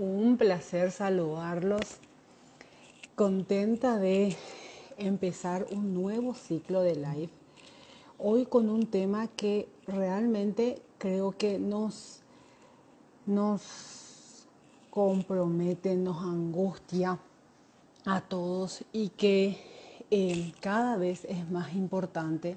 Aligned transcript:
Un 0.00 0.38
placer 0.38 0.92
saludarlos. 0.92 1.98
Contenta 3.16 3.98
de 3.98 4.34
empezar 4.96 5.66
un 5.72 5.92
nuevo 5.92 6.32
ciclo 6.32 6.80
de 6.80 6.94
live. 6.94 7.28
Hoy 8.16 8.46
con 8.46 8.70
un 8.70 8.86
tema 8.86 9.26
que 9.28 9.68
realmente 9.86 10.80
creo 10.96 11.32
que 11.32 11.58
nos, 11.58 12.22
nos 13.26 14.46
compromete, 14.88 15.94
nos 15.96 16.22
angustia 16.22 17.18
a 18.06 18.22
todos 18.22 18.82
y 18.94 19.10
que 19.10 19.58
eh, 20.10 20.54
cada 20.60 20.96
vez 20.96 21.26
es 21.26 21.50
más 21.50 21.74
importante 21.74 22.56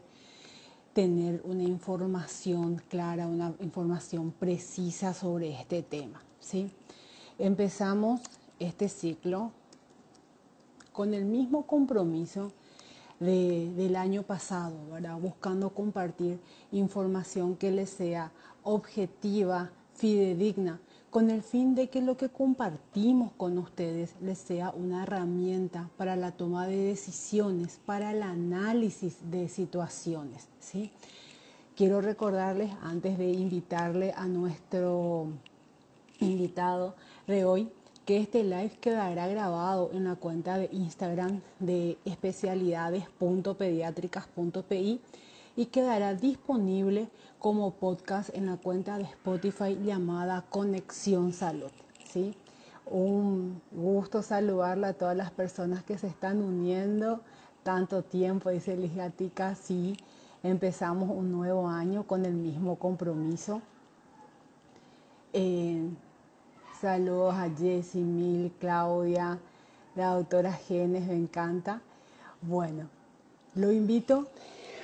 tener 0.93 1.41
una 1.43 1.63
información 1.63 2.81
clara, 2.87 3.27
una 3.27 3.53
información 3.59 4.31
precisa 4.31 5.13
sobre 5.13 5.51
este 5.59 5.83
tema. 5.83 6.23
¿sí? 6.39 6.71
Empezamos 7.43 8.21
este 8.57 8.87
ciclo 8.87 9.51
con 10.93 11.13
el 11.13 11.25
mismo 11.25 11.67
compromiso 11.67 12.53
del 13.19 13.97
año 13.97 14.23
pasado, 14.23 14.77
buscando 15.19 15.71
compartir 15.71 16.39
información 16.71 17.57
que 17.57 17.69
les 17.69 17.89
sea 17.89 18.31
objetiva, 18.63 19.71
fidedigna, 19.93 20.79
con 21.09 21.29
el 21.29 21.41
fin 21.41 21.75
de 21.75 21.89
que 21.89 22.01
lo 22.01 22.15
que 22.15 22.29
compartimos 22.29 23.33
con 23.33 23.57
ustedes 23.57 24.15
les 24.21 24.37
sea 24.37 24.69
una 24.69 25.03
herramienta 25.03 25.89
para 25.97 26.15
la 26.15 26.31
toma 26.31 26.65
de 26.65 26.77
decisiones, 26.77 27.77
para 27.85 28.13
el 28.13 28.23
análisis 28.23 29.17
de 29.29 29.49
situaciones. 29.49 30.47
¿sí? 30.61 30.91
Quiero 31.75 31.99
recordarles, 31.99 32.71
antes 32.81 33.17
de 33.17 33.33
invitarle 33.33 34.13
a 34.15 34.27
nuestro 34.27 35.27
invitado 36.21 36.95
de 37.27 37.45
hoy, 37.45 37.71
que 38.05 38.17
este 38.17 38.43
live 38.43 38.71
quedará 38.81 39.27
grabado 39.27 39.91
en 39.93 40.03
la 40.03 40.15
cuenta 40.15 40.57
de 40.57 40.67
Instagram 40.73 41.39
de 41.59 41.97
especialidades.pediátricas.pi 42.03 44.99
y 45.55 45.67
quedará 45.67 46.15
disponible 46.15 47.07
como 47.39 47.71
podcast 47.71 48.35
en 48.35 48.47
la 48.47 48.57
cuenta 48.57 48.97
de 48.97 49.03
Spotify 49.03 49.79
llamada 49.81 50.43
Conexión 50.49 51.31
Salud. 51.31 51.71
¿sí? 52.05 52.35
Un 52.85 53.61
gusto 53.71 54.21
saludarle 54.21 54.87
a 54.87 54.93
todas 54.93 55.15
las 55.15 55.31
personas 55.31 55.81
que 55.83 55.97
se 55.97 56.07
están 56.07 56.41
uniendo. 56.41 57.21
Tanto 57.63 58.03
tiempo, 58.03 58.49
dice 58.49 58.75
Ligatica, 58.75 59.55
sí, 59.55 59.95
empezamos 60.43 61.09
un 61.09 61.31
nuevo 61.31 61.69
año 61.69 62.03
con 62.03 62.25
el 62.25 62.33
mismo 62.33 62.77
compromiso. 62.77 63.61
Eh, 65.31 65.87
saludos 66.83 67.33
a 67.35 67.49
Jessie, 67.49 68.01
Mil, 68.01 68.51
Claudia, 68.59 69.39
la 69.95 70.15
doctora 70.15 70.51
Genes, 70.51 71.07
me 71.07 71.15
encanta. 71.15 71.81
Bueno, 72.41 72.89
lo 73.55 73.71
invito 73.71 74.27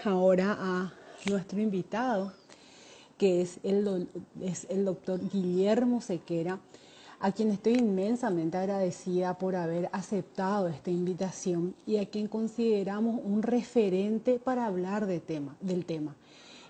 ahora 0.05 0.55
a 0.57 0.93
nuestro 1.29 1.59
invitado, 1.59 2.31
que 3.17 3.41
es 3.41 3.59
el, 3.63 4.07
es 4.41 4.65
el 4.69 4.85
doctor 4.85 5.19
Guillermo 5.29 5.99
Sequera, 5.99 6.59
a 7.19 7.33
quien 7.33 7.51
estoy 7.51 7.73
inmensamente 7.73 8.55
agradecida 8.55 9.37
por 9.37 9.57
haber 9.57 9.89
aceptado 9.91 10.69
esta 10.69 10.91
invitación 10.91 11.75
y 11.85 11.97
a 11.97 12.05
quien 12.05 12.29
consideramos 12.29 13.19
un 13.21 13.43
referente 13.43 14.39
para 14.39 14.67
hablar 14.67 15.05
del 15.05 15.21
tema. 15.85 16.15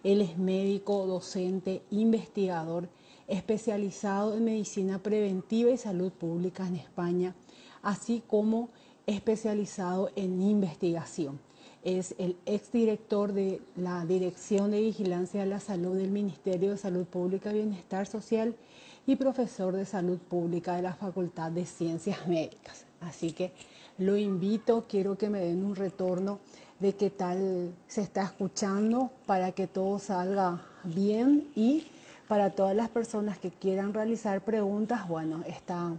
Él 0.03 0.21
es 0.21 0.39
médico, 0.39 1.05
docente, 1.05 1.83
investigador, 1.91 2.89
especializado 3.29 4.35
en 4.35 4.43
medicina 4.43 4.99
preventiva 4.99 5.69
y 5.71 5.77
salud 5.77 6.11
pública 6.11 6.67
en 6.67 6.75
España, 6.75 7.35
así 7.81 8.21
como 8.27 8.69
especializado 9.05 10.11
en 10.15 10.41
investigación 10.41 11.39
es 11.83 12.13
el 12.17 12.35
exdirector 12.45 13.33
de 13.33 13.61
la 13.75 14.05
Dirección 14.05 14.71
de 14.71 14.81
Vigilancia 14.81 15.41
de 15.41 15.45
la 15.45 15.59
Salud 15.59 15.95
del 15.95 16.11
Ministerio 16.11 16.71
de 16.71 16.77
Salud 16.77 17.05
Pública 17.05 17.51
y 17.51 17.55
Bienestar 17.55 18.05
Social 18.05 18.55
y 19.07 19.15
profesor 19.15 19.75
de 19.75 19.85
Salud 19.85 20.17
Pública 20.17 20.75
de 20.75 20.81
la 20.81 20.93
Facultad 20.93 21.51
de 21.51 21.65
Ciencias 21.65 22.27
Médicas. 22.27 22.85
Así 22.99 23.31
que 23.31 23.53
lo 23.97 24.17
invito, 24.17 24.85
quiero 24.89 25.17
que 25.17 25.29
me 25.29 25.39
den 25.39 25.63
un 25.63 25.75
retorno 25.75 26.39
de 26.79 26.93
qué 26.93 27.09
tal 27.09 27.73
se 27.87 28.01
está 28.01 28.23
escuchando 28.23 29.11
para 29.25 29.51
que 29.53 29.67
todo 29.67 29.99
salga 29.99 30.61
bien 30.83 31.47
y 31.55 31.85
para 32.29 32.51
todas 32.51 32.75
las 32.75 32.89
personas 32.89 33.39
que 33.39 33.49
quieran 33.49 33.91
realizar 33.91 34.41
preguntas, 34.41 35.07
bueno, 35.07 35.43
está, 35.47 35.93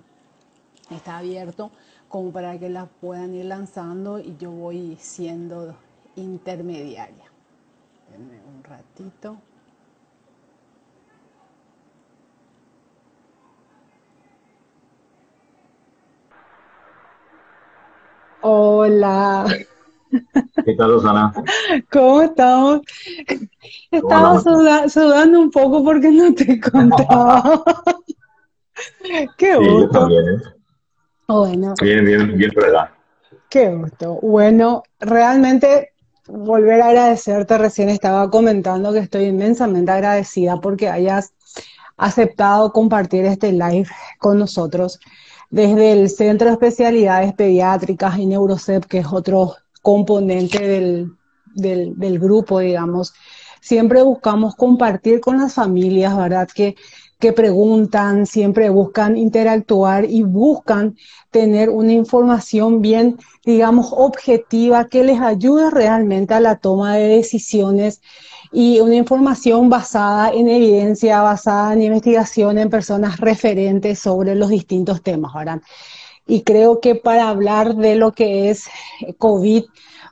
está 0.88 1.18
abierto 1.18 1.72
como 2.08 2.30
para 2.30 2.56
que 2.56 2.70
las 2.70 2.88
puedan 3.00 3.34
ir 3.34 3.46
lanzando 3.46 4.20
y 4.20 4.36
yo 4.38 4.52
voy 4.52 4.96
siendo 5.00 5.74
intermediaria. 6.14 7.24
Denme 8.12 8.40
un 8.46 8.62
ratito. 8.62 9.38
Hola. 18.40 19.46
¿Qué 20.64 20.74
tal, 20.76 20.92
Rosana? 20.92 21.32
¿Cómo 21.90 22.22
estamos? 22.22 22.80
Estaba 23.90 24.40
sudando 24.88 25.40
un 25.40 25.50
poco 25.50 25.84
porque 25.84 26.10
no 26.10 26.34
te 26.34 26.60
contaba. 26.60 27.62
Qué 29.36 29.56
gusto. 29.56 30.08
Sí, 30.08 30.14
¿eh? 30.14 30.54
Bueno. 31.28 31.74
Bien, 31.80 32.04
bien, 32.04 32.36
bien, 32.36 32.50
¿verdad? 32.56 32.90
Qué 33.48 33.68
gusto. 33.74 34.18
Bueno, 34.22 34.82
realmente 34.98 35.92
volver 36.26 36.82
a 36.82 36.88
agradecerte. 36.88 37.58
Recién 37.58 37.88
estaba 37.88 38.30
comentando 38.30 38.92
que 38.92 39.00
estoy 39.00 39.24
inmensamente 39.24 39.92
agradecida 39.92 40.60
porque 40.60 40.88
hayas 40.88 41.34
aceptado 41.96 42.72
compartir 42.72 43.26
este 43.26 43.52
live 43.52 43.86
con 44.18 44.38
nosotros 44.38 44.98
desde 45.50 45.92
el 45.92 46.08
Centro 46.08 46.46
de 46.46 46.52
Especialidades 46.54 47.34
Pediátricas 47.34 48.18
y 48.18 48.26
Neurocep, 48.26 48.84
que 48.84 48.98
es 48.98 49.06
otro 49.12 49.56
componente 49.82 50.66
del, 50.66 51.12
del, 51.54 52.18
grupo, 52.18 52.60
digamos. 52.60 53.12
Siempre 53.60 54.02
buscamos 54.02 54.54
compartir 54.56 55.20
con 55.20 55.38
las 55.38 55.54
familias, 55.54 56.16
¿verdad? 56.16 56.48
Que 56.54 56.76
que 57.20 57.32
preguntan, 57.34 58.26
siempre 58.26 58.70
buscan 58.70 59.16
interactuar 59.16 60.06
y 60.06 60.22
buscan 60.22 60.96
tener 61.30 61.68
una 61.68 61.92
información 61.92 62.80
bien, 62.80 63.18
digamos, 63.44 63.92
objetiva 63.92 64.88
que 64.88 65.04
les 65.04 65.20
ayude 65.20 65.70
realmente 65.70 66.32
a 66.32 66.40
la 66.40 66.56
toma 66.56 66.96
de 66.96 67.08
decisiones 67.08 68.00
y 68.52 68.80
una 68.80 68.96
información 68.96 69.68
basada 69.68 70.30
en 70.30 70.48
evidencia, 70.48 71.20
basada 71.20 71.74
en 71.74 71.82
investigación 71.82 72.56
en 72.56 72.70
personas 72.70 73.20
referentes 73.20 73.98
sobre 73.98 74.34
los 74.34 74.48
distintos 74.48 75.02
temas, 75.02 75.34
¿verdad? 75.34 75.60
Y 76.30 76.42
creo 76.42 76.80
que 76.80 76.94
para 76.94 77.28
hablar 77.28 77.74
de 77.74 77.96
lo 77.96 78.12
que 78.12 78.50
es 78.50 78.68
COVID, 79.18 79.64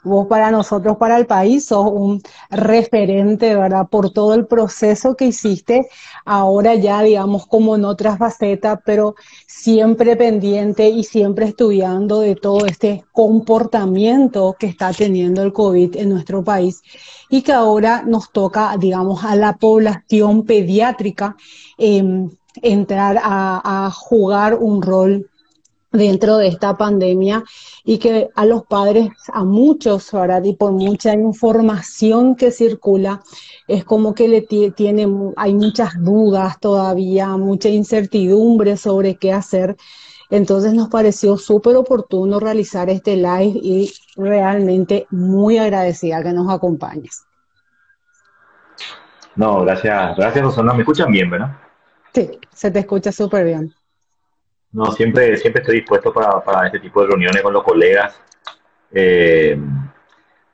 Vos 0.05 0.27
para 0.29 0.51
nosotros, 0.51 0.97
para 0.97 1.19
el 1.19 1.27
país, 1.27 1.67
sos 1.67 1.91
un 1.91 2.23
referente, 2.51 3.55
¿verdad? 3.55 3.89
Por 3.91 4.11
todo 4.11 4.34
el 4.34 4.47
proceso 4.47 5.17
que 5.17 5.27
hiciste, 5.27 5.89
ahora 6.25 6.77
ya, 6.77 7.03
digamos, 7.03 7.47
como 7.47 7.75
en 7.75 7.84
otras 7.84 8.17
facetas, 8.17 8.79
pero 8.84 9.17
siempre 9.47 10.17
pendiente 10.17 10.89
y 10.89 11.03
siempre 11.03 11.47
estudiando 11.47 12.21
de 12.21 12.37
todo 12.37 12.65
este 12.65 13.05
comportamiento 13.12 14.56
que 14.59 14.67
está 14.67 14.93
teniendo 14.93 15.43
el 15.43 15.53
COVID 15.53 15.97
en 15.97 16.11
nuestro 16.11 16.45
país 16.45 16.81
y 17.29 17.43
que 17.43 17.53
ahora 17.53 18.03
nos 18.06 18.31
toca, 18.31 18.77
digamos, 18.79 19.25
a 19.25 19.35
la 19.35 19.56
población 19.56 20.45
pediátrica 20.45 21.37
em, 21.77 22.31
entrar 22.62 23.19
a, 23.23 23.87
a 23.87 23.91
jugar 23.91 24.55
un 24.55 24.81
rol 24.81 25.29
dentro 25.90 26.37
de 26.37 26.49
esta 26.49 26.76
pandemia 26.76 27.44
y 27.85 27.99
que 27.99 28.29
a 28.35 28.44
los 28.44 28.64
padres, 28.64 29.08
a 29.32 29.44
muchos, 29.44 30.12
ahora 30.12 30.40
y 30.44 30.55
por 30.55 30.73
mucha 30.73 31.14
información 31.14 32.37
que 32.37 32.50
circula, 32.50 33.23
es 33.67 33.85
como 33.85 34.14
que 34.14 34.29
le 34.29 34.43
tiene, 34.43 35.08
hay 35.37 35.55
muchas 35.55 36.02
dudas 36.02 36.61
todavía, 36.61 37.29
mucha 37.37 37.69
incertidumbre 37.69 38.76
sobre 38.76 39.17
qué 39.17 39.32
hacer. 39.32 39.76
Entonces 40.31 40.75
nos 40.75 40.88
pareció 40.88 41.38
súper 41.38 41.76
oportuno 41.76 42.38
realizar 42.38 42.90
este 42.90 43.17
live 43.17 43.58
y 43.62 43.93
realmente 44.14 45.06
muy 45.11 45.56
agradecida 45.56 46.23
que 46.23 46.32
nos 46.32 46.52
acompañes. 46.52 47.25
No, 49.37 49.62
gracias, 49.62 50.17
gracias 50.17 50.44
Rosana. 50.44 50.75
¿Me 50.75 50.81
escuchan 50.81 51.11
bien, 51.11 51.31
verdad? 51.31 51.56
Sí, 52.12 52.29
se 52.52 52.70
te 52.70 52.81
escucha 52.81 53.12
súper 53.12 53.44
bien. 53.44 53.73
No, 54.73 54.93
siempre, 54.93 55.37
siempre 55.37 55.62
estoy 55.62 55.76
dispuesto 55.76 56.12
para, 56.12 56.41
para 56.41 56.67
este 56.67 56.81
tipo 56.81 57.00
de 57.00 57.09
reuniones 57.09 57.43
con 57.43 57.53
los 57.53 57.62
colegas. 57.62 58.20
Eh, 58.93 59.59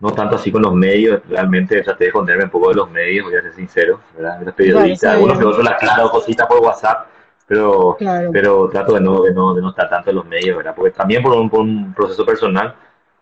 no 0.00 0.12
tanto 0.12 0.36
así 0.36 0.52
con 0.52 0.62
los 0.62 0.74
medios, 0.74 1.22
realmente 1.28 1.80
traté 1.82 2.04
de 2.04 2.08
esconderme 2.08 2.44
un 2.44 2.50
poco 2.50 2.68
de 2.68 2.74
los 2.74 2.90
medios, 2.90 3.24
voy 3.24 3.36
a 3.36 3.42
ser 3.42 3.54
sincero, 3.54 4.00
¿verdad? 4.14 4.40
Los 4.44 4.54
periodistas, 4.54 5.14
algunos 5.14 5.38
que 5.38 5.44
otros 5.44 5.64
la 5.64 5.76
claro 5.78 6.10
cositas 6.10 6.46
por 6.46 6.58
WhatsApp, 6.58 7.06
pero, 7.46 7.96
pero 8.32 8.68
trato 8.68 8.94
de 8.94 9.00
no, 9.00 9.22
de, 9.22 9.32
no, 9.32 9.54
de 9.54 9.62
no 9.62 9.70
estar 9.70 9.88
tanto 9.88 10.10
en 10.10 10.16
los 10.16 10.26
medios, 10.26 10.56
¿verdad? 10.56 10.74
Porque 10.76 10.90
también 10.90 11.22
por 11.22 11.32
un, 11.32 11.48
por 11.48 11.60
un 11.60 11.94
proceso 11.94 12.24
personal, 12.26 12.74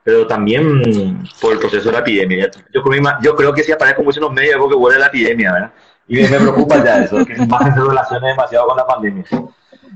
pero 0.02 0.26
también 0.26 1.22
por 1.40 1.52
el 1.52 1.58
proceso 1.58 1.88
de 1.88 1.92
la 1.92 2.00
epidemia. 2.00 2.50
Yo, 2.72 2.82
yo 3.22 3.36
creo 3.36 3.52
que 3.52 3.62
si 3.62 3.70
aparezco 3.70 4.02
mucho 4.02 4.18
en 4.18 4.24
los 4.24 4.32
medios 4.32 4.54
es 4.54 4.60
porque 4.60 4.74
vuelve 4.74 4.98
la 4.98 5.06
epidemia, 5.06 5.52
¿verdad? 5.52 5.72
Y 6.08 6.16
me, 6.16 6.40
preocupa 6.40 6.82
ya 6.84 7.04
eso, 7.04 7.24
que 7.24 7.36
más 7.46 7.74
se 7.74 7.80
relaciona 7.80 8.28
demasiado 8.28 8.66
con 8.66 8.76
la 8.76 8.86
pandemia. 8.86 9.24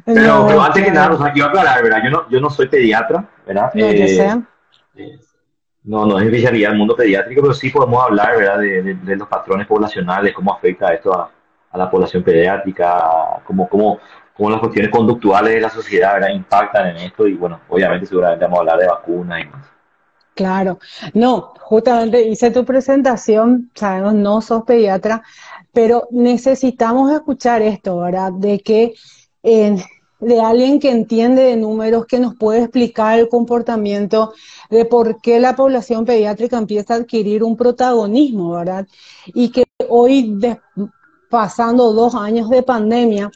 Pero, 0.04 0.44
pero 0.46 0.62
antes 0.62 0.84
que 0.84 0.90
nada, 0.90 1.14
o 1.14 1.18
sea, 1.18 1.32
quiero 1.32 1.48
aclarar, 1.48 1.82
¿verdad? 1.82 2.00
Yo 2.04 2.10
no, 2.10 2.28
yo 2.28 2.40
no 2.40 2.50
soy 2.50 2.68
pediatra, 2.68 3.24
¿verdad? 3.46 3.70
No, 3.74 3.86
eh, 3.86 5.18
no, 5.84 6.04
no 6.04 6.18
es 6.18 6.24
especialidad 6.24 6.70
del 6.70 6.78
mundo 6.78 6.96
pediátrico, 6.96 7.42
pero 7.42 7.54
sí 7.54 7.70
podemos 7.70 8.02
hablar 8.04 8.36
¿verdad? 8.36 8.58
De, 8.58 9.16
los 9.16 9.28
patrones 9.28 9.66
poblacionales, 9.66 10.34
cómo 10.34 10.52
afecta 10.52 10.92
esto 10.92 11.12
a, 11.14 11.30
la 11.74 11.90
población 11.90 12.22
pediátrica, 12.22 13.42
cómo, 13.44 13.68
cómo, 13.68 13.98
cómo, 14.34 14.50
las 14.50 14.60
cuestiones 14.60 14.90
conductuales 14.90 15.54
de 15.54 15.60
la 15.60 15.68
sociedad 15.68 16.14
¿verdad? 16.14 16.30
impactan 16.30 16.86
en 16.88 16.96
esto 16.96 17.26
y 17.26 17.34
bueno, 17.34 17.60
obviamente 17.68 18.06
seguramente 18.06 18.46
vamos 18.46 18.58
a 18.58 18.60
hablar 18.60 18.78
de 18.78 18.86
vacunas 18.86 19.42
y 19.42 19.46
más. 19.46 19.66
Claro, 20.34 20.78
no, 21.14 21.54
justamente 21.60 22.22
hice 22.22 22.50
tu 22.50 22.64
presentación, 22.64 23.70
sabemos 23.74 24.14
no 24.14 24.40
sos 24.40 24.64
pediatra, 24.64 25.22
pero 25.72 26.08
necesitamos 26.10 27.10
escuchar 27.10 27.62
esto, 27.62 28.00
¿verdad? 28.00 28.32
De 28.32 28.60
que 28.60 28.94
eh, 29.48 29.76
de 30.18 30.40
alguien 30.40 30.80
que 30.80 30.90
entiende 30.90 31.42
de 31.42 31.56
números, 31.56 32.06
que 32.06 32.18
nos 32.18 32.34
puede 32.34 32.62
explicar 32.62 33.16
el 33.18 33.28
comportamiento 33.28 34.32
de 34.70 34.84
por 34.84 35.20
qué 35.20 35.38
la 35.38 35.54
población 35.54 36.04
pediátrica 36.04 36.58
empieza 36.58 36.94
a 36.94 36.96
adquirir 36.96 37.44
un 37.44 37.56
protagonismo, 37.56 38.50
¿verdad? 38.50 38.88
Y 39.26 39.50
que 39.50 39.64
hoy, 39.88 40.36
pasando 41.30 41.92
dos 41.92 42.16
años 42.16 42.50
de 42.50 42.64
pandemia, 42.64 43.30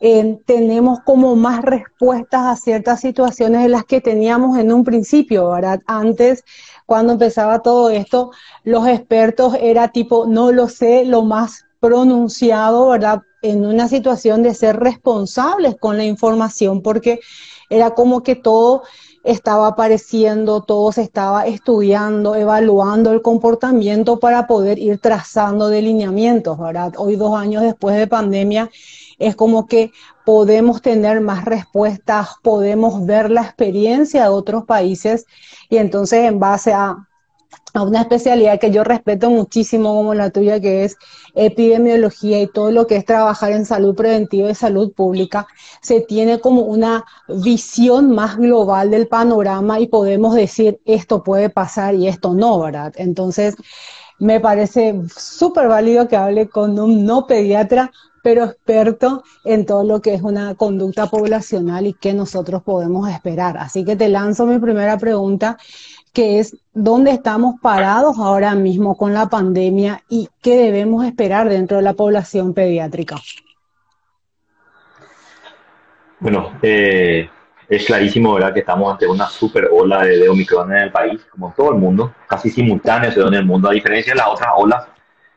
eh, 0.00 0.38
tenemos 0.44 0.98
como 1.00 1.34
más 1.34 1.62
respuestas 1.62 2.42
a 2.42 2.56
ciertas 2.56 3.00
situaciones 3.00 3.62
de 3.62 3.70
las 3.70 3.84
que 3.84 4.02
teníamos 4.02 4.58
en 4.58 4.70
un 4.70 4.84
principio, 4.84 5.48
¿verdad? 5.48 5.80
Antes, 5.86 6.44
cuando 6.84 7.14
empezaba 7.14 7.62
todo 7.62 7.88
esto, 7.88 8.32
los 8.64 8.86
expertos 8.86 9.56
era 9.58 9.88
tipo, 9.88 10.26
no 10.26 10.52
lo 10.52 10.68
sé, 10.68 11.06
lo 11.06 11.22
más 11.22 11.64
pronunciado, 11.84 12.88
¿verdad? 12.88 13.20
En 13.42 13.66
una 13.66 13.88
situación 13.88 14.42
de 14.42 14.54
ser 14.54 14.80
responsables 14.80 15.76
con 15.78 15.98
la 15.98 16.04
información, 16.06 16.80
porque 16.80 17.20
era 17.68 17.90
como 17.90 18.22
que 18.22 18.36
todo 18.36 18.84
estaba 19.22 19.66
apareciendo, 19.68 20.62
todo 20.62 20.92
se 20.92 21.02
estaba 21.02 21.46
estudiando, 21.46 22.36
evaluando 22.36 23.12
el 23.12 23.20
comportamiento 23.20 24.18
para 24.18 24.46
poder 24.46 24.78
ir 24.78 24.98
trazando 24.98 25.68
delineamientos, 25.68 26.58
¿verdad? 26.58 26.94
Hoy, 26.96 27.16
dos 27.16 27.36
años 27.36 27.62
después 27.62 27.96
de 27.96 28.06
pandemia, 28.06 28.70
es 29.18 29.36
como 29.36 29.66
que 29.66 29.92
podemos 30.24 30.80
tener 30.80 31.20
más 31.20 31.44
respuestas, 31.44 32.28
podemos 32.42 33.04
ver 33.04 33.30
la 33.30 33.42
experiencia 33.42 34.22
de 34.22 34.28
otros 34.28 34.64
países 34.64 35.26
y 35.68 35.76
entonces 35.76 36.24
en 36.24 36.38
base 36.38 36.72
a 36.72 36.96
a 37.74 37.82
una 37.82 38.02
especialidad 38.02 38.60
que 38.60 38.70
yo 38.70 38.84
respeto 38.84 39.30
muchísimo 39.30 39.94
como 39.94 40.14
la 40.14 40.30
tuya, 40.30 40.60
que 40.60 40.84
es 40.84 40.96
epidemiología 41.34 42.40
y 42.40 42.46
todo 42.46 42.70
lo 42.70 42.86
que 42.86 42.96
es 42.96 43.04
trabajar 43.04 43.50
en 43.50 43.66
salud 43.66 43.96
preventiva 43.96 44.48
y 44.48 44.54
salud 44.54 44.92
pública, 44.92 45.48
se 45.82 46.00
tiene 46.00 46.38
como 46.38 46.62
una 46.62 47.04
visión 47.28 48.12
más 48.12 48.36
global 48.36 48.92
del 48.92 49.08
panorama 49.08 49.80
y 49.80 49.88
podemos 49.88 50.36
decir 50.36 50.80
esto 50.84 51.24
puede 51.24 51.50
pasar 51.50 51.96
y 51.96 52.06
esto 52.06 52.32
no, 52.32 52.60
¿verdad? 52.60 52.92
Entonces, 52.96 53.56
me 54.20 54.38
parece 54.38 55.00
súper 55.16 55.66
válido 55.66 56.06
que 56.06 56.16
hable 56.16 56.48
con 56.48 56.78
un 56.78 57.04
no 57.04 57.26
pediatra, 57.26 57.90
pero 58.22 58.44
experto 58.44 59.22
en 59.44 59.66
todo 59.66 59.84
lo 59.84 60.00
que 60.00 60.14
es 60.14 60.22
una 60.22 60.54
conducta 60.54 61.08
poblacional 61.08 61.86
y 61.86 61.92
qué 61.92 62.14
nosotros 62.14 62.62
podemos 62.62 63.10
esperar. 63.10 63.58
Así 63.58 63.84
que 63.84 63.96
te 63.96 64.08
lanzo 64.08 64.46
mi 64.46 64.58
primera 64.58 64.96
pregunta 64.96 65.58
que 66.14 66.38
es 66.38 66.56
dónde 66.72 67.10
estamos 67.10 67.56
parados 67.60 68.18
ahora 68.18 68.54
mismo 68.54 68.96
con 68.96 69.12
la 69.12 69.28
pandemia 69.28 70.02
y 70.08 70.28
qué 70.40 70.56
debemos 70.56 71.04
esperar 71.04 71.48
dentro 71.48 71.76
de 71.78 71.82
la 71.82 71.92
población 71.92 72.54
pediátrica. 72.54 73.16
Bueno, 76.20 76.52
eh, 76.62 77.28
es 77.68 77.84
clarísimo 77.84 78.34
¿verdad? 78.34 78.54
que 78.54 78.60
estamos 78.60 78.92
ante 78.92 79.08
una 79.08 79.26
super 79.26 79.68
ola 79.72 80.04
de, 80.04 80.28
Omicron 80.28 80.72
en 80.72 80.84
el 80.84 80.92
país, 80.92 81.20
como 81.30 81.48
en 81.48 81.54
todo 81.54 81.72
el 81.72 81.78
mundo, 81.78 82.14
casi 82.28 82.48
simultáneo 82.48 83.10
se 83.10 83.20
en 83.20 83.34
el 83.34 83.44
mundo, 83.44 83.68
a 83.68 83.72
diferencia 83.72 84.12
de 84.12 84.18
las 84.18 84.28
otras 84.28 84.50
olas 84.56 84.86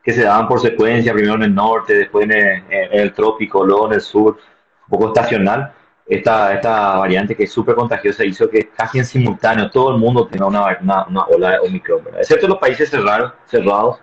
que 0.03 0.13
se 0.13 0.23
daban 0.23 0.47
por 0.47 0.61
secuencia, 0.61 1.11
primero 1.11 1.35
en 1.35 1.43
el 1.43 1.55
norte, 1.55 1.93
después 1.95 2.25
en 2.25 2.31
el, 2.31 2.63
en 2.69 2.99
el 3.01 3.13
trópico, 3.13 3.65
luego 3.65 3.87
en 3.87 3.93
el 3.93 4.01
sur, 4.01 4.37
un 4.37 4.89
poco 4.89 5.07
estacional 5.07 5.73
esta, 6.07 6.53
esta 6.53 6.97
variante 6.97 7.35
que 7.35 7.43
es 7.43 7.51
súper 7.51 7.75
contagiosa 7.75 8.23
hizo 8.23 8.49
que 8.49 8.69
casi 8.69 8.99
en 8.99 9.05
simultáneo 9.05 9.69
todo 9.69 9.91
el 9.91 9.97
mundo 9.97 10.27
tenga 10.27 10.45
una, 10.45 10.77
una, 10.81 11.25
ola 11.25 11.51
de 11.51 11.59
Omicron, 11.59 12.01
excepto 12.17 12.47
los 12.47 12.59
países 12.59 12.89
cerrados, 12.89 13.33
cerrados 13.45 13.99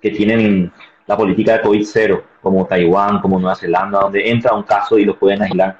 que 0.00 0.10
tienen 0.10 0.72
la 1.06 1.16
política 1.16 1.52
de 1.52 1.60
COVID 1.60 1.84
cero, 1.84 2.24
como 2.40 2.66
Taiwán, 2.66 3.20
como 3.20 3.38
Nueva 3.38 3.54
Zelanda, 3.54 4.00
donde 4.00 4.28
entra 4.28 4.54
un 4.54 4.62
caso 4.62 4.98
y 4.98 5.04
lo 5.04 5.18
pueden 5.18 5.42
aislar, 5.42 5.76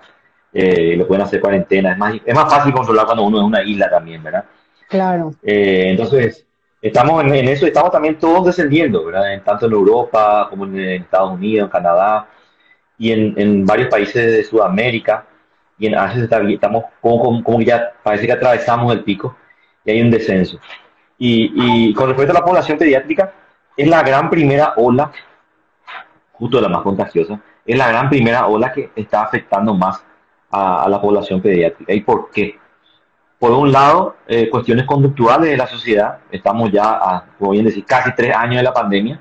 eh, 0.52 0.94
lo 0.96 1.06
pueden 1.06 1.24
hacer 1.24 1.40
cuarentena. 1.40 1.92
Es 1.92 1.98
más, 1.98 2.14
es 2.24 2.34
más 2.34 2.52
fácil 2.52 2.72
controlar 2.72 3.06
cuando 3.06 3.24
uno 3.24 3.38
es 3.38 3.44
una 3.44 3.62
isla 3.62 3.90
también, 3.90 4.22
¿verdad? 4.22 4.44
Claro. 4.88 5.32
Eh, 5.42 5.86
entonces, 5.90 6.46
estamos 6.80 7.24
en, 7.24 7.34
en, 7.34 7.48
eso, 7.48 7.66
estamos 7.66 7.90
también 7.90 8.18
todos 8.18 8.46
descendiendo, 8.46 9.04
¿verdad? 9.04 9.32
En, 9.32 9.42
tanto 9.42 9.66
en 9.66 9.72
Europa 9.72 10.46
como 10.48 10.64
en, 10.64 10.78
Estados 10.78 11.32
Unidos, 11.32 11.66
en 11.66 11.70
Canadá 11.70 12.28
y 12.98 13.10
en, 13.10 13.34
en 13.36 13.66
varios 13.66 13.88
países 13.88 14.32
de 14.32 14.44
Sudamérica 14.44 15.26
y 15.78 15.86
en 15.86 15.94
Asia 15.94 16.24
estamos 16.24 16.84
como, 17.00 17.42
como, 17.42 17.60
ya 17.60 17.92
parece 18.02 18.26
que 18.26 18.32
atravesamos 18.32 18.92
el 18.92 19.04
pico 19.04 19.36
y 19.84 19.90
hay 19.90 20.00
un 20.00 20.10
descenso. 20.10 20.58
Y, 21.18 21.52
y, 21.54 21.94
con 21.94 22.08
respecto 22.08 22.32
a 22.32 22.40
la 22.40 22.44
población 22.44 22.78
pediátrica, 22.78 23.32
es 23.76 23.88
la 23.88 24.02
gran 24.02 24.30
primera 24.30 24.74
ola, 24.76 25.12
justo 26.32 26.60
la 26.60 26.68
más 26.68 26.82
contagiosa, 26.82 27.40
es 27.64 27.76
la 27.76 27.88
gran 27.88 28.08
primera 28.08 28.46
ola 28.46 28.72
que 28.72 28.90
está 28.94 29.22
afectando 29.22 29.74
más 29.74 30.02
a, 30.50 30.88
la 30.88 31.00
población 31.00 31.40
pediátrica. 31.40 31.92
¿Y 31.92 32.00
por 32.00 32.30
qué? 32.30 32.58
Por 33.38 33.52
un 33.52 33.70
lado, 33.70 34.16
eh, 34.26 34.48
cuestiones 34.48 34.86
conductuales 34.86 35.50
de 35.50 35.56
la 35.56 35.66
sociedad, 35.66 36.18
estamos 36.30 36.72
ya 36.72 36.84
a, 36.84 37.24
como 37.38 37.50
bien 37.50 37.66
decir, 37.66 37.84
casi 37.84 38.14
tres 38.14 38.34
años 38.34 38.56
de 38.56 38.62
la 38.62 38.72
pandemia, 38.72 39.20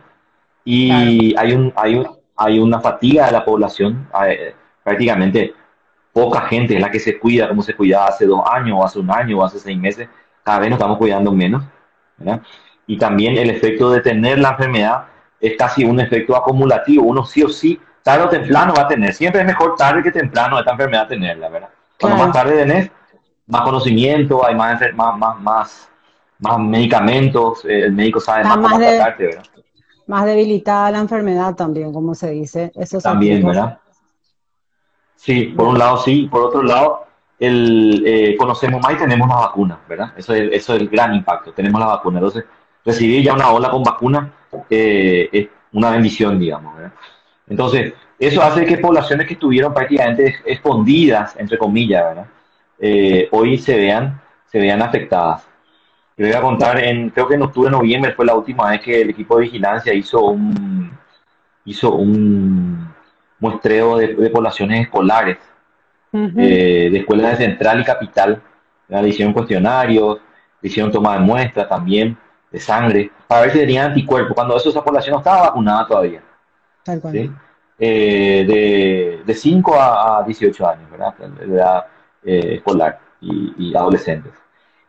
y 0.64 1.36
hay, 1.38 1.54
un, 1.54 1.72
hay, 1.76 1.96
un, 1.96 2.08
hay 2.36 2.60
una 2.60 2.80
fatiga 2.80 3.26
de 3.26 3.32
la 3.34 3.46
población, 3.46 4.08
eh, 4.26 4.56
prácticamente 4.84 5.54
poca 6.16 6.44
gente 6.48 6.76
es 6.76 6.82
la 6.82 6.90
que 6.90 7.00
se 7.00 7.20
cuida 7.20 7.50
como 7.50 7.62
se 7.62 7.76
cuidaba 7.76 8.08
hace 8.08 8.26
dos 8.26 8.42
años, 8.50 8.78
o 8.80 8.86
hace 8.86 9.00
un 9.00 9.12
año, 9.12 9.38
o 9.38 9.44
hace 9.44 9.60
seis 9.60 9.78
meses. 9.78 10.08
Cada 10.44 10.60
vez 10.60 10.70
nos 10.70 10.78
estamos 10.78 10.98
cuidando 10.98 11.34
menos. 11.34 11.62
¿verdad? 12.16 12.42
Y 12.88 12.98
también 12.98 13.36
el 13.36 13.50
efecto 13.50 13.92
de 13.92 14.00
tener 14.00 14.40
la 14.40 14.52
enfermedad 14.52 15.08
es 15.42 15.58
casi 15.58 15.84
un 15.84 16.00
efecto 16.00 16.38
acumulativo. 16.38 17.04
Uno 17.04 17.26
sí 17.26 17.44
o 17.44 17.50
sí, 17.50 17.78
tarde 18.02 18.24
o 18.24 18.30
temprano 18.30 18.74
va 18.78 18.84
a 18.84 18.88
tener. 18.88 19.14
Siempre 19.14 19.42
es 19.42 19.48
mejor 19.48 19.76
tarde 19.76 20.02
que 20.02 20.12
temprano 20.12 20.58
esta 20.58 20.72
enfermedad 20.72 21.06
tenerla, 21.06 21.50
¿verdad? 21.50 21.70
Cuando 22.00 22.24
más 22.24 22.32
tarde 22.32 22.60
tenés, 22.60 22.90
más 23.48 23.62
conocimiento, 23.64 24.46
hay 24.46 24.56
más, 24.56 24.80
más, 24.94 25.18
más, 25.18 25.42
más, 25.42 25.90
más 26.40 26.60
medicamentos, 26.60 27.66
eh, 27.66 27.82
el 27.88 27.92
médico 27.92 28.22
sabe 28.22 28.46
más, 28.46 28.56
cómo 28.56 28.78
tratarte, 28.78 29.26
¿verdad? 29.26 29.44
Más 30.08 30.26
debilitada 30.26 30.92
la 30.92 31.00
enfermedad 31.00 31.56
también, 31.56 31.92
como 31.92 32.16
se 32.16 32.30
dice. 32.30 32.72
Eso 32.74 33.02
también, 33.02 33.46
¿verdad? 33.46 33.80
Sí, 35.16 35.54
por 35.56 35.68
un 35.68 35.80
lado 35.80 35.98
sí, 35.98 36.28
por 36.30 36.44
otro 36.44 36.64
lado 36.64 37.06
el, 37.40 38.04
eh, 38.06 38.36
conocemos 38.38 38.82
más 38.82 38.94
y 38.94 38.98
tenemos 38.98 39.28
la 39.28 39.36
vacuna, 39.36 39.80
¿verdad? 39.88 40.14
Eso 40.18 40.34
es, 40.34 40.52
eso 40.54 40.76
es 40.76 40.82
el 40.82 40.90
gran 40.90 41.14
impacto, 41.14 41.52
tenemos 41.52 41.80
la 41.80 41.88
vacuna. 41.88 42.20
Entonces, 42.20 42.46
recibir 42.84 43.24
ya 43.24 43.34
una 43.34 43.52
ola 43.52 43.70
con 43.70 43.84
vacuna 43.84 44.32
eh, 44.70 45.30
es 45.32 45.48
una 45.74 45.92
bendición, 45.92 46.40
digamos, 46.40 46.76
¿verdad? 46.76 46.94
Entonces, 47.48 47.94
eso 48.18 48.42
hace 48.42 48.66
que 48.66 48.78
poblaciones 48.78 49.28
que 49.28 49.34
estuvieron 49.34 49.74
prácticamente 49.74 50.36
escondidas, 50.46 51.36
entre 51.38 51.58
comillas, 51.58 52.04
¿verdad? 52.06 52.28
Eh, 52.80 53.28
hoy 53.32 53.58
se 53.58 53.76
vean, 53.78 54.22
se 54.46 54.60
vean 54.60 54.82
afectadas. 54.82 55.48
Les 56.18 56.30
voy 56.30 56.38
a 56.38 56.42
contar, 56.42 56.80
en, 56.80 57.10
creo 57.10 57.28
que 57.28 57.36
en 57.36 57.42
octubre, 57.42 57.70
noviembre 57.70 58.14
fue 58.14 58.26
la 58.26 58.36
última 58.36 58.70
vez 58.70 58.82
que 58.82 59.02
el 59.02 59.10
equipo 59.10 59.38
de 59.38 59.44
vigilancia 59.44 59.94
hizo 59.94 60.22
un, 60.24 60.98
hizo 61.66 61.94
un, 61.94 62.95
muestreo 63.40 63.98
de, 63.98 64.30
poblaciones 64.30 64.82
escolares, 64.82 65.38
eh, 66.14 66.90
de 66.92 66.98
escuelas 66.98 67.38
de 67.38 67.46
central 67.46 67.82
y 67.82 67.84
capital. 67.84 68.42
Le 68.88 69.08
hicieron 69.08 69.34
cuestionarios, 69.34 70.20
le 70.62 70.70
hicieron 70.70 70.92
toma 70.92 71.14
de 71.14 71.20
muestras 71.20 71.68
también, 71.68 72.18
de 72.52 72.60
sangre, 72.60 73.12
para 73.28 73.42
ver 73.42 73.52
si 73.52 73.60
tenían 73.60 73.88
anticuerpos, 73.88 74.34
cuando 74.36 74.56
eso, 74.56 74.70
esa 74.70 74.84
población 74.84 75.14
no 75.14 75.20
estaba 75.20 75.48
vacunada 75.48 75.88
todavía. 75.88 76.22
Eh, 77.78 79.22
de, 79.26 79.34
5 79.34 79.76
a, 79.76 80.24
18 80.26 80.68
años, 80.70 80.90
¿verdad? 80.90 81.14
De 81.18 81.56
edad 81.56 81.86
eh, 82.24 82.56
escolar 82.56 83.00
y, 83.20 83.54
y, 83.58 83.76
adolescentes. 83.76 84.32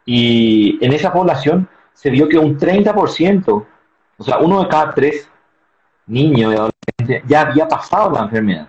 Y 0.04 0.78
en 0.84 0.92
esa 0.92 1.12
población 1.12 1.68
se 1.92 2.10
vio 2.10 2.28
que 2.28 2.38
un 2.38 2.58
30%, 2.58 3.66
o 4.18 4.24
sea, 4.24 4.38
uno 4.38 4.62
de 4.62 4.68
cada 4.68 4.94
tres 4.94 5.28
niños 6.06 6.52
y 6.52 6.56
adolescentes 6.56 7.22
ya 7.26 7.42
había 7.42 7.68
pasado 7.68 8.10
la 8.10 8.22
enfermedad. 8.22 8.68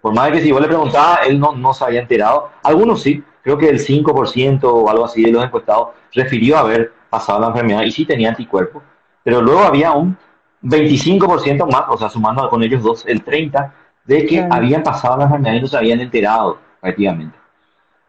Por 0.00 0.14
más 0.14 0.26
de 0.26 0.32
que 0.32 0.40
si 0.42 0.52
vos 0.52 0.60
le 0.60 0.68
preguntabas, 0.68 1.26
él 1.26 1.40
no, 1.40 1.52
no 1.52 1.72
se 1.72 1.84
había 1.84 2.00
enterado. 2.00 2.50
Algunos 2.62 3.02
sí, 3.02 3.24
creo 3.42 3.56
que 3.56 3.68
el 3.68 3.78
5% 3.78 4.64
o 4.64 4.90
algo 4.90 5.04
así 5.04 5.22
de 5.22 5.32
los 5.32 5.44
encuestados 5.44 5.88
refirió 6.12 6.58
haber 6.58 6.92
pasado 7.08 7.40
la 7.40 7.48
enfermedad 7.48 7.82
y 7.82 7.90
sí 7.90 8.04
tenía 8.04 8.30
anticuerpos, 8.30 8.82
pero 9.22 9.40
luego 9.40 9.60
había 9.60 9.92
un 9.92 10.16
25% 10.62 11.70
más, 11.70 11.84
o 11.88 11.96
sea, 11.96 12.08
sumando 12.08 12.48
con 12.48 12.62
ellos 12.62 12.82
dos, 12.82 13.04
el 13.06 13.24
30%, 13.24 13.72
de 14.04 14.26
que 14.26 14.46
habían 14.50 14.82
pasado 14.82 15.16
la 15.16 15.24
enfermedad 15.24 15.54
y 15.54 15.60
no 15.60 15.66
se 15.66 15.76
habían 15.76 16.00
enterado 16.00 16.58
prácticamente. 16.80 17.38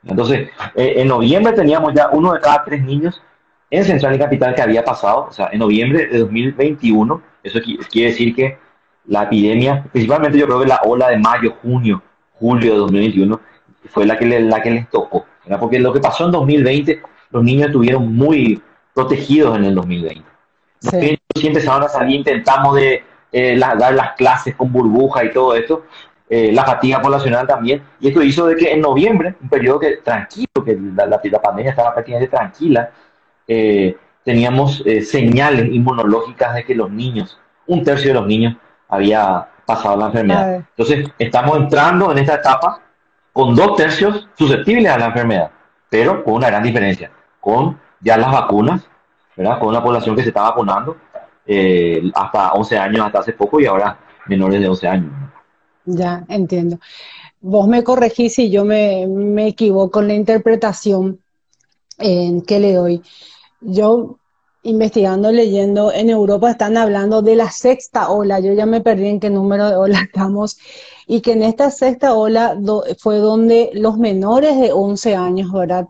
Entonces, 0.03 0.49
eh, 0.75 0.93
en 0.97 1.07
noviembre 1.07 1.53
teníamos 1.53 1.93
ya 1.93 2.09
uno 2.11 2.33
de 2.33 2.39
cada 2.39 2.63
tres 2.63 2.83
niños 2.83 3.21
en 3.69 3.83
Central 3.83 4.15
y 4.15 4.19
Capital 4.19 4.55
que 4.55 4.61
había 4.61 4.83
pasado, 4.83 5.27
o 5.29 5.31
sea, 5.31 5.49
en 5.51 5.59
noviembre 5.59 6.07
de 6.07 6.19
2021, 6.19 7.21
eso 7.45 7.59
quiere 7.61 8.09
decir 8.09 8.35
que 8.35 8.57
la 9.07 9.23
epidemia, 9.23 9.83
principalmente 9.91 10.37
yo 10.37 10.47
creo 10.47 10.59
que 10.61 10.67
la 10.67 10.81
ola 10.83 11.09
de 11.09 11.17
mayo, 11.17 11.55
junio, 11.61 12.01
julio 12.33 12.73
de 12.73 12.77
2021, 12.79 13.39
fue 13.89 14.05
la 14.05 14.17
que, 14.17 14.25
la 14.39 14.61
que 14.61 14.71
les 14.71 14.89
tocó, 14.89 15.25
porque 15.59 15.79
lo 15.79 15.93
que 15.93 15.99
pasó 15.99 16.25
en 16.25 16.31
2020, 16.31 17.01
los 17.29 17.43
niños 17.43 17.67
estuvieron 17.67 18.15
muy 18.15 18.61
protegidos 18.93 19.57
en 19.57 19.65
el 19.65 19.75
2020. 19.75 20.23
Sí. 20.79 21.19
sí 21.35 21.47
empezaron 21.47 21.83
a 21.83 21.87
salir, 21.87 22.17
intentamos 22.17 22.75
de 22.75 23.03
eh, 23.31 23.57
dar 23.59 23.93
las 23.93 24.13
clases 24.13 24.55
con 24.55 24.71
burbuja 24.71 25.23
y 25.23 25.31
todo 25.31 25.55
esto, 25.55 25.85
eh, 26.27 26.51
la 26.51 26.65
fatiga 26.65 27.01
poblacional 27.01 27.45
también, 27.45 27.83
y 27.99 28.07
esto 28.07 28.23
hizo 28.23 28.47
de 28.47 28.55
que 28.55 28.71
en 28.71 28.81
noviembre, 28.81 29.35
un 29.39 29.49
periodo 29.49 29.79
que 29.79 29.97
tranquilo, 29.97 30.63
que 30.65 30.77
la, 30.95 31.05
la, 31.05 31.41
pandemia 31.41 31.69
estaba 31.69 31.93
prácticamente 31.93 32.35
tranquila, 32.35 32.89
eh, 33.47 33.95
teníamos 34.25 34.83
señales 35.03 35.73
inmunológicas 35.73 36.55
de 36.55 36.65
que 36.65 36.75
los 36.75 36.91
niños, 36.91 37.39
un 37.67 37.83
tercio 37.83 38.09
de 38.09 38.15
los 38.15 38.27
niños 38.27 38.57
había 38.89 39.47
pasado 39.65 39.97
la 39.97 40.07
enfermedad. 40.07 40.55
Entonces, 40.75 41.07
estamos 41.17 41.57
entrando 41.57 42.11
en 42.11 42.17
esta 42.17 42.35
etapa 42.35 42.81
con 43.33 43.55
dos 43.55 43.75
tercios 43.75 44.27
susceptibles 44.37 44.91
a 44.91 44.97
la 44.97 45.07
enfermedad, 45.07 45.51
pero 45.89 46.23
con 46.23 46.35
una 46.35 46.47
gran 46.47 46.63
diferencia, 46.63 47.11
con 47.39 47.79
ya 47.99 48.17
las 48.17 48.31
vacunas, 48.31 48.87
¿verdad? 49.35 49.59
con 49.59 49.69
una 49.69 49.83
población 49.83 50.15
que 50.15 50.21
se 50.21 50.29
está 50.29 50.43
vacunando 50.43 50.97
eh, 51.45 52.01
hasta 52.13 52.53
11 52.53 52.77
años, 52.77 53.05
hasta 53.05 53.19
hace 53.19 53.33
poco, 53.33 53.59
y 53.59 53.65
ahora 53.65 53.97
menores 54.27 54.61
de 54.61 54.69
11 54.69 54.87
años. 54.87 55.11
Ya, 55.85 56.23
entiendo. 56.29 56.79
Vos 57.41 57.67
me 57.67 57.83
corregís 57.83 58.35
si 58.35 58.49
yo 58.49 58.65
me, 58.65 59.05
me 59.07 59.47
equivoco 59.47 60.01
en 60.01 60.07
la 60.07 60.13
interpretación 60.13 61.19
que 61.97 62.59
le 62.59 62.73
doy. 62.73 63.01
Yo 63.65 64.17
investigando, 64.65 65.31
leyendo, 65.31 65.91
en 65.93 66.09
Europa 66.09 66.51
están 66.51 66.75
hablando 66.75 67.21
de 67.21 67.35
la 67.35 67.51
sexta 67.51 68.09
ola, 68.09 68.39
yo 68.39 68.53
ya 68.53 68.65
me 68.65 68.81
perdí 68.81 69.07
en 69.07 69.19
qué 69.19 69.29
número 69.29 69.69
de 69.69 69.75
ola 69.75 69.99
estamos, 70.05 70.57
y 71.07 71.21
que 71.21 71.33
en 71.33 71.43
esta 71.43 71.69
sexta 71.69 72.15
ola 72.15 72.57
fue 72.97 73.17
donde 73.17 73.69
los 73.73 73.97
menores 73.97 74.59
de 74.59 74.71
11 74.73 75.15
años, 75.15 75.51
¿verdad? 75.51 75.87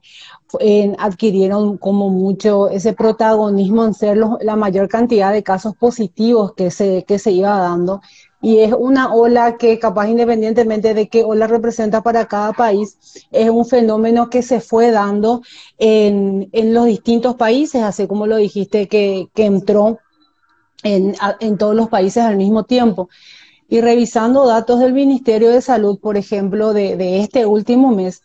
adquirieron 1.00 1.78
como 1.78 2.10
mucho 2.10 2.70
ese 2.70 2.94
protagonismo 2.94 3.84
en 3.86 3.94
ser 3.94 4.18
la 4.18 4.56
mayor 4.56 4.88
cantidad 4.88 5.34
de 5.34 5.44
casos 5.44 5.76
positivos 5.76 6.54
que 6.54 6.72
se, 6.72 7.04
que 7.04 7.20
se 7.20 7.32
iba 7.32 7.60
dando 7.60 8.02
y 8.46 8.60
es 8.60 8.74
una 8.78 9.12
ola 9.12 9.58
que 9.58 9.80
capaz 9.80 10.08
independientemente 10.08 10.94
de 10.94 11.08
qué 11.10 11.24
ola 11.24 11.48
representa 11.48 12.04
para 12.04 12.28
cada 12.28 12.54
país, 12.54 12.96
es 13.32 13.50
un 13.50 13.66
fenómeno 13.66 14.30
que 14.30 14.44
se 14.44 14.62
fue 14.62 14.92
dando 14.92 15.42
en, 15.80 16.52
los 16.54 16.86
distintos 16.86 17.38
países, 17.38 17.82
así 17.82 18.06
como 18.06 18.28
lo 18.28 18.38
dijiste, 18.38 18.88
que, 18.88 19.30
entró 19.36 19.98
en, 20.84 21.16
todos 21.58 21.74
los 21.74 21.90
países 21.90 22.22
al 22.22 22.38
mismo 22.38 22.66
tiempo. 22.66 23.10
Y 23.68 23.82
revisando 23.82 24.46
datos 24.46 24.80
del 24.80 24.94
Ministerio 24.94 25.50
de 25.50 25.62
Salud, 25.62 25.98
por 25.98 26.16
ejemplo, 26.16 26.72
de, 26.72 27.22
este 27.22 27.48
último 27.48 27.96
mes, 27.96 28.22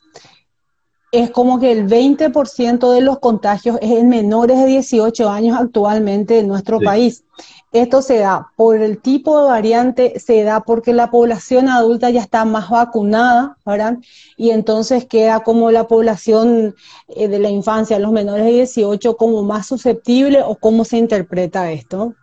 es 1.13 1.31
como 1.31 1.59
que 1.59 1.73
el 1.73 1.89
20% 1.89 2.93
de 2.93 3.01
los 3.01 3.19
contagios 3.19 3.79
es 3.83 3.91
en 3.91 4.09
menores 4.09 4.59
de 4.59 4.67
18 4.67 5.29
años 5.29 5.59
actualmente 5.59 6.39
en 6.39 6.47
nuestro 6.47 6.79
país. 6.79 7.25
Esto 7.73 8.03
se 8.03 8.19
da 8.19 8.49
por 8.57 8.77
el 8.77 8.99
tipo 8.99 9.43
de 9.43 9.49
variante, 9.49 10.21
se 10.21 10.43
da 10.43 10.61
porque 10.61 10.93
la 10.93 11.11
población 11.11 11.69
adulta 11.69 12.11
ya 12.11 12.21
está 12.21 12.45
más 12.45 12.69
vacunada, 12.71 13.57
¿verdad? 13.65 13.99
Y 14.37 14.51
entonces 14.51 15.05
queda 15.05 15.41
como 15.41 15.71
la 15.71 15.89
población 15.89 16.75
eh, 17.09 17.29
de 17.29 17.39
la 17.39 17.49
infancia, 17.49 17.99
los 17.99 18.13
menores 18.13 18.45
de 18.45 18.53
18, 18.53 19.17
como 19.17 19.43
más 19.43 19.67
susceptible 19.67 20.43
o 20.45 20.57
cómo 20.57 20.85
se 20.85 20.99
interpreta 20.99 21.71
esto. 21.73 22.15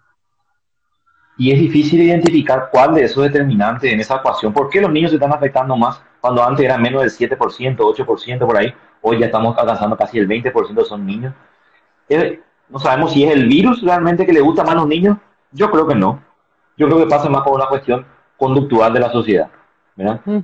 Y 1.38 1.52
es 1.52 1.60
difícil 1.60 2.02
identificar 2.02 2.70
cuál 2.72 2.96
de 2.96 3.04
esos 3.04 3.24
determinantes 3.24 3.92
en 3.92 4.00
esa 4.00 4.16
ecuación. 4.16 4.54
¿Por 4.54 4.70
qué 4.70 4.82
los 4.82 4.92
niños 4.92 5.12
se 5.12 5.18
están 5.18 5.32
afectando 5.32 5.76
más 5.78 6.02
cuando 6.28 6.44
antes 6.44 6.66
era 6.66 6.78
menos 6.78 7.02
del 7.02 7.30
7%, 7.30 7.78
8% 7.78 8.46
por 8.46 8.58
ahí? 8.58 8.74
Hoy 9.02 9.20
ya 9.20 9.28
estamos 9.28 9.58
alcanzando 9.58 9.96
casi 9.96 10.20
el 10.20 10.28
20% 10.28 10.84
son 10.84 11.06
niños. 11.06 11.34
Eh, 12.10 12.42
no 12.68 12.80
sabemos 12.80 13.14
si 13.14 13.24
es 13.24 13.32
el 13.32 13.48
virus 13.48 13.82
realmente 13.82 14.26
que 14.26 14.34
le 14.34 14.42
gusta 14.42 14.64
más 14.64 14.74
a 14.74 14.80
los 14.80 14.88
niños 14.88 15.18
yo 15.54 15.72
creo 15.72 15.88
que 15.88 15.96
no. 15.96 16.22
Yo 16.76 16.88
creo 16.88 17.00
que 17.00 17.08
pasa 17.08 17.30
más 17.30 17.44
por 17.44 17.54
una 17.54 17.68
cuestión 17.68 18.06
conductual 18.36 18.94
de 18.94 19.00
la 19.00 19.10
sociedad. 19.10 19.48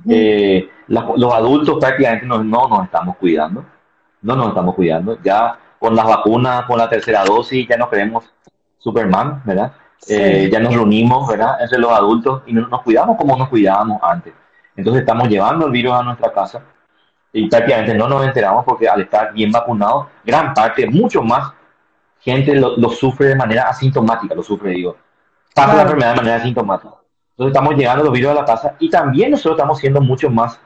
Eh, 0.08 0.70
los 0.88 1.34
adultos 1.34 1.76
prácticamente 1.78 2.24
no, 2.24 2.42
no, 2.42 2.66
nos 2.66 2.84
estamos 2.84 3.16
cuidando. 3.16 3.62
No 4.22 4.36
nos 4.36 4.48
estamos 4.48 4.74
cuidando. 4.74 5.18
Ya 5.22 5.58
con 5.78 5.94
las 5.94 6.06
vacunas, 6.06 6.64
con 6.64 6.78
la 6.78 6.88
tercera 6.88 7.24
dosis, 7.24 7.68
ya 7.68 7.76
nos 7.76 7.90
creemos 7.90 8.24
Superman, 8.78 9.42
¿verdad? 9.44 9.74
Eh, 10.08 10.48
ya 10.50 10.60
nos 10.60 10.72
reunimos, 10.72 11.28
¿verdad? 11.28 11.60
Entre 11.60 11.78
los 11.78 11.92
adultos 11.92 12.42
y 12.46 12.54
no 12.54 12.66
nos 12.68 12.80
cuidamos 12.80 13.18
como 13.18 13.36
nos 13.36 13.50
cuidábamos 13.50 14.00
antes. 14.02 14.32
Entonces 14.76 15.02
estamos 15.02 15.28
llevando 15.28 15.66
el 15.66 15.72
virus 15.72 15.92
a 15.94 16.02
nuestra 16.02 16.32
casa 16.32 16.62
y 17.32 17.48
prácticamente 17.48 17.94
no 17.94 18.08
nos 18.08 18.24
enteramos 18.24 18.64
porque 18.64 18.88
al 18.88 19.02
estar 19.02 19.32
bien 19.32 19.50
vacunados, 19.50 20.06
gran 20.24 20.54
parte, 20.54 20.86
mucho 20.86 21.22
más 21.22 21.52
gente 22.20 22.54
lo, 22.54 22.88
sufre 22.90 23.28
de 23.28 23.36
manera 23.36 23.68
asintomática, 23.68 24.34
lo 24.34 24.42
sufre, 24.42 24.70
digo. 24.70 24.96
Pasa 25.54 25.74
la 25.74 25.82
enfermedad 25.82 26.10
de 26.10 26.16
manera 26.16 26.36
asintomática. 26.36 26.94
Entonces 27.32 27.52
estamos 27.52 27.74
llegando 27.76 28.04
los 28.04 28.12
virus 28.12 28.30
a 28.30 28.34
la 28.34 28.44
casa 28.44 28.76
y 28.78 28.88
también 28.88 29.32
nosotros 29.32 29.56
estamos 29.56 29.78
siendo 29.78 30.00
mucho 30.00 30.30
más 30.30 30.58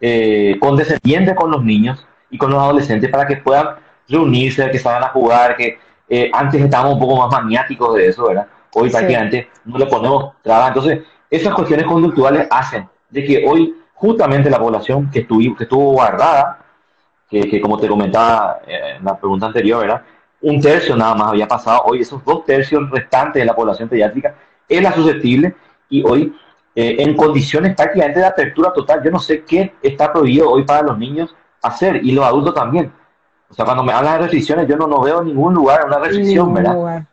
eh, 0.00 0.56
condescendientes 0.60 1.34
con 1.34 1.50
los 1.50 1.62
niños 1.62 2.06
y 2.30 2.38
con 2.38 2.50
los 2.50 2.60
adolescentes 2.60 3.10
para 3.10 3.26
que 3.26 3.36
puedan 3.36 3.76
reunirse, 4.08 4.70
que 4.70 4.78
salgan 4.78 5.04
a 5.04 5.08
jugar, 5.08 5.56
que 5.56 5.78
eh, 6.08 6.30
antes 6.32 6.62
estábamos 6.62 6.94
un 6.94 7.00
poco 7.00 7.16
más 7.16 7.30
maniáticos 7.30 7.94
de 7.94 8.08
eso, 8.08 8.26
¿verdad? 8.26 8.46
Hoy 8.74 8.90
prácticamente 8.90 9.50
no 9.64 9.78
le 9.78 9.86
ponemos 9.86 10.32
trabas. 10.42 10.68
Entonces, 10.68 11.02
esas 11.30 11.54
cuestiones 11.54 11.86
conductuales 11.86 12.48
hacen 12.50 12.88
de 13.14 13.24
que 13.24 13.44
hoy 13.46 13.74
justamente 13.94 14.50
la 14.50 14.58
población 14.58 15.10
que, 15.10 15.20
estuvo, 15.20 15.56
que 15.56 15.64
estuvo 15.64 15.92
guardada, 15.92 16.58
que, 17.30 17.48
que 17.48 17.60
como 17.60 17.78
te 17.78 17.88
comentaba 17.88 18.60
eh, 18.66 18.96
en 18.98 19.04
la 19.04 19.16
pregunta 19.16 19.46
anterior, 19.46 19.80
¿verdad? 19.80 20.02
un 20.44 20.60
tercio 20.60 20.94
nada 20.94 21.14
más 21.14 21.28
había 21.28 21.48
pasado, 21.48 21.84
hoy 21.86 22.02
esos 22.02 22.22
dos 22.24 22.44
tercios 22.44 22.90
restantes 22.90 23.40
de 23.40 23.46
la 23.46 23.56
población 23.56 23.88
pediátrica 23.88 24.34
es 24.68 24.82
la 24.82 24.92
susceptible 24.92 25.54
y 25.88 26.04
hoy 26.04 26.36
eh, 26.74 26.96
en 26.98 27.16
condiciones 27.16 27.74
prácticamente 27.74 28.20
de 28.20 28.26
apertura 28.26 28.72
total, 28.72 29.02
yo 29.02 29.10
no 29.10 29.18
sé 29.18 29.42
qué 29.44 29.74
está 29.80 30.12
prohibido 30.12 30.50
hoy 30.50 30.64
para 30.64 30.82
los 30.82 30.98
niños 30.98 31.34
hacer 31.62 32.04
y 32.04 32.12
los 32.12 32.24
adultos 32.26 32.54
también. 32.54 32.92
O 33.48 33.54
sea, 33.54 33.64
cuando 33.64 33.84
me 33.84 33.92
hablan 33.92 34.14
de 34.14 34.18
restricciones, 34.22 34.68
yo 34.68 34.76
no, 34.76 34.86
no 34.86 35.00
veo 35.00 35.22
ningún 35.22 35.54
lugar 35.54 35.86
una 35.86 35.98
restricción, 35.98 36.52
¿verdad? 36.52 37.06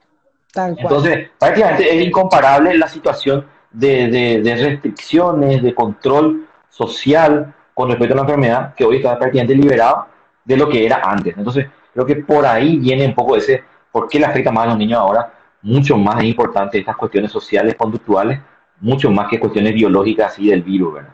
Entonces, 0.55 1.29
prácticamente 1.39 1.96
es 1.96 2.05
incomparable 2.05 2.77
la 2.77 2.88
situación 2.89 3.46
de, 3.72 4.42
de, 4.42 4.56
restricciones, 4.56 5.63
de 5.63 5.74
control 5.74 6.48
social 6.70 7.54
con 7.74 7.90
respecto 7.90 8.13
a 8.13 8.18
la 8.18 8.24
enfermedad, 8.24 8.74
que 8.75 8.86
hoy 8.86 8.98
está 8.98 9.18
prácticamente 9.18 9.56
liberado 9.56 10.08
de 10.44 10.58
lo 10.58 10.70
que 10.70 10.86
era 10.86 11.01
antes. 11.04 11.36
Entonces, 11.38 11.68
Creo 11.94 12.06
que 12.06 12.16
por 12.18 12.46
ahí 12.46 12.78
viene 12.78 13.06
un 13.06 13.13
poco 13.13 13.36
ese, 13.36 13.63
¿por 13.92 14.08
qué 14.08 14.20
le 14.20 14.25
afecta 14.25 14.51
más 14.51 14.66
a 14.66 14.70
los 14.70 14.78
niños 14.78 15.00
ahora? 15.00 15.34
Mucho 15.62 15.98
más 15.98 16.20
es 16.20 16.25
importante 16.25 16.80
estas 16.80 16.96
cuestiones 16.96 17.32
sociales, 17.32 17.75
conductuales, 17.75 18.40
mucho 18.80 19.12
más 19.12 19.28
que 19.30 19.40
cuestiones 19.40 19.74
biológicas 19.74 20.34
así 20.34 20.48
del 20.48 20.63
virus, 20.63 20.96
¿verdad? 20.96 21.13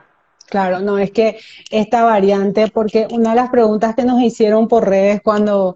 Claro, 0.50 0.80
no, 0.80 0.98
es 0.98 1.12
que 1.12 1.38
esta 1.72 2.06
variante, 2.06 2.70
porque 2.70 3.06
una 3.10 3.32
de 3.32 3.36
las 3.36 3.50
preguntas 3.50 3.96
que 3.96 4.06
nos 4.06 4.22
hicieron 4.22 4.70
por 4.70 4.88
redes 4.88 5.20
cuando, 5.22 5.76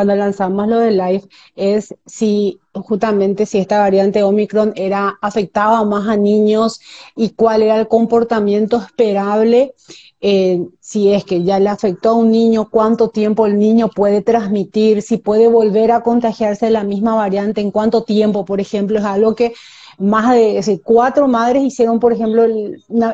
cuando 0.00 0.16
lanzamos 0.16 0.66
lo 0.66 0.78
del 0.78 0.96
live 0.96 1.24
es 1.56 1.94
si 2.06 2.58
justamente 2.72 3.44
si 3.44 3.58
esta 3.58 3.80
variante 3.80 4.22
Omicron 4.22 4.72
era 4.74 5.18
afectaba 5.20 5.84
más 5.84 6.08
a 6.08 6.16
niños 6.16 6.80
y 7.14 7.30
cuál 7.30 7.60
era 7.60 7.78
el 7.78 7.86
comportamiento 7.86 8.78
esperable 8.78 9.74
eh, 10.22 10.64
si 10.80 11.12
es 11.12 11.24
que 11.24 11.42
ya 11.42 11.58
le 11.58 11.68
afectó 11.68 12.10
a 12.10 12.14
un 12.14 12.30
niño, 12.30 12.70
cuánto 12.70 13.10
tiempo 13.10 13.44
el 13.44 13.58
niño 13.58 13.88
puede 13.88 14.22
transmitir, 14.22 15.02
si 15.02 15.18
puede 15.18 15.48
volver 15.48 15.92
a 15.92 16.02
contagiarse 16.02 16.66
de 16.66 16.72
la 16.72 16.84
misma 16.84 17.14
variante, 17.14 17.60
en 17.60 17.70
cuánto 17.70 18.02
tiempo, 18.02 18.46
por 18.46 18.58
ejemplo, 18.58 18.98
es 18.98 19.04
algo 19.04 19.34
que 19.34 19.52
más 19.98 20.34
de 20.34 20.80
cuatro 20.82 21.28
madres 21.28 21.62
hicieron, 21.62 22.00
por 22.00 22.14
ejemplo, 22.14 22.46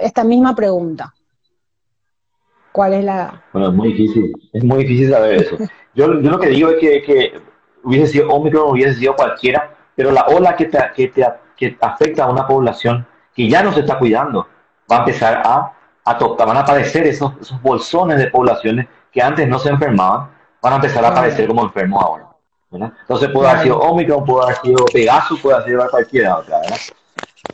esta 0.00 0.23
misma 0.23 0.55
pregunta. 0.55 1.12
¿Cuál 2.71 2.95
es 2.95 3.05
la...? 3.05 3.43
Bueno, 3.52 3.71
es 3.71 3.75
muy 3.75 3.88
difícil, 3.88 4.33
es 4.52 4.62
muy 4.64 4.85
difícil 4.85 5.11
saber 5.11 5.43
eso. 5.43 5.57
Yo, 5.97 6.07
lo 6.07 6.38
que 6.38 6.49
digo 6.49 6.71
es 6.71 6.79
que, 6.79 7.41
hubiese 7.83 8.12
sido 8.12 8.29
Omicron, 8.29 8.71
hubiese 8.71 8.95
sido 8.95 9.17
cualquiera, 9.17 9.75
pero 9.97 10.12
la 10.12 10.26
ola 10.26 10.55
que, 10.55 10.67
te, 10.67 10.79
que, 10.95 11.09
te, 11.09 11.26
que 11.57 11.76
afecta 11.81 12.25
a 12.25 12.31
una 12.31 12.47
población 12.47 13.05
que 13.35 13.49
ya 13.49 13.62
no 13.62 13.73
se 13.73 13.81
está 13.81 13.99
cuidando 13.99 14.47
va 14.91 14.97
a 14.97 14.99
empezar 15.00 15.43
a 15.45 15.76
a 16.07 16.17
tocar, 16.17 16.47
van 16.47 16.57
a 16.57 16.61
aparecer 16.61 17.07
esos, 17.07 17.33
esos 17.41 17.61
bolsones 17.61 18.19
de 18.19 18.29
poblaciones 18.29 18.87
que 19.12 19.21
antes 19.21 19.47
no 19.49 19.59
se 19.59 19.71
enfermaban, 19.71 20.31
van 20.62 20.73
a 20.73 20.76
empezar 20.76 21.05
a 21.05 21.09
aparecer 21.09 21.49
como 21.49 21.65
enfermos 21.65 22.03
ahora. 22.03 22.29
Entonces 22.71 23.29
puede 23.31 23.49
haber 23.49 23.62
sido 23.65 23.81
Omicron, 23.81 24.25
puede 24.25 24.45
haber 24.45 24.57
sido 24.59 24.85
Pegasus, 24.93 25.41
puede 25.41 25.57
haber 25.57 25.69
sido 25.69 25.91
cualquiera 25.91 26.38
otra, 26.38 26.61
¿verdad? 26.61 26.79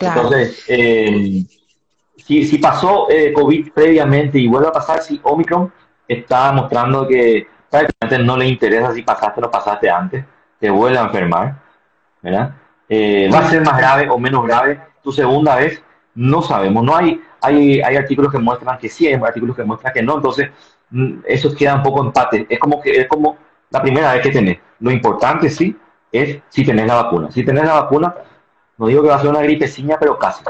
Entonces, 0.00 0.64
eh, 0.68 1.44
si, 2.16 2.44
si, 2.44 2.58
pasó 2.58 3.08
eh, 3.10 3.32
COVID 3.32 3.72
previamente 3.72 4.38
y 4.38 4.48
vuelve 4.48 4.68
a 4.68 4.72
pasar, 4.72 5.02
si 5.02 5.18
Omicron 5.22 5.72
está 6.06 6.52
mostrando 6.52 7.08
que 7.08 7.46
prácticamente 7.72 8.18
no 8.18 8.36
le 8.36 8.46
interesa 8.46 8.92
si 8.92 9.02
pasaste 9.02 9.40
o 9.40 9.42
no 9.42 9.50
pasaste 9.50 9.88
antes, 9.88 10.24
te 10.60 10.68
vuelve 10.68 10.98
a 10.98 11.04
enfermar, 11.04 11.56
¿verdad? 12.20 12.54
Eh, 12.88 13.30
va 13.32 13.38
a 13.38 13.48
ser 13.48 13.62
más 13.64 13.78
grave 13.78 14.10
o 14.10 14.18
menos 14.18 14.44
grave 14.44 14.78
tu 15.02 15.10
segunda 15.10 15.56
vez, 15.56 15.82
no 16.14 16.42
sabemos. 16.42 16.84
No 16.84 16.94
hay, 16.94 17.20
hay, 17.40 17.80
hay 17.80 17.96
artículos 17.96 18.30
que 18.30 18.38
muestran 18.38 18.78
que 18.78 18.90
sí, 18.90 19.06
hay 19.06 19.14
artículos 19.14 19.56
que 19.56 19.64
muestran 19.64 19.94
que 19.94 20.02
no, 20.02 20.16
entonces 20.16 20.50
mm, 20.90 21.20
eso 21.24 21.54
queda 21.54 21.76
un 21.76 21.82
poco 21.82 22.02
empate. 22.02 22.46
Es 22.48 22.58
como 22.58 22.80
que 22.82 23.00
es 23.00 23.08
como 23.08 23.38
la 23.70 23.80
primera 23.80 24.12
vez 24.12 24.22
que 24.22 24.30
tenés. 24.30 24.58
Lo 24.80 24.90
importante 24.90 25.48
sí 25.48 25.74
es 26.12 26.42
si 26.50 26.64
tenés 26.64 26.86
la 26.86 27.02
vacuna. 27.02 27.30
Si 27.30 27.42
tenés 27.42 27.64
la 27.64 27.80
vacuna, 27.80 28.14
no 28.76 28.86
digo 28.86 29.02
que 29.02 29.08
va 29.08 29.16
a 29.16 29.20
ser 29.20 29.30
una 29.30 29.40
gripecina, 29.40 29.96
pero 29.98 30.18
casi. 30.18 30.44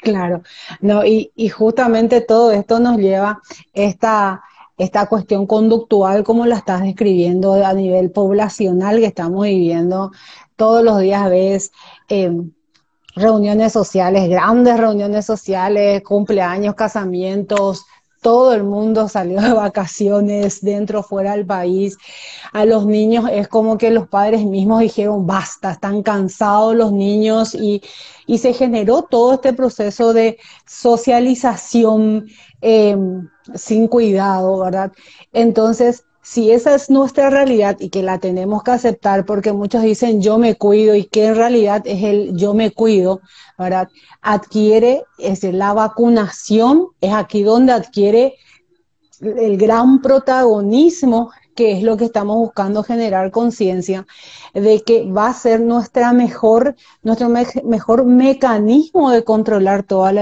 Claro, 0.00 0.42
no, 0.80 1.04
y, 1.04 1.32
y 1.34 1.48
justamente 1.48 2.20
todo 2.20 2.52
esto 2.52 2.78
nos 2.78 2.98
lleva 2.98 3.40
esta, 3.72 4.42
esta 4.78 5.06
cuestión 5.06 5.46
conductual, 5.46 6.24
como 6.24 6.46
la 6.46 6.56
estás 6.56 6.82
describiendo 6.82 7.54
a 7.54 7.72
nivel 7.74 8.10
poblacional 8.10 9.00
que 9.00 9.06
estamos 9.06 9.44
viviendo. 9.44 10.12
Todos 10.56 10.82
los 10.84 11.00
días 11.00 11.28
ves 11.28 11.72
eh, 12.08 12.32
reuniones 13.16 13.72
sociales, 13.72 14.28
grandes 14.28 14.78
reuniones 14.78 15.26
sociales, 15.26 16.02
cumpleaños, 16.02 16.74
casamientos, 16.76 17.84
todo 18.20 18.52
el 18.52 18.64
mundo 18.64 19.08
salió 19.08 19.40
de 19.40 19.52
vacaciones 19.52 20.60
dentro 20.60 21.02
fuera 21.02 21.32
del 21.32 21.46
país. 21.46 21.96
A 22.52 22.64
los 22.64 22.86
niños 22.86 23.26
es 23.30 23.48
como 23.48 23.78
que 23.78 23.90
los 23.90 24.08
padres 24.08 24.44
mismos 24.44 24.80
dijeron, 24.80 25.26
basta, 25.26 25.72
están 25.72 26.02
cansados 26.02 26.74
los 26.74 26.92
niños 26.92 27.54
y, 27.54 27.82
y 28.26 28.38
se 28.38 28.52
generó 28.52 29.02
todo 29.02 29.34
este 29.34 29.52
proceso 29.52 30.12
de 30.12 30.38
socialización 30.66 32.26
eh, 32.60 32.96
sin 33.54 33.88
cuidado, 33.88 34.58
¿verdad? 34.58 34.92
Entonces, 35.32 36.04
si 36.22 36.50
esa 36.50 36.74
es 36.74 36.90
nuestra 36.90 37.30
realidad 37.30 37.76
y 37.80 37.88
que 37.88 38.02
la 38.02 38.18
tenemos 38.18 38.62
que 38.62 38.72
aceptar, 38.72 39.24
porque 39.24 39.52
muchos 39.52 39.82
dicen 39.82 40.20
yo 40.20 40.36
me 40.36 40.56
cuido 40.56 40.94
y 40.94 41.04
que 41.04 41.26
en 41.26 41.36
realidad 41.36 41.82
es 41.86 42.02
el 42.02 42.36
yo 42.36 42.52
me 42.52 42.70
cuido, 42.70 43.20
¿verdad? 43.56 43.88
Adquiere, 44.20 45.04
es 45.18 45.42
la 45.44 45.72
vacunación, 45.72 46.88
es 47.00 47.14
aquí 47.14 47.42
donde 47.42 47.72
adquiere 47.72 48.34
el 49.20 49.56
gran 49.56 50.02
protagonismo 50.02 51.30
que 51.58 51.72
es 51.72 51.82
lo 51.82 51.96
que 51.96 52.04
estamos 52.04 52.36
buscando 52.36 52.84
generar 52.84 53.32
conciencia 53.32 54.06
de 54.54 54.80
que 54.82 55.10
va 55.10 55.26
a 55.26 55.34
ser 55.34 55.60
nuestra 55.60 56.12
mejor, 56.12 56.76
nuestro 57.02 57.28
mejor 57.28 58.04
mecanismo 58.04 59.10
de 59.10 59.24
controlar 59.24 59.82
toda, 59.82 60.12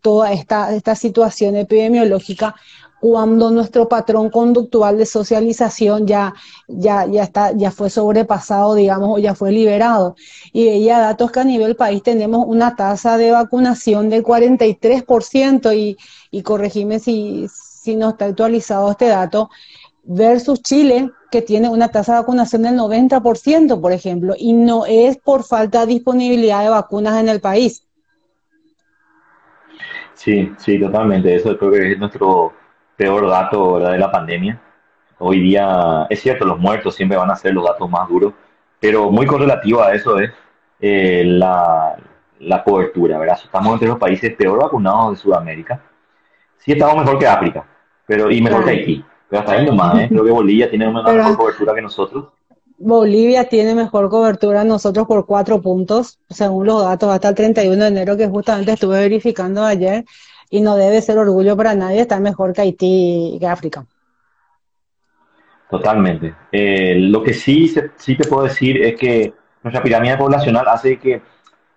toda 0.00 0.32
esta, 0.32 0.74
esta 0.74 0.94
situación 0.94 1.56
epidemiológica 1.56 2.54
cuando 3.00 3.50
nuestro 3.50 3.86
patrón 3.86 4.30
conductual 4.30 4.96
de 4.96 5.04
socialización 5.04 6.06
ya, 6.06 6.32
ya, 6.68 7.04
ya, 7.04 7.24
está, 7.24 7.52
ya 7.52 7.70
fue 7.70 7.90
sobrepasado, 7.90 8.74
digamos, 8.74 9.10
o 9.10 9.18
ya 9.18 9.34
fue 9.34 9.52
liberado. 9.52 10.16
Y 10.54 10.64
veía 10.64 11.00
datos 11.00 11.32
que 11.32 11.40
a 11.40 11.44
nivel 11.44 11.76
país 11.76 12.02
tenemos 12.02 12.46
una 12.46 12.76
tasa 12.76 13.18
de 13.18 13.32
vacunación 13.32 14.08
del 14.08 14.22
43%, 14.22 15.76
y, 15.76 15.98
y 16.30 16.42
corregime 16.42 16.98
si, 16.98 17.46
si 17.82 17.96
no 17.96 18.10
está 18.10 18.26
actualizado 18.26 18.92
este 18.92 19.08
dato, 19.08 19.50
versus 20.04 20.62
Chile, 20.62 21.10
que 21.30 21.42
tiene 21.42 21.68
una 21.68 21.88
tasa 21.88 22.12
de 22.12 22.20
vacunación 22.20 22.62
del 22.62 22.78
90%, 22.78 23.80
por 23.80 23.92
ejemplo, 23.92 24.34
y 24.36 24.52
no 24.52 24.84
es 24.86 25.16
por 25.18 25.44
falta 25.44 25.80
de 25.80 25.94
disponibilidad 25.94 26.62
de 26.62 26.70
vacunas 26.70 27.20
en 27.20 27.28
el 27.28 27.40
país. 27.40 27.86
Sí, 30.14 30.52
sí, 30.58 30.78
totalmente. 30.78 31.34
Eso 31.34 31.56
creo 31.58 31.72
que 31.72 31.92
es 31.92 31.98
nuestro 31.98 32.52
peor 32.96 33.28
dato 33.28 33.78
de 33.78 33.98
la 33.98 34.10
pandemia. 34.10 34.60
Hoy 35.18 35.40
día, 35.40 36.06
es 36.10 36.20
cierto, 36.20 36.44
los 36.44 36.58
muertos 36.58 36.94
siempre 36.94 37.16
van 37.18 37.30
a 37.30 37.36
ser 37.36 37.54
los 37.54 37.64
datos 37.64 37.88
más 37.88 38.08
duros, 38.08 38.32
pero 38.78 39.10
muy 39.10 39.26
correlativo 39.26 39.82
a 39.82 39.94
eso 39.94 40.18
es 40.18 40.30
eh, 40.80 41.22
la, 41.24 41.96
la, 42.40 42.64
cobertura, 42.64 43.18
¿verdad? 43.18 43.38
Estamos 43.42 43.72
entre 43.72 43.88
los 43.88 43.98
países 43.98 44.34
peor 44.34 44.60
vacunados 44.60 45.12
de 45.12 45.16
Sudamérica. 45.22 45.80
Sí 46.58 46.72
estamos 46.72 46.96
mejor 46.96 47.18
que 47.18 47.26
África, 47.26 47.64
pero 48.06 48.30
y 48.30 48.40
mejor 48.40 48.64
que 48.64 48.70
Haití, 48.70 49.04
pero 49.32 49.40
hasta 49.40 49.52
ahí 49.52 49.64
nomás, 49.64 49.98
¿eh? 49.98 50.08
Creo 50.10 50.24
que 50.24 50.30
Bolivia 50.30 50.68
tiene 50.68 50.86
una 50.86 51.02
mejor 51.02 51.36
cobertura 51.38 51.74
que 51.74 51.80
nosotros. 51.80 52.26
Bolivia 52.76 53.48
tiene 53.48 53.74
mejor 53.74 54.10
cobertura 54.10 54.62
nosotros 54.62 55.06
por 55.06 55.24
cuatro 55.24 55.62
puntos, 55.62 56.18
según 56.28 56.66
los 56.66 56.84
datos, 56.84 57.08
hasta 57.08 57.30
el 57.30 57.34
31 57.34 57.82
de 57.82 57.88
enero, 57.88 58.14
que 58.18 58.28
justamente 58.28 58.72
estuve 58.72 58.98
verificando 58.98 59.64
ayer 59.64 60.04
y 60.50 60.60
no 60.60 60.76
debe 60.76 61.00
ser 61.00 61.16
orgullo 61.16 61.56
para 61.56 61.74
nadie 61.74 62.02
estar 62.02 62.20
mejor 62.20 62.52
que 62.52 62.60
Haití 62.60 63.36
y 63.36 63.38
que 63.38 63.46
África. 63.46 63.86
Totalmente. 65.70 66.34
Eh, 66.52 66.96
lo 66.98 67.22
que 67.22 67.32
sí, 67.32 67.74
sí 67.96 68.14
te 68.14 68.28
puedo 68.28 68.44
decir 68.44 68.82
es 68.82 68.96
que 68.96 69.32
nuestra 69.62 69.82
pirámide 69.82 70.18
poblacional 70.18 70.68
hace 70.68 70.98
que 70.98 71.22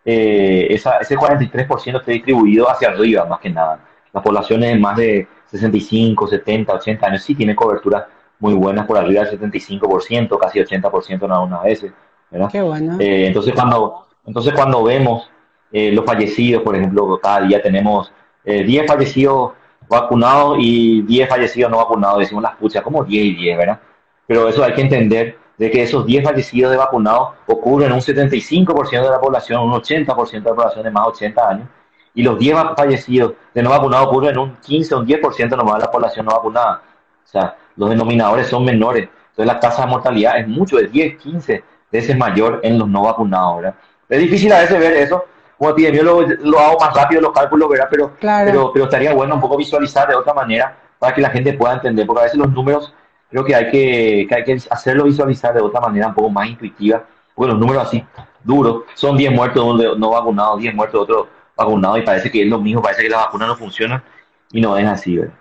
eh, 0.03 0.67
esa, 0.71 0.97
ese 0.97 1.15
43% 1.15 1.99
esté 1.99 2.11
distribuido 2.11 2.69
hacia 2.69 2.89
arriba, 2.89 3.23
más 3.23 3.39
que 3.39 3.49
nada. 3.49 3.79
Las 4.11 4.21
poblaciones 4.21 4.77
más 4.77 4.97
de 4.97 5.29
65, 5.51 6.27
70, 6.27 6.73
80 6.73 7.07
años 7.07 7.23
sí 7.23 7.35
tienen 7.35 7.55
cobertura 7.55 8.07
muy 8.39 8.53
buenas 8.53 8.85
por 8.85 8.97
arriba 8.97 9.23
del 9.23 9.39
75%, 9.39 10.37
casi 10.37 10.59
80% 10.59 11.25
en 11.25 11.31
algunas 11.31 11.63
veces. 11.63 11.93
¿verdad? 12.29 12.49
Qué 12.51 12.61
bueno. 12.61 12.97
Eh, 12.99 13.27
entonces, 13.27 13.53
cuando, 13.53 14.07
entonces, 14.25 14.53
cuando 14.53 14.83
vemos 14.83 15.29
los 15.71 16.05
fallecidos, 16.05 16.63
por 16.63 16.75
ejemplo, 16.75 17.19
cada 17.21 17.41
día 17.41 17.61
tenemos 17.61 18.11
10 18.45 18.83
eh, 18.83 18.87
fallecidos 18.87 19.53
vacunados 19.87 20.57
y 20.59 21.01
10 21.01 21.29
fallecidos 21.29 21.71
no 21.71 21.77
vacunados, 21.77 22.19
decimos 22.19 22.43
las 22.43 22.55
puchas, 22.55 22.83
como 22.83 23.03
10 23.03 23.25
y 23.25 23.35
10, 23.35 23.57
¿verdad? 23.57 23.79
Pero 24.27 24.47
eso 24.47 24.63
hay 24.63 24.73
que 24.73 24.81
entender 24.81 25.37
de 25.57 25.71
que 25.71 25.83
esos 25.83 26.05
10 26.05 26.23
fallecidos 26.23 26.71
de 26.71 26.77
vacunados 26.77 27.29
ocurren 27.47 27.89
en 27.89 27.93
un 27.93 28.01
75% 28.01 28.89
de 28.89 29.09
la 29.09 29.19
población, 29.19 29.61
un 29.61 29.71
80% 29.71 30.31
de 30.31 30.39
la 30.39 30.55
población 30.55 30.83
de 30.83 30.91
más 30.91 31.05
de 31.05 31.09
80 31.09 31.49
años, 31.49 31.67
y 32.15 32.23
los 32.23 32.39
10 32.39 32.57
fallecidos 32.75 33.33
de 33.53 33.61
no 33.61 33.69
vacunados 33.69 34.07
ocurren 34.07 34.31
en 34.31 34.39
un 34.39 34.55
15 34.57 34.95
o 34.95 34.99
un 34.99 35.07
10% 35.07 35.57
nomás 35.57 35.75
de 35.75 35.81
la 35.81 35.91
población 35.91 36.25
no 36.25 36.31
vacunada. 36.31 36.81
O 37.23 37.27
sea, 37.27 37.55
los 37.75 37.89
denominadores 37.89 38.47
son 38.47 38.63
menores. 38.63 39.09
Entonces 39.31 39.53
la 39.53 39.59
tasa 39.59 39.83
de 39.83 39.89
mortalidad 39.89 40.39
es 40.39 40.47
mucho, 40.47 40.77
de 40.77 40.87
10, 40.87 41.17
15 41.17 41.63
veces 41.91 42.17
mayor 42.17 42.61
en 42.63 42.79
los 42.79 42.87
no 42.87 43.03
vacunados, 43.03 43.57
¿verdad? 43.57 43.75
Es 44.07 44.19
difícil 44.19 44.51
a 44.53 44.59
veces 44.59 44.79
ver 44.79 44.93
eso, 44.93 45.25
como 45.57 45.71
epidemiólogo 45.71 46.23
lo 46.41 46.59
hago 46.59 46.79
más 46.79 46.93
rápido 46.93 47.21
los 47.21 47.33
cálculos, 47.33 47.69
¿verdad? 47.69 47.87
Pero, 47.89 48.13
pero, 48.19 48.71
pero 48.71 48.85
estaría 48.85 49.13
bueno 49.13 49.35
un 49.35 49.41
poco 49.41 49.57
visualizar 49.57 50.07
de 50.07 50.15
otra 50.15 50.33
manera 50.33 50.77
para 50.99 51.13
que 51.13 51.21
la 51.21 51.29
gente 51.29 51.53
pueda 51.53 51.73
entender, 51.73 52.05
porque 52.05 52.21
a 52.21 52.23
veces 52.23 52.37
los 52.37 52.51
números 52.51 52.93
creo 53.29 53.43
que 53.43 53.55
hay 53.55 53.69
que, 53.69 54.25
que 54.29 54.35
hay 54.35 54.43
que 54.43 54.57
hacerlo 54.69 55.03
visualizar 55.03 55.53
de 55.53 55.61
otra 55.61 55.81
manera 55.81 56.07
un 56.07 56.13
poco 56.13 56.29
más 56.29 56.47
intuitiva, 56.47 57.03
porque 57.33 57.51
los 57.51 57.59
números 57.59 57.87
así 57.87 58.05
duros 58.43 58.83
son 58.93 59.17
10 59.17 59.33
muertos 59.33 59.77
de 59.77 59.97
no 59.97 60.11
vacunados, 60.11 60.59
10 60.59 60.75
muertos 60.75 61.07
de 61.07 61.13
otros 61.13 61.27
vacunados 61.55 61.99
y 61.99 62.01
parece 62.03 62.31
que 62.31 62.43
es 62.43 62.47
lo 62.47 62.59
mismo, 62.59 62.81
parece 62.81 63.03
que 63.03 63.09
las 63.09 63.21
vacunas 63.25 63.47
no 63.47 63.55
funcionan 63.55 64.03
y 64.51 64.61
no 64.61 64.77
es 64.77 64.85
así, 64.87 65.17
¿verdad? 65.17 65.35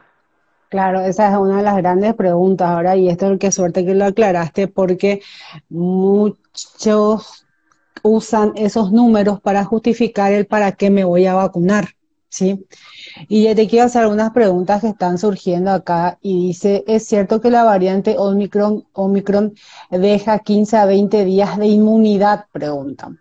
Claro, 0.68 1.00
esa 1.02 1.30
es 1.30 1.36
una 1.36 1.58
de 1.58 1.62
las 1.62 1.76
grandes 1.76 2.14
preguntas 2.14 2.68
ahora 2.68 2.96
y 2.96 3.08
esto 3.08 3.32
es 3.32 3.38
qué 3.38 3.52
suerte 3.52 3.84
que 3.86 3.94
lo 3.94 4.06
aclaraste 4.06 4.66
porque 4.66 5.22
muchos 5.68 7.46
usan 8.02 8.52
esos 8.56 8.90
números 8.90 9.40
para 9.40 9.64
justificar 9.64 10.32
el 10.32 10.46
para 10.46 10.72
qué 10.72 10.90
me 10.90 11.04
voy 11.04 11.26
a 11.26 11.34
vacunar, 11.34 11.90
¿sí? 12.28 12.66
Y 13.28 13.44
ya 13.44 13.54
te 13.54 13.68
quiero 13.68 13.86
hacer 13.86 14.02
algunas 14.02 14.32
preguntas 14.32 14.80
que 14.80 14.88
están 14.88 15.18
surgiendo 15.18 15.70
acá 15.70 16.18
y 16.20 16.48
dice, 16.48 16.84
¿es 16.88 17.06
cierto 17.06 17.40
que 17.40 17.50
la 17.50 17.62
variante 17.64 18.16
Omicron, 18.18 18.84
Omicron 18.94 19.54
deja 19.90 20.40
15 20.40 20.76
a 20.76 20.86
20 20.86 21.24
días 21.24 21.56
de 21.56 21.68
inmunidad? 21.68 22.46
Preguntan. 22.52 23.20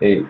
Eh, 0.00 0.24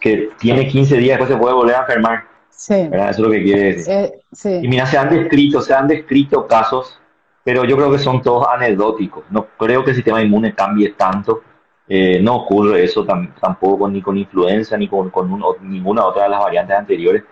que 0.00 0.30
tiene 0.38 0.68
15 0.68 0.96
días, 0.96 1.18
después 1.18 1.30
se 1.30 1.42
puede 1.42 1.54
volver 1.54 1.76
a 1.76 1.80
enfermar. 1.80 2.24
Sí. 2.50 2.74
Eso 2.74 3.08
es 3.08 3.18
lo 3.18 3.30
que 3.30 3.42
quiere 3.42 3.62
decir. 3.74 3.92
Eh, 3.92 4.12
sí. 4.32 4.60
Y 4.62 4.68
mira, 4.68 4.86
se 4.86 4.98
han 4.98 5.10
descrito, 5.10 5.60
se 5.60 5.74
han 5.74 5.88
descrito 5.88 6.46
casos 6.46 7.00
pero 7.44 7.64
yo 7.64 7.76
creo 7.76 7.92
que 7.92 7.98
son 7.98 8.22
todos 8.22 8.46
anecdóticos. 8.48 9.24
No 9.30 9.46
creo 9.58 9.84
que 9.84 9.90
el 9.90 9.96
sistema 9.96 10.22
inmune 10.22 10.54
cambie 10.54 10.94
tanto. 10.94 11.42
Eh, 11.86 12.18
no 12.22 12.36
ocurre 12.36 12.82
eso 12.82 13.04
tampoco 13.04 13.86
ni 13.90 14.00
con 14.00 14.16
influenza 14.16 14.78
ni 14.78 14.88
con, 14.88 15.12
ninguna 15.60 16.06
otra 16.06 16.24
de 16.24 16.30
las 16.30 16.40
variantes 16.40 16.76
anteriores. 16.76 17.22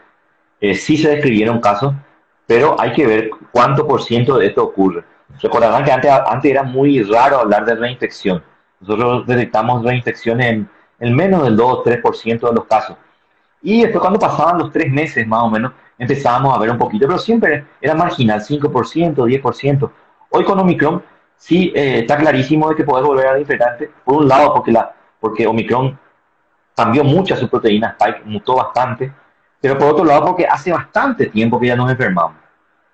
Eh, 0.60 0.74
sí 0.74 0.98
se 0.98 1.08
describieron 1.08 1.60
casos, 1.60 1.94
pero 2.46 2.78
hay 2.78 2.92
que 2.92 3.06
ver 3.06 3.30
cuánto 3.50 3.88
por 3.88 4.02
ciento 4.02 4.36
de 4.36 4.48
esto 4.48 4.62
ocurre. 4.62 5.02
Recordarán 5.40 5.82
que 5.82 5.92
antes, 5.92 6.10
antes 6.10 6.50
era 6.50 6.62
muy 6.62 7.02
raro 7.02 7.38
hablar 7.38 7.64
de 7.64 7.74
reinfección. 7.74 8.44
Nosotros 8.80 9.26
detectamos 9.26 9.82
reinfección 9.82 10.42
en, 10.42 10.68
en 11.02 11.16
menos 11.16 11.42
del 11.42 11.56
2 11.56 11.78
o 11.78 11.84
3% 11.84 12.48
de 12.48 12.54
los 12.54 12.64
casos. 12.66 12.96
Y 13.60 13.82
después 13.82 14.00
cuando 14.00 14.20
pasaban 14.20 14.58
los 14.58 14.70
tres 14.70 14.90
meses 14.90 15.26
más 15.26 15.42
o 15.42 15.50
menos, 15.50 15.72
empezábamos 15.98 16.56
a 16.56 16.60
ver 16.60 16.70
un 16.70 16.78
poquito, 16.78 17.08
pero 17.08 17.18
siempre 17.18 17.64
era 17.80 17.94
marginal, 17.94 18.40
5%, 18.40 19.14
10%. 19.14 19.90
Hoy 20.30 20.44
con 20.44 20.60
Omicron 20.60 21.02
sí 21.36 21.72
eh, 21.74 22.00
está 22.00 22.16
clarísimo 22.16 22.68
de 22.68 22.76
que 22.76 22.84
puede 22.84 23.04
volver 23.04 23.26
a 23.26 23.34
diferente. 23.34 23.90
Por 24.04 24.18
un 24.18 24.28
lado, 24.28 24.54
porque, 24.54 24.70
la, 24.70 24.94
porque 25.18 25.44
Omicron 25.44 25.98
cambió 26.76 27.02
mucho 27.02 27.34
su 27.34 27.48
proteína 27.48 27.96
Spike, 27.98 28.22
mutó 28.24 28.54
bastante, 28.54 29.12
pero 29.60 29.76
por 29.76 29.88
otro 29.88 30.04
lado 30.04 30.24
porque 30.26 30.46
hace 30.46 30.70
bastante 30.70 31.26
tiempo 31.26 31.58
que 31.58 31.66
ya 31.66 31.76
nos 31.76 31.90
enfermamos. 31.90 32.36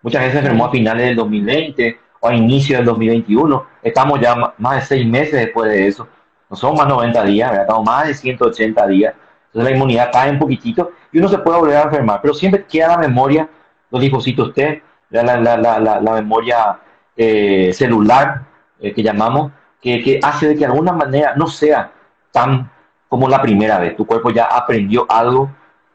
Muchas 0.00 0.22
veces 0.22 0.38
enfermó 0.38 0.64
a 0.64 0.70
finales 0.70 1.08
del 1.08 1.16
2020 1.16 2.00
o 2.20 2.28
a 2.28 2.34
inicio 2.34 2.78
del 2.78 2.86
2021. 2.86 3.66
Estamos 3.82 4.18
ya 4.18 4.54
más 4.56 4.76
de 4.76 4.80
seis 4.80 5.06
meses 5.06 5.34
después 5.34 5.70
de 5.70 5.88
eso. 5.88 6.08
No 6.50 6.56
son 6.56 6.74
más 6.76 6.86
90 6.86 7.24
días, 7.24 7.52
estamos 7.58 7.84
más 7.84 8.06
de 8.06 8.14
180 8.14 8.86
días. 8.86 9.14
Entonces 9.46 9.70
la 9.70 9.76
inmunidad 9.76 10.10
cae 10.12 10.30
un 10.30 10.38
poquitito 10.38 10.92
y 11.12 11.18
uno 11.18 11.28
se 11.28 11.38
puede 11.38 11.58
volver 11.58 11.76
a 11.76 11.82
enfermar. 11.82 12.20
Pero 12.20 12.34
siempre 12.34 12.64
queda 12.64 12.88
la 12.88 12.98
memoria, 12.98 13.48
los 13.90 14.00
dispositivos 14.00 14.48
usted, 14.48 14.82
la, 15.10 15.22
la, 15.22 15.56
la, 15.56 16.00
la 16.00 16.12
memoria 16.12 16.78
eh, 17.16 17.72
celular 17.72 18.42
eh, 18.80 18.92
que 18.92 19.02
llamamos, 19.02 19.50
que, 19.80 20.02
que 20.02 20.20
hace 20.22 20.48
de 20.48 20.54
que 20.54 20.60
de 20.60 20.66
alguna 20.66 20.92
manera 20.92 21.34
no 21.36 21.48
sea 21.48 21.90
tan 22.30 22.70
como 23.08 23.28
la 23.28 23.42
primera 23.42 23.78
vez. 23.78 23.96
Tu 23.96 24.06
cuerpo 24.06 24.30
ya 24.30 24.44
aprendió 24.44 25.06
algo 25.08 25.50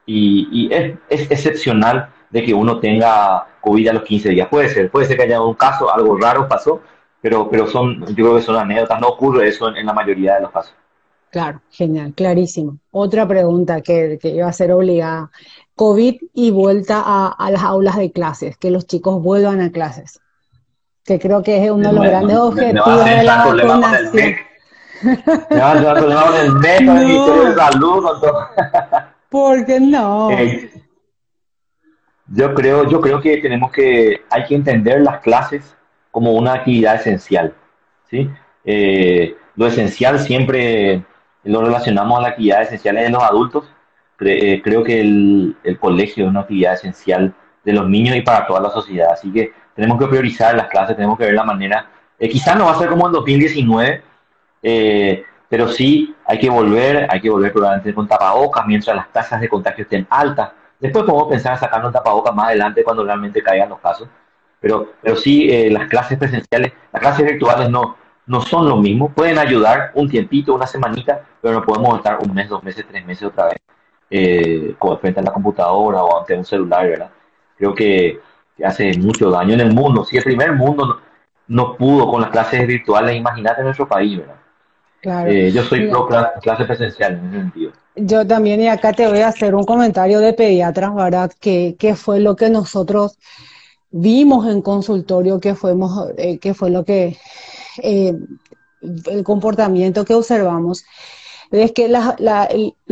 y, 0.05 0.67
es, 0.71 0.95
es, 1.09 1.31
excepcional 1.31 2.09
de 2.29 2.43
que 2.43 2.53
uno 2.53 2.79
tenga 2.79 3.45
COVID 3.61 3.87
a 3.87 3.93
los 3.93 4.03
15 4.03 4.29
días. 4.29 4.47
Puede 4.49 4.69
ser, 4.69 4.91
puede 4.91 5.05
ser 5.05 5.15
que 5.15 5.23
haya 5.23 5.41
un 5.41 5.53
caso, 5.53 5.93
algo 5.93 6.17
raro 6.17 6.47
pasó, 6.47 6.81
pero, 7.23 7.49
pero 7.49 7.67
son, 7.67 8.05
yo 8.07 8.13
creo 8.13 8.35
que 8.35 8.41
son 8.41 8.57
anécdotas, 8.57 8.99
no 8.99 9.07
ocurre 9.07 9.47
eso 9.47 9.73
en, 9.73 9.85
la 9.85 9.93
mayoría 9.93 10.35
de 10.35 10.41
los 10.41 10.51
casos. 10.51 10.75
Claro, 11.31 11.61
genial, 11.71 12.13
clarísimo. 12.13 12.79
Otra 12.91 13.25
pregunta 13.25 13.79
que, 13.79 14.19
que 14.21 14.27
iba 14.27 14.47
a 14.47 14.53
ser 14.53 14.73
obligada. 14.73 15.31
COVID 15.75 16.21
y 16.33 16.51
vuelta 16.51 17.01
a, 17.03 17.29
a, 17.29 17.49
las 17.49 17.63
aulas 17.63 17.95
de 17.95 18.11
clases, 18.11 18.57
que 18.57 18.71
los 18.71 18.85
chicos 18.87 19.23
vuelvan 19.23 19.61
a 19.61 19.71
clases, 19.71 20.19
que 21.05 21.17
creo 21.17 21.41
que 21.41 21.63
es 21.63 21.71
uno 21.71 21.87
de 21.87 21.95
los 21.95 22.03
grandes 22.03 22.35
objetivos 22.35 23.05
de 23.05 23.23
la 23.23 23.37
vacunación. 23.37 24.35
No, 25.01 25.73
problema 25.79 26.27
con 26.27 26.35
el 26.35 26.53
MEC, 26.53 26.85
con 26.85 26.91
el 26.91 27.05
Ministerio 27.05 27.43
de 27.45 27.55
Salud, 27.55 28.03
con 28.03 28.21
todo. 28.21 28.47
¿Por 29.29 29.65
qué 29.65 29.79
no? 29.79 30.29
Eh, 30.31 30.71
yo 32.27 32.53
creo, 32.53 32.89
yo 32.89 32.99
creo 32.99 33.21
que 33.21 33.37
tenemos 33.37 33.71
que, 33.71 34.23
hay 34.29 34.43
que 34.43 34.55
entender 34.55 35.01
las 35.01 35.21
clases 35.21 35.73
como 36.13 36.33
una 36.33 36.53
actividad 36.53 36.93
esencial, 36.93 37.55
¿sí? 38.07 38.29
Eh, 38.63 39.35
lo 39.55 39.65
esencial 39.65 40.19
siempre 40.19 41.03
lo 41.43 41.63
relacionamos 41.63 42.19
a 42.19 42.21
las 42.21 42.31
actividades 42.33 42.67
esenciales 42.67 43.05
de 43.05 43.09
los 43.09 43.23
adultos. 43.23 43.65
Eh, 44.19 44.61
creo 44.63 44.83
que 44.83 45.01
el, 45.01 45.57
el, 45.63 45.79
colegio 45.79 46.25
es 46.25 46.29
una 46.29 46.41
actividad 46.41 46.75
esencial 46.75 47.33
de 47.65 47.73
los 47.73 47.89
niños 47.89 48.15
y 48.15 48.21
para 48.21 48.45
toda 48.45 48.61
la 48.61 48.69
sociedad. 48.69 49.09
Así 49.11 49.33
que 49.33 49.53
tenemos 49.75 49.97
que 49.97 50.05
priorizar 50.05 50.55
las 50.55 50.67
clases, 50.67 50.95
tenemos 50.95 51.17
que 51.17 51.25
ver 51.25 51.33
la 51.33 51.45
manera. 51.45 51.89
quizás 52.19 52.55
no 52.57 52.65
va 52.65 52.73
a 52.73 52.79
ser 52.79 52.89
como 52.89 53.07
en 53.07 53.13
2019, 53.13 54.03
eh, 54.61 55.25
pero 55.49 55.67
sí 55.67 56.15
hay 56.25 56.37
que 56.37 56.49
volver, 56.51 57.07
hay 57.09 57.21
que 57.21 57.29
volver 57.31 57.51
probablemente 57.51 57.91
con 57.95 58.07
tapabocas 58.07 58.67
mientras 58.67 58.95
las 58.95 59.11
tasas 59.11 59.41
de 59.41 59.49
contagio 59.49 59.81
estén 59.81 60.05
altas. 60.11 60.51
Después 60.79 61.05
podemos 61.05 61.27
pensar 61.27 61.53
en 61.53 61.59
sacarnos 61.59 61.91
tapabocas 61.91 62.35
más 62.35 62.49
adelante 62.49 62.83
cuando 62.83 63.03
realmente 63.03 63.41
caigan 63.41 63.69
los 63.69 63.79
casos. 63.79 64.07
Pero, 64.63 64.93
pero 65.01 65.17
sí, 65.17 65.49
eh, 65.51 65.69
las 65.69 65.89
clases 65.89 66.17
presenciales, 66.17 66.71
las 66.93 67.01
clases 67.01 67.25
virtuales 67.25 67.69
no, 67.69 67.97
no 68.27 68.39
son 68.39 68.69
lo 68.69 68.77
mismo. 68.77 69.09
Pueden 69.09 69.37
ayudar 69.37 69.91
un 69.93 70.09
tiempito, 70.09 70.55
una 70.55 70.65
semanita, 70.65 71.21
pero 71.41 71.55
no 71.55 71.65
podemos 71.65 71.97
estar 71.97 72.17
un 72.21 72.33
mes, 72.33 72.47
dos 72.47 72.63
meses, 72.63 72.85
tres 72.89 73.05
meses 73.05 73.27
otra 73.27 73.47
vez 73.47 73.57
eh, 74.09 74.73
frente 75.01 75.19
a 75.19 75.23
la 75.23 75.33
computadora 75.33 76.01
o 76.01 76.17
ante 76.17 76.37
un 76.37 76.45
celular, 76.45 76.87
¿verdad? 76.87 77.09
Creo 77.57 77.75
que, 77.75 78.21
hace 78.63 78.97
mucho 78.99 79.29
daño 79.29 79.53
en 79.53 79.59
el 79.59 79.73
mundo. 79.73 80.05
Si 80.05 80.15
el 80.15 80.23
primer 80.23 80.53
mundo 80.53 80.85
no, 80.85 80.99
no 81.47 81.75
pudo 81.75 82.09
con 82.09 82.21
las 82.21 82.29
clases 82.29 82.65
virtuales, 82.65 83.17
imagínate 83.17 83.59
en 83.59 83.65
nuestro 83.65 83.85
país, 83.85 84.17
¿verdad? 84.17 84.35
Eh, 85.27 85.51
yo 85.53 85.63
soy 85.63 85.89
pro 85.89 86.07
clase, 86.07 86.63
presencial 86.63 87.15
en 87.15 87.25
ese 87.27 87.37
sentido. 87.37 87.71
Yo 87.95 88.25
también, 88.25 88.61
y 88.61 88.69
acá 88.69 88.93
te 88.93 89.05
voy 89.07 89.19
a 89.19 89.27
hacer 89.27 89.53
un 89.53 89.65
comentario 89.65 90.19
de 90.19 90.33
pediatras, 90.33 90.95
¿verdad? 90.95 91.31
Que, 91.39 91.75
fue 91.95 92.21
lo 92.21 92.35
que 92.35 92.49
nosotros 92.49 93.19
vimos 93.93 94.47
en 94.47 94.61
consultorio, 94.61 95.39
que, 95.39 95.55
fuimos, 95.55 96.09
eh, 96.17 96.39
que 96.39 96.53
fue 96.53 96.71
lo 96.71 96.83
que, 96.83 97.17
eh, 97.77 98.17
el 98.81 99.23
comportamiento 99.23 100.03
que 100.03 100.15
observamos 100.15 100.83
es 101.51 101.71
que 101.71 101.87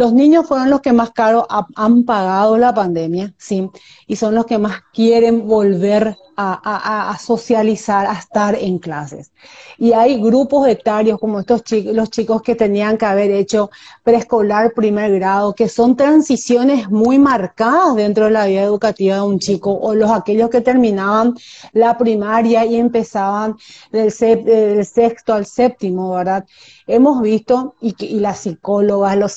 los 0.01 0.13
niños 0.13 0.47
fueron 0.47 0.71
los 0.71 0.81
que 0.81 0.93
más 0.93 1.11
caro 1.11 1.45
han 1.75 2.05
pagado 2.05 2.57
la 2.57 2.73
pandemia, 2.73 3.35
¿sí? 3.37 3.69
Y 4.07 4.15
son 4.15 4.33
los 4.33 4.47
que 4.47 4.57
más 4.57 4.81
quieren 4.91 5.47
volver 5.47 6.17
a, 6.35 7.17
socializar, 7.19 8.07
a 8.07 8.13
estar 8.13 8.55
en 8.55 8.79
clases. 8.79 9.31
Y 9.77 9.93
hay 9.93 10.19
grupos 10.19 10.67
etarios 10.67 11.19
como 11.19 11.39
estos 11.39 11.63
chicos, 11.63 11.93
los 11.93 12.09
chicos 12.09 12.41
que 12.41 12.55
tenían 12.55 12.97
que 12.97 13.05
haber 13.05 13.29
hecho 13.29 13.69
preescolar, 14.03 14.73
primer 14.73 15.13
grado, 15.13 15.53
que 15.53 15.69
son 15.69 15.95
transiciones 15.95 16.89
muy 16.89 17.19
marcadas 17.19 17.95
dentro 17.95 18.25
de 18.25 18.31
la 18.31 18.47
vida 18.47 18.63
educativa 18.63 19.17
de 19.17 19.21
un 19.21 19.37
chico, 19.37 19.71
o 19.71 19.93
los 19.93 20.09
aquellos 20.09 20.49
que 20.49 20.61
terminaban 20.61 21.35
la 21.73 21.95
primaria 21.97 22.65
y 22.65 22.75
empezaban 22.75 23.55
del, 23.91 24.11
sexto 24.11 25.33
al 25.35 25.45
séptimo, 25.45 26.15
¿verdad? 26.15 26.45
Hemos 26.87 27.21
visto, 27.21 27.75
y, 27.81 27.95
y 28.03 28.19
las 28.19 28.39
psicólogas, 28.39 29.15
los 29.15 29.31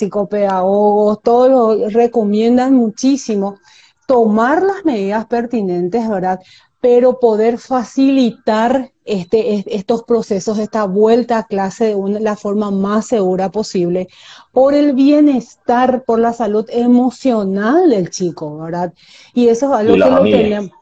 psicopedagogos, 0.61 1.23
todos 1.23 1.49
lo 1.49 1.89
recomiendan 1.89 2.75
muchísimo 2.75 3.59
tomar 4.07 4.63
las 4.63 4.85
medidas 4.85 5.27
pertinentes, 5.27 6.09
¿verdad? 6.09 6.41
pero 6.85 7.19
poder 7.19 7.57
facilitar 7.57 8.93
este, 9.07 9.65
estos 9.75 10.03
procesos, 10.03 10.59
esta 10.59 10.85
vuelta 10.85 11.39
a 11.39 11.47
clase 11.47 11.95
de 11.95 12.21
la 12.21 12.37
forma 12.37 12.71
más 12.71 13.07
segura 13.07 13.51
posible, 13.51 14.09
por 14.53 14.75
el 14.75 14.93
bienestar, 14.93 16.05
por 16.05 16.19
la 16.19 16.35
salud 16.35 16.67
emocional 16.69 17.89
del 17.89 18.11
chico, 18.11 18.59
¿verdad? 18.59 18.93
Y 19.33 19.49
eso 19.49 19.73
es 19.73 19.81
algo 19.81 19.95
que 19.95 20.11
lo 20.11 20.23
tenemos. 20.25 20.73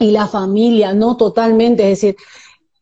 Y 0.00 0.10
la 0.10 0.26
familia, 0.26 0.92
no 0.92 1.16
totalmente, 1.16 1.84
es 1.84 2.00
decir, 2.00 2.16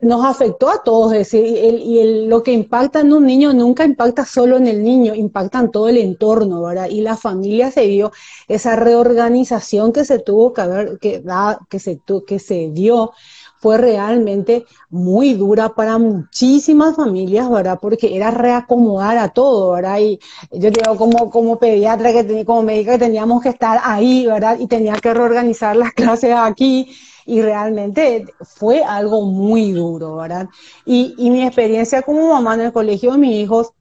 nos 0.01 0.25
afectó 0.25 0.69
a 0.69 0.83
todos, 0.83 1.13
es 1.13 1.19
decir, 1.31 1.45
y 1.45 2.27
lo 2.27 2.43
que 2.43 2.53
impacta 2.53 3.01
en 3.01 3.13
un 3.13 3.25
niño 3.25 3.55
nunca 3.55 3.85
impacta 3.85 4.27
solo 4.27 4.59
en 4.59 4.67
el 4.67 4.83
niño, 4.83 5.15
impacta 5.15 5.61
en 5.61 5.71
todo 5.71 5.89
el 5.89 5.97
entorno, 5.97 6.63
¿verdad? 6.63 6.89
Y 6.91 7.01
la 7.01 7.17
familia 7.17 7.71
se 7.71 7.83
dio 7.83 8.13
esa 8.47 8.77
reorganización 8.77 9.93
que 9.93 10.05
se 10.05 10.19
tuvo 10.19 10.53
que 10.53 10.67
ver, 10.67 10.99
que, 10.99 11.21
da, 11.21 11.59
que, 11.71 11.79
se, 11.79 12.01
que 12.27 12.39
se 12.39 12.71
dio, 12.73 13.13
fue 13.59 13.79
realmente 13.79 14.67
muy 14.91 15.35
dura 15.35 15.71
para 15.71 15.99
muchísimas 15.99 16.97
familias, 16.97 17.51
¿verdad? 17.51 17.79
Porque 17.81 18.17
era 18.17 18.31
reacomodar 18.31 19.19
a 19.19 19.29
todo, 19.31 19.73
¿verdad? 19.73 19.99
Y 19.99 20.21
yo 20.53 20.71
digo 20.71 20.97
como, 20.97 21.31
como 21.31 21.59
pediatra, 21.59 22.13
que 22.13 22.45
como 22.45 22.63
médica, 22.63 22.93
que 22.93 22.99
teníamos 22.99 23.43
que 23.43 23.49
estar 23.51 23.81
ahí, 23.83 24.27
¿verdad? 24.27 24.59
Y 24.59 24.67
tenía 24.67 24.95
que 24.95 25.13
reorganizar 25.15 25.77
las 25.77 25.93
clases 25.95 26.35
aquí 26.37 26.91
y 27.27 27.43
realmente 27.43 28.25
fue 28.43 28.85
algo 28.85 29.23
muy 29.23 29.73
duro, 29.73 30.17
¿verdad? 30.17 30.49
Y, 30.85 31.15
mi 31.19 31.45
experiencia 31.45 32.03
como 32.03 32.33
mamá 32.33 32.55
en 32.55 32.61
el 32.61 32.73
colegio 32.73 33.13
de 33.13 33.19
mis 33.19 33.35
hijos, 33.35 33.73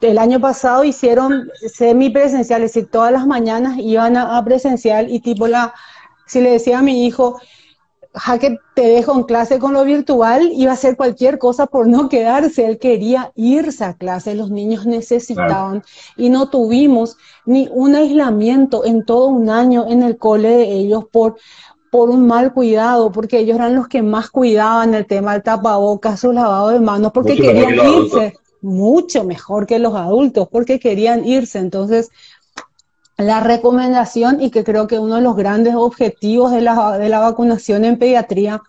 el 0.00 0.18
año 0.18 0.40
pasado 0.40 0.82
hicieron 0.82 1.50
semipresencial, 1.72 2.62
es 2.62 2.72
decir, 2.72 2.90
todas 2.90 3.12
las 3.12 3.26
mañanas 3.26 3.78
iban 3.78 4.16
a, 4.16 4.42
presencial 4.44 5.10
y 5.10 5.20
tipo 5.20 5.46
la, 5.46 5.74
si 6.26 6.40
le 6.40 6.52
decía 6.52 6.78
a 6.78 6.82
mi 6.82 7.06
hijo, 7.06 7.38
Jaque, 8.12 8.58
te 8.74 8.82
dejo 8.82 9.14
en 9.14 9.22
clase 9.22 9.60
con 9.60 9.72
lo 9.72 9.84
virtual, 9.84 10.50
iba 10.52 10.72
a 10.72 10.74
hacer 10.74 10.96
cualquier 10.96 11.38
cosa 11.38 11.66
por 11.66 11.86
no 11.86 12.08
quedarse. 12.08 12.66
Él 12.66 12.78
quería 12.78 13.30
irse 13.36 13.84
a 13.84 13.94
clase, 13.94 14.34
los 14.34 14.50
niños 14.50 14.84
necesitaban 14.84 15.84
y 16.16 16.28
no 16.28 16.50
tuvimos 16.50 17.16
ni 17.46 17.68
un 17.72 17.94
aislamiento 17.94 18.84
en 18.84 19.04
todo 19.04 19.26
un 19.28 19.48
año 19.48 19.86
en 19.88 20.02
el 20.02 20.18
cole 20.18 20.48
de 20.48 20.72
ellos 20.72 21.04
por, 21.12 21.36
por 21.92 22.10
un 22.10 22.26
mal 22.26 22.52
cuidado, 22.52 23.12
porque 23.12 23.38
ellos 23.38 23.56
eran 23.56 23.76
los 23.76 23.86
que 23.86 24.02
más 24.02 24.30
cuidaban 24.30 24.94
el 24.94 25.06
tema 25.06 25.34
del 25.34 25.44
tapabocas, 25.44 26.18
su 26.18 26.32
lavado 26.32 26.70
de 26.70 26.80
manos, 26.80 27.12
porque 27.12 27.36
querían 27.36 27.74
irse 27.74 28.34
mucho 28.60 29.24
mejor 29.24 29.66
que 29.66 29.78
los 29.78 29.94
adultos, 29.94 30.48
porque 30.50 30.80
querían 30.80 31.24
irse. 31.24 31.58
Entonces, 31.60 32.10
la 33.20 33.40
recomendación 33.40 34.40
y 34.40 34.50
que 34.50 34.64
creo 34.64 34.86
que 34.86 34.98
uno 34.98 35.16
de 35.16 35.20
los 35.22 35.36
grandes 35.36 35.74
objetivos 35.74 36.52
de 36.52 36.60
la, 36.60 36.98
de 36.98 37.08
la 37.08 37.20
vacunación 37.20 37.84
en 37.84 37.98
pediatría, 37.98 38.62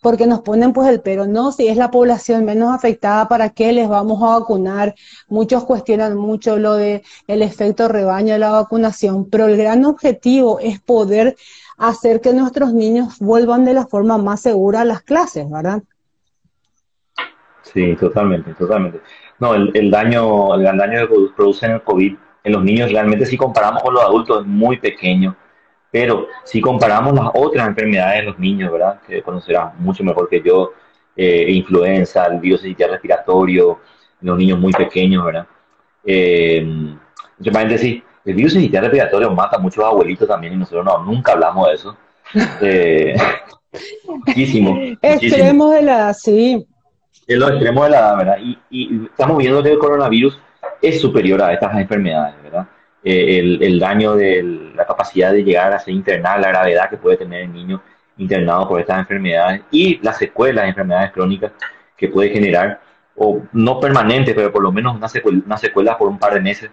porque 0.00 0.26
nos 0.26 0.40
ponen 0.40 0.72
pues 0.72 0.88
el 0.88 1.00
pero, 1.00 1.26
no, 1.26 1.52
si 1.52 1.68
es 1.68 1.76
la 1.76 1.90
población 1.90 2.44
menos 2.44 2.74
afectada, 2.74 3.28
¿para 3.28 3.50
qué 3.50 3.72
les 3.72 3.88
vamos 3.88 4.22
a 4.22 4.38
vacunar? 4.38 4.94
Muchos 5.28 5.64
cuestionan 5.64 6.16
mucho 6.16 6.56
lo 6.56 6.74
de 6.74 7.02
el 7.26 7.42
efecto 7.42 7.88
rebaño 7.88 8.32
de 8.32 8.38
la 8.38 8.50
vacunación, 8.50 9.28
pero 9.28 9.46
el 9.46 9.56
gran 9.56 9.84
objetivo 9.84 10.60
es 10.60 10.80
poder 10.80 11.36
hacer 11.76 12.20
que 12.20 12.32
nuestros 12.32 12.72
niños 12.72 13.18
vuelvan 13.18 13.64
de 13.64 13.74
la 13.74 13.86
forma 13.86 14.18
más 14.18 14.40
segura 14.40 14.82
a 14.82 14.84
las 14.84 15.02
clases, 15.02 15.48
¿verdad? 15.50 15.82
Sí, 17.62 17.94
totalmente, 17.96 18.54
totalmente. 18.54 19.00
No, 19.38 19.54
el, 19.54 19.90
daño, 19.90 20.54
el 20.54 20.64
daño 20.64 21.08
que 21.08 21.14
produce 21.36 21.66
en 21.66 21.72
el 21.72 21.82
COVID 21.82 22.16
En 22.44 22.52
los 22.52 22.62
niños 22.62 22.90
realmente 22.90 23.26
si 23.26 23.36
comparamos 23.36 23.82
con 23.82 23.94
los 23.94 24.02
adultos 24.02 24.40
es 24.40 24.46
muy 24.46 24.78
pequeño, 24.78 25.36
pero 25.90 26.28
si 26.44 26.60
comparamos 26.60 27.14
las 27.14 27.30
otras 27.34 27.66
enfermedades 27.66 28.20
en 28.20 28.26
los 28.26 28.38
niños, 28.38 28.70
¿verdad? 28.70 29.00
Que 29.06 29.22
conocerán 29.22 29.72
mucho 29.78 30.04
mejor 30.04 30.28
que 30.28 30.42
yo, 30.42 30.72
eh, 31.16 31.46
influenza, 31.50 32.26
el 32.26 32.38
virus 32.40 32.62
respiratorio, 32.62 33.80
en 34.20 34.28
los 34.28 34.38
niños 34.38 34.58
muy 34.58 34.72
pequeños, 34.72 35.24
¿verdad? 35.24 35.46
Eh, 36.04 36.58
entre 37.38 37.52
paréntesis, 37.52 38.02
el 38.24 38.34
virus 38.34 38.54
respiratorio 38.54 39.30
mata 39.30 39.56
a 39.56 39.60
muchos 39.60 39.84
abuelitos 39.84 40.28
también 40.28 40.52
y 40.52 40.56
nosotros 40.56 40.84
no, 40.84 41.02
nunca 41.04 41.32
hablamos 41.32 41.68
de 41.68 41.74
eso. 41.74 41.96
Eh, 42.60 43.16
muchísimo. 44.06 44.78
Extremos 45.00 45.74
de 45.74 45.82
la 45.82 45.96
edad, 45.96 46.12
sí. 46.14 46.66
Es 47.26 47.38
lo 47.38 47.48
extremo 47.48 47.84
de 47.84 47.90
la 47.90 47.98
edad, 47.98 48.16
¿verdad? 48.16 48.36
Y, 48.40 48.58
y, 48.70 49.04
estamos 49.06 49.38
viendo 49.38 49.62
que 49.62 49.72
el 49.72 49.78
coronavirus 49.78 50.38
es 50.80 51.00
superior 51.00 51.42
a 51.42 51.52
estas 51.52 51.76
enfermedades, 51.76 52.34
¿verdad? 52.42 52.66
Eh, 53.04 53.58
el, 53.60 53.78
daño 53.78 54.16
de 54.16 54.42
la 54.74 54.84
capacidad 54.84 55.32
de 55.32 55.44
llegar 55.44 55.72
a 55.72 55.78
ser 55.78 55.94
internada, 55.94 56.38
la 56.38 56.48
gravedad 56.48 56.90
que 56.90 56.96
puede 56.96 57.16
tener 57.16 57.42
el 57.42 57.52
niño 57.52 57.80
internado 58.16 58.68
por 58.68 58.80
estas 58.80 58.98
enfermedades 58.98 59.62
y 59.70 59.98
las 60.02 60.18
secuelas 60.18 60.64
de 60.64 60.70
enfermedades 60.70 61.12
crónicas 61.12 61.52
que 61.96 62.08
puede 62.08 62.30
generar, 62.30 62.80
o 63.16 63.42
no 63.52 63.80
permanentes, 63.80 64.34
pero 64.34 64.52
por 64.52 64.62
lo 64.62 64.72
menos 64.72 64.96
una 64.96 65.08
secuela, 65.58 65.98
por 65.98 66.08
un 66.08 66.18
par 66.18 66.34
de 66.34 66.40
meses, 66.40 66.70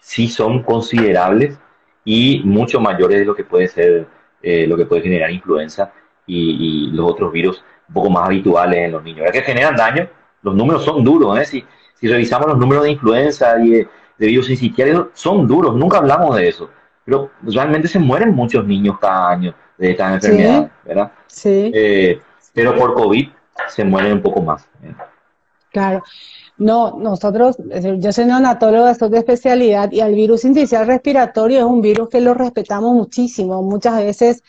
sí 0.00 0.28
son 0.28 0.62
considerables 0.62 1.58
y 2.04 2.42
mucho 2.44 2.80
mayores 2.80 3.20
de 3.20 3.24
lo 3.24 3.34
que 3.34 3.44
puede 3.44 3.68
ser, 3.68 4.06
eh, 4.42 4.66
lo 4.66 4.76
que 4.76 4.86
puede 4.86 5.02
generar 5.02 5.30
influenza 5.30 5.92
y, 6.26 6.90
los 6.92 7.10
otros 7.10 7.32
virus 7.32 7.64
un 7.88 7.94
poco 7.94 8.10
más 8.10 8.26
habituales 8.26 8.78
en 8.78 8.92
los 8.92 9.02
niños. 9.02 9.26
Ya 9.26 9.32
que 9.32 9.42
generan 9.42 9.76
daño, 9.76 10.08
los 10.42 10.54
números 10.54 10.84
son 10.84 11.04
duros, 11.04 11.38
¿eh? 11.38 11.44
Si, 11.44 11.64
si 12.00 12.08
revisamos 12.08 12.48
los 12.48 12.58
números 12.58 12.84
de 12.84 12.92
influenza 12.92 13.58
y 13.60 13.70
de, 13.70 13.88
de 14.18 14.26
virus 14.26 14.46
sincitiarios, 14.46 15.08
son 15.14 15.46
duros, 15.46 15.74
nunca 15.74 15.98
hablamos 15.98 16.36
de 16.36 16.48
eso, 16.48 16.70
pero 17.04 17.30
realmente 17.42 17.88
se 17.88 17.98
mueren 17.98 18.34
muchos 18.34 18.66
niños 18.66 18.98
cada 19.00 19.30
año 19.30 19.54
de 19.78 19.90
esta 19.90 20.14
enfermedad, 20.14 20.70
¿verdad? 20.84 21.12
Sí. 21.26 21.70
Eh, 21.74 22.20
pero 22.52 22.76
por 22.76 22.94
COVID 22.94 23.28
se 23.68 23.84
mueren 23.84 24.14
un 24.14 24.22
poco 24.22 24.42
más. 24.42 24.64
¿eh? 24.82 24.94
Claro. 25.72 26.02
No, 26.56 26.96
nosotros, 27.00 27.56
yo 27.98 28.12
soy 28.12 28.26
neonatóloga, 28.26 28.94
soy 28.94 29.10
de 29.10 29.18
especialidad 29.18 29.90
y 29.90 30.00
el 30.00 30.14
virus 30.14 30.42
sincicial 30.42 30.86
respiratorio 30.86 31.58
es 31.58 31.64
un 31.64 31.80
virus 31.80 32.08
que 32.08 32.20
lo 32.20 32.32
respetamos 32.32 32.94
muchísimo. 32.94 33.60
Muchas 33.60 33.96
veces 33.96 34.44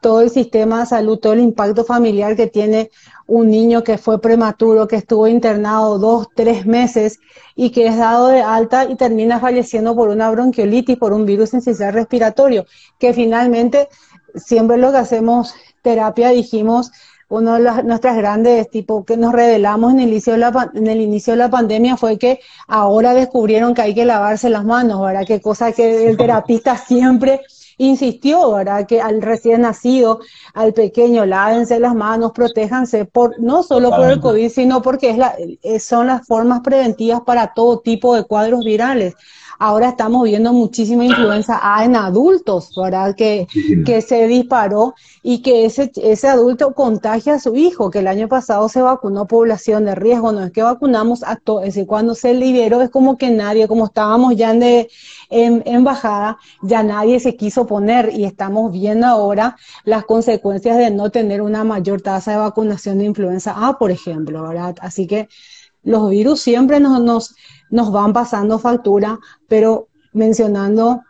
todo 0.00 0.20
el 0.20 0.30
sistema 0.30 0.80
de 0.80 0.86
salud, 0.86 1.18
todo 1.18 1.32
el 1.32 1.40
impacto 1.40 1.84
familiar 1.84 2.36
que 2.36 2.46
tiene 2.46 2.90
un 3.26 3.50
niño 3.50 3.82
que 3.82 3.98
fue 3.98 4.20
prematuro, 4.20 4.86
que 4.86 4.96
estuvo 4.96 5.26
internado 5.26 5.98
dos, 5.98 6.28
tres 6.34 6.66
meses 6.66 7.20
y 7.56 7.70
que 7.70 7.88
es 7.88 7.96
dado 7.96 8.28
de 8.28 8.40
alta 8.40 8.84
y 8.84 8.96
termina 8.96 9.40
falleciendo 9.40 9.94
por 9.94 10.08
una 10.08 10.30
bronquiolitis, 10.30 10.96
por 10.96 11.12
un 11.12 11.26
virus 11.26 11.50
sincicial 11.50 11.92
respiratorio, 11.92 12.64
que 12.98 13.12
finalmente 13.12 13.88
siempre 14.34 14.76
lo 14.76 14.92
que 14.92 14.98
hacemos 14.98 15.54
terapia, 15.82 16.30
dijimos, 16.30 16.92
uno 17.28 17.54
de 17.54 17.60
las, 17.60 17.84
nuestras 17.84 18.16
grandes 18.16 18.70
tipo 18.70 19.04
que 19.04 19.16
nos 19.16 19.32
revelamos 19.32 19.92
en 19.92 20.00
el, 20.00 20.08
inicio 20.08 20.32
de 20.32 20.38
la, 20.38 20.70
en 20.74 20.86
el 20.86 21.00
inicio 21.00 21.34
de 21.34 21.38
la 21.38 21.50
pandemia 21.50 21.96
fue 21.96 22.18
que 22.18 22.40
ahora 22.66 23.12
descubrieron 23.12 23.74
que 23.74 23.82
hay 23.82 23.94
que 23.94 24.06
lavarse 24.06 24.48
las 24.48 24.64
manos, 24.64 25.02
¿verdad? 25.02 25.24
Qué 25.26 25.40
cosa 25.40 25.72
que 25.72 26.08
el 26.08 26.16
terapista 26.16 26.78
siempre 26.78 27.42
insistió, 27.78 28.52
¿verdad? 28.52 28.86
Que 28.86 29.00
al 29.00 29.22
recién 29.22 29.62
nacido, 29.62 30.20
al 30.52 30.74
pequeño, 30.74 31.24
lávense 31.24 31.80
las 31.80 31.94
manos, 31.94 32.32
protéjanse, 32.32 33.06
por, 33.06 33.40
no 33.40 33.62
solo 33.62 33.90
por 33.90 34.10
el 34.10 34.20
COVID, 34.20 34.50
sino 34.50 34.82
porque 34.82 35.10
es 35.10 35.18
la, 35.18 35.34
son 35.80 36.08
las 36.08 36.26
formas 36.26 36.60
preventivas 36.60 37.22
para 37.22 37.54
todo 37.54 37.80
tipo 37.80 38.14
de 38.14 38.24
cuadros 38.24 38.64
virales 38.64 39.14
ahora 39.58 39.90
estamos 39.90 40.24
viendo 40.24 40.52
muchísima 40.52 41.04
influenza 41.04 41.58
A 41.62 41.84
en 41.84 41.96
adultos, 41.96 42.72
¿verdad? 42.76 43.14
Que, 43.16 43.46
que 43.84 44.00
se 44.02 44.26
disparó 44.26 44.94
y 45.22 45.42
que 45.42 45.64
ese, 45.64 45.90
ese 45.96 46.28
adulto 46.28 46.74
contagia 46.74 47.34
a 47.34 47.40
su 47.40 47.56
hijo, 47.56 47.90
que 47.90 47.98
el 48.00 48.06
año 48.06 48.28
pasado 48.28 48.68
se 48.68 48.80
vacunó 48.82 49.26
población 49.26 49.84
de 49.84 49.94
riesgo, 49.94 50.32
no 50.32 50.44
es 50.44 50.52
que 50.52 50.62
vacunamos 50.62 51.22
a 51.24 51.36
todos, 51.36 51.62
es 51.62 51.74
decir, 51.74 51.86
cuando 51.86 52.14
se 52.14 52.34
liberó 52.34 52.80
es 52.82 52.90
como 52.90 53.16
que 53.18 53.30
nadie, 53.30 53.68
como 53.68 53.86
estábamos 53.86 54.36
ya 54.36 54.52
en, 54.52 54.60
de, 54.60 54.88
en, 55.30 55.62
en 55.66 55.84
bajada, 55.84 56.38
ya 56.62 56.82
nadie 56.82 57.20
se 57.20 57.36
quiso 57.36 57.66
poner 57.66 58.12
y 58.14 58.24
estamos 58.24 58.72
viendo 58.72 59.06
ahora 59.06 59.56
las 59.84 60.04
consecuencias 60.04 60.76
de 60.78 60.90
no 60.90 61.10
tener 61.10 61.42
una 61.42 61.64
mayor 61.64 62.00
tasa 62.00 62.32
de 62.32 62.38
vacunación 62.38 62.98
de 62.98 63.04
influenza 63.04 63.54
A, 63.56 63.78
por 63.78 63.90
ejemplo, 63.90 64.42
¿verdad? 64.42 64.76
Así 64.80 65.06
que 65.06 65.28
los 65.82 66.10
virus 66.10 66.40
siempre 66.40 66.80
nos, 66.80 67.00
nos, 67.02 67.34
nos 67.70 67.92
van 67.92 68.12
pasando 68.12 68.58
factura, 68.58 69.18
pero 69.48 69.88
mencionando, 70.12 71.02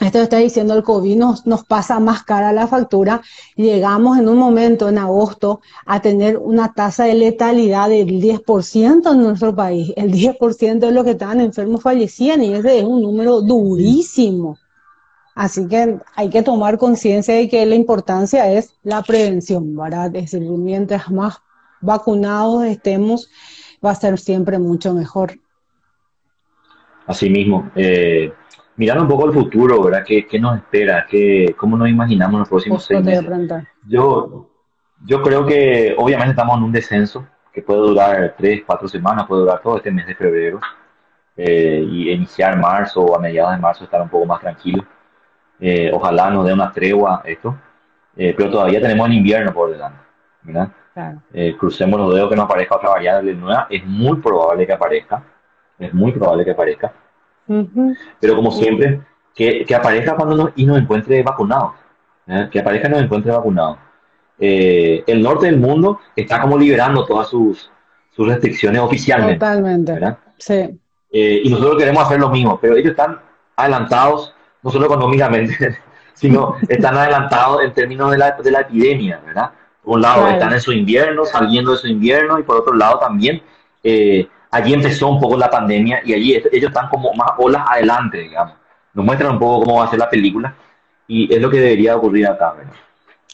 esto 0.00 0.18
está 0.18 0.38
diciendo 0.38 0.74
el 0.74 0.82
COVID, 0.82 1.16
nos, 1.16 1.46
nos 1.46 1.64
pasa 1.64 2.00
más 2.00 2.24
cara 2.24 2.52
la 2.52 2.66
factura, 2.66 3.22
llegamos 3.56 4.18
en 4.18 4.28
un 4.28 4.38
momento, 4.38 4.88
en 4.88 4.98
agosto, 4.98 5.60
a 5.86 6.00
tener 6.00 6.36
una 6.36 6.72
tasa 6.72 7.04
de 7.04 7.14
letalidad 7.14 7.88
del 7.88 8.20
10% 8.20 9.12
en 9.12 9.22
nuestro 9.22 9.54
país. 9.54 9.92
El 9.96 10.12
10% 10.12 10.78
de 10.78 10.90
los 10.90 11.04
que 11.04 11.12
estaban 11.12 11.40
enfermos 11.40 11.82
fallecían 11.82 12.42
y 12.42 12.54
ese 12.54 12.78
es 12.78 12.84
un 12.84 13.02
número 13.02 13.40
durísimo. 13.40 14.58
Así 15.34 15.66
que 15.66 15.98
hay 16.14 16.30
que 16.30 16.42
tomar 16.42 16.78
conciencia 16.78 17.34
de 17.34 17.48
que 17.48 17.66
la 17.66 17.74
importancia 17.74 18.52
es 18.52 18.70
la 18.84 19.02
prevención, 19.02 19.76
¿verdad? 19.76 20.14
Es 20.14 20.30
decir, 20.30 20.42
mientras 20.42 21.10
más 21.10 21.38
vacunados 21.80 22.64
estemos, 22.64 23.28
va 23.84 23.90
a 23.90 23.94
ser 23.94 24.18
siempre 24.18 24.58
mucho 24.58 24.94
mejor. 24.94 25.32
Así 27.06 27.28
mismo. 27.28 27.70
Eh, 27.74 28.32
mirando 28.76 29.02
un 29.04 29.08
poco 29.08 29.26
el 29.26 29.32
futuro, 29.32 29.82
¿verdad? 29.82 30.04
¿Qué, 30.06 30.26
qué 30.26 30.38
nos 30.38 30.56
espera? 30.56 31.06
¿Qué, 31.08 31.54
¿Cómo 31.58 31.76
nos 31.76 31.88
imaginamos 31.88 32.40
los 32.40 32.48
próximos 32.48 32.84
seis 32.84 33.02
meses? 33.02 33.26
Yo, 33.86 34.48
yo 35.04 35.22
creo 35.22 35.44
que 35.44 35.94
obviamente 35.98 36.30
estamos 36.30 36.56
en 36.56 36.64
un 36.64 36.72
descenso 36.72 37.26
que 37.52 37.62
puede 37.62 37.80
durar 37.80 38.34
tres, 38.36 38.62
cuatro 38.66 38.88
semanas, 38.88 39.26
puede 39.26 39.42
durar 39.42 39.60
todo 39.62 39.76
este 39.76 39.90
mes 39.90 40.06
de 40.06 40.14
febrero. 40.14 40.60
Eh, 41.36 41.84
y 41.90 42.10
iniciar 42.10 42.56
marzo 42.56 43.00
o 43.00 43.16
a 43.16 43.18
mediados 43.18 43.52
de 43.52 43.58
marzo 43.58 43.84
estar 43.84 44.00
un 44.00 44.08
poco 44.08 44.24
más 44.24 44.40
tranquilo. 44.40 44.84
Eh, 45.60 45.90
ojalá 45.92 46.30
nos 46.30 46.46
dé 46.46 46.52
una 46.52 46.72
tregua 46.72 47.22
esto, 47.24 47.56
eh, 48.16 48.34
pero 48.36 48.50
todavía 48.50 48.80
tenemos 48.80 49.06
el 49.08 49.14
invierno 49.14 49.52
por 49.52 49.70
delante. 49.70 49.98
¿verdad? 50.42 50.68
Claro. 50.94 51.20
Eh, 51.32 51.56
crucemos 51.58 51.98
los 52.00 52.14
dedos 52.14 52.30
que 52.30 52.36
nos 52.36 52.44
aparezca 52.44 52.76
otra 52.76 52.90
variable 52.90 53.34
nueva. 53.34 53.66
Es 53.68 53.84
muy 53.84 54.16
probable 54.18 54.66
que 54.66 54.72
aparezca. 54.72 55.22
Es 55.78 55.92
muy 55.92 56.12
probable 56.12 56.44
que 56.44 56.52
aparezca. 56.52 56.92
Uh 57.48 57.62
-huh. 57.62 57.96
Pero 58.20 58.36
como 58.36 58.52
siempre, 58.52 59.00
que, 59.34 59.64
que 59.64 59.74
aparezca 59.74 60.14
cuando 60.14 60.36
nos, 60.36 60.50
y 60.54 60.64
nos 60.64 60.78
encuentre 60.78 61.22
vacunados. 61.22 61.72
¿eh? 62.28 62.48
Que 62.50 62.60
aparezca 62.60 62.88
y 62.88 62.90
nos 62.92 63.02
encuentre 63.02 63.32
vacunados. 63.32 63.78
Eh, 64.38 65.02
el 65.06 65.22
norte 65.22 65.46
del 65.46 65.58
mundo 65.58 66.00
está 66.14 66.40
como 66.40 66.56
liberando 66.56 67.04
todas 67.04 67.28
sus, 67.28 67.70
sus 68.10 68.28
restricciones 68.28 68.80
oficialmente. 68.80 69.38
Totalmente. 69.38 69.92
¿verdad? 69.92 70.18
Sí. 70.38 70.78
Eh, 71.10 71.40
y 71.44 71.50
nosotros 71.50 71.76
queremos 71.76 72.04
hacer 72.04 72.20
lo 72.20 72.30
mismo, 72.30 72.58
pero 72.60 72.76
ellos 72.76 72.90
están 72.90 73.20
adelantados, 73.56 74.34
no 74.62 74.70
solo 74.70 74.86
económicamente, 74.86 75.78
sino 76.14 76.56
están 76.68 76.96
adelantados 76.96 77.62
en 77.64 77.72
términos 77.72 78.10
de 78.12 78.18
la, 78.18 78.32
de 78.32 78.50
la 78.50 78.60
epidemia, 78.60 79.20
¿verdad? 79.24 79.50
Por 79.84 79.96
un 79.96 80.02
lado 80.02 80.22
claro. 80.22 80.32
están 80.32 80.52
en 80.52 80.60
su 80.60 80.72
invierno, 80.72 81.24
saliendo 81.24 81.72
de 81.72 81.78
su 81.78 81.86
invierno, 81.86 82.38
y 82.38 82.42
por 82.42 82.56
otro 82.56 82.74
lado 82.74 82.98
también, 82.98 83.42
eh, 83.82 84.26
allí 84.50 84.72
empezó 84.72 85.08
un 85.08 85.20
poco 85.20 85.36
la 85.36 85.50
pandemia 85.50 86.00
y 86.04 86.14
allí 86.14 86.34
ellos 86.52 86.70
están 86.70 86.88
como 86.88 87.12
más 87.14 87.32
olas 87.38 87.64
adelante, 87.68 88.18
digamos. 88.18 88.54
Nos 88.94 89.04
muestran 89.04 89.32
un 89.32 89.38
poco 89.38 89.64
cómo 89.64 89.80
va 89.80 89.86
a 89.86 89.90
ser 89.90 89.98
la 89.98 90.08
película 90.08 90.54
y 91.06 91.32
es 91.32 91.40
lo 91.40 91.50
que 91.50 91.58
debería 91.58 91.96
ocurrir 91.96 92.26
acá, 92.26 92.52
¿verdad? 92.52 92.72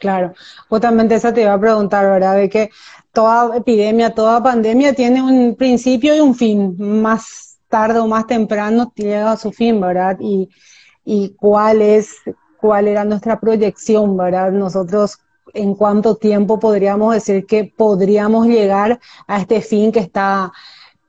Claro, 0.01 0.33
justamente 0.69 1.15
eso 1.15 1.33
te 1.33 1.43
iba 1.43 1.53
a 1.53 1.61
preguntar, 1.61 2.07
¿verdad? 2.07 2.37
De 2.37 2.49
que 2.49 2.71
toda 3.13 3.55
epidemia, 3.57 4.15
toda 4.15 4.43
pandemia 4.43 4.95
tiene 4.95 5.23
un 5.23 5.55
principio 5.57 6.15
y 6.17 6.21
un 6.21 6.35
fin, 6.35 6.75
más 6.79 7.59
tarde 7.69 8.01
o 8.01 8.07
más 8.07 8.27
temprano 8.27 8.93
llega 8.97 9.33
a 9.33 9.37
su 9.37 9.53
fin, 9.53 9.79
¿verdad? 9.81 10.17
Y, 10.19 10.49
y 11.05 11.35
cuál 11.37 11.83
es, 11.83 12.17
cuál 12.59 12.89
era 12.89 13.05
nuestra 13.05 13.39
proyección, 13.39 14.17
¿verdad? 14.17 14.51
Nosotros 14.53 15.19
en 15.55 15.75
cuánto 15.75 16.17
tiempo 16.17 16.59
podríamos 16.59 17.15
decir 17.15 17.47
que 17.47 17.65
podríamos 17.65 18.47
llegar 18.47 19.01
a 19.27 19.39
este 19.39 19.61
fin 19.61 19.93
que 19.93 20.01
está 20.01 20.53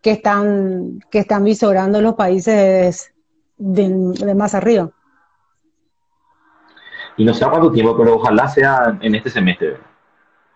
que 0.01 0.11
están 0.11 0.99
que 1.11 1.19
están 1.19 1.43
visorando 1.43 2.01
los 2.01 2.15
países 2.15 3.13
de, 3.57 3.89
de 3.89 4.35
más 4.35 4.55
arriba. 4.55 4.89
Y 7.17 7.25
no 7.25 7.33
sé 7.33 7.45
cuánto 7.45 7.71
tiempo, 7.71 7.95
pero 7.97 8.15
ojalá 8.15 8.47
sea 8.47 8.97
en 9.01 9.15
este 9.15 9.29
semestre. 9.29 9.77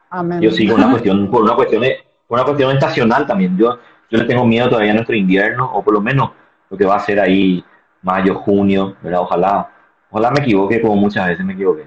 Amén. 0.10 0.41
Yo 0.41 0.52
sigo 0.52 0.76
una 0.76 0.89
cuestión, 0.89 1.30
por 1.30 1.43
una 1.43 1.56
cuestión, 1.56 1.84
una 2.28 2.43
cuestión 2.43 2.71
estacional 2.71 3.28
también. 3.28 3.58
Yo, 3.58 3.78
yo 4.10 4.17
le 4.17 4.26
tengo 4.26 4.45
miedo 4.45 4.69
todavía 4.69 4.91
a 4.91 4.95
nuestro 4.95 5.15
invierno, 5.15 5.69
o 5.74 5.84
por 5.84 5.93
lo 5.93 6.02
menos 6.02 6.32
lo 6.69 6.78
que 6.78 6.86
va 6.86 6.95
a 6.95 7.00
ser 7.00 7.19
ahí 7.19 7.63
mayo, 8.02 8.36
junio, 8.36 8.95
¿verdad? 9.02 9.21
Ojalá, 9.21 9.69
ojalá 10.10 10.32
me 10.32 10.39
equivoque 10.39 10.82
como 10.82 10.95
muchas 10.95 11.28
veces 11.28 11.45
me 11.45 11.54
equivoqué. 11.54 11.86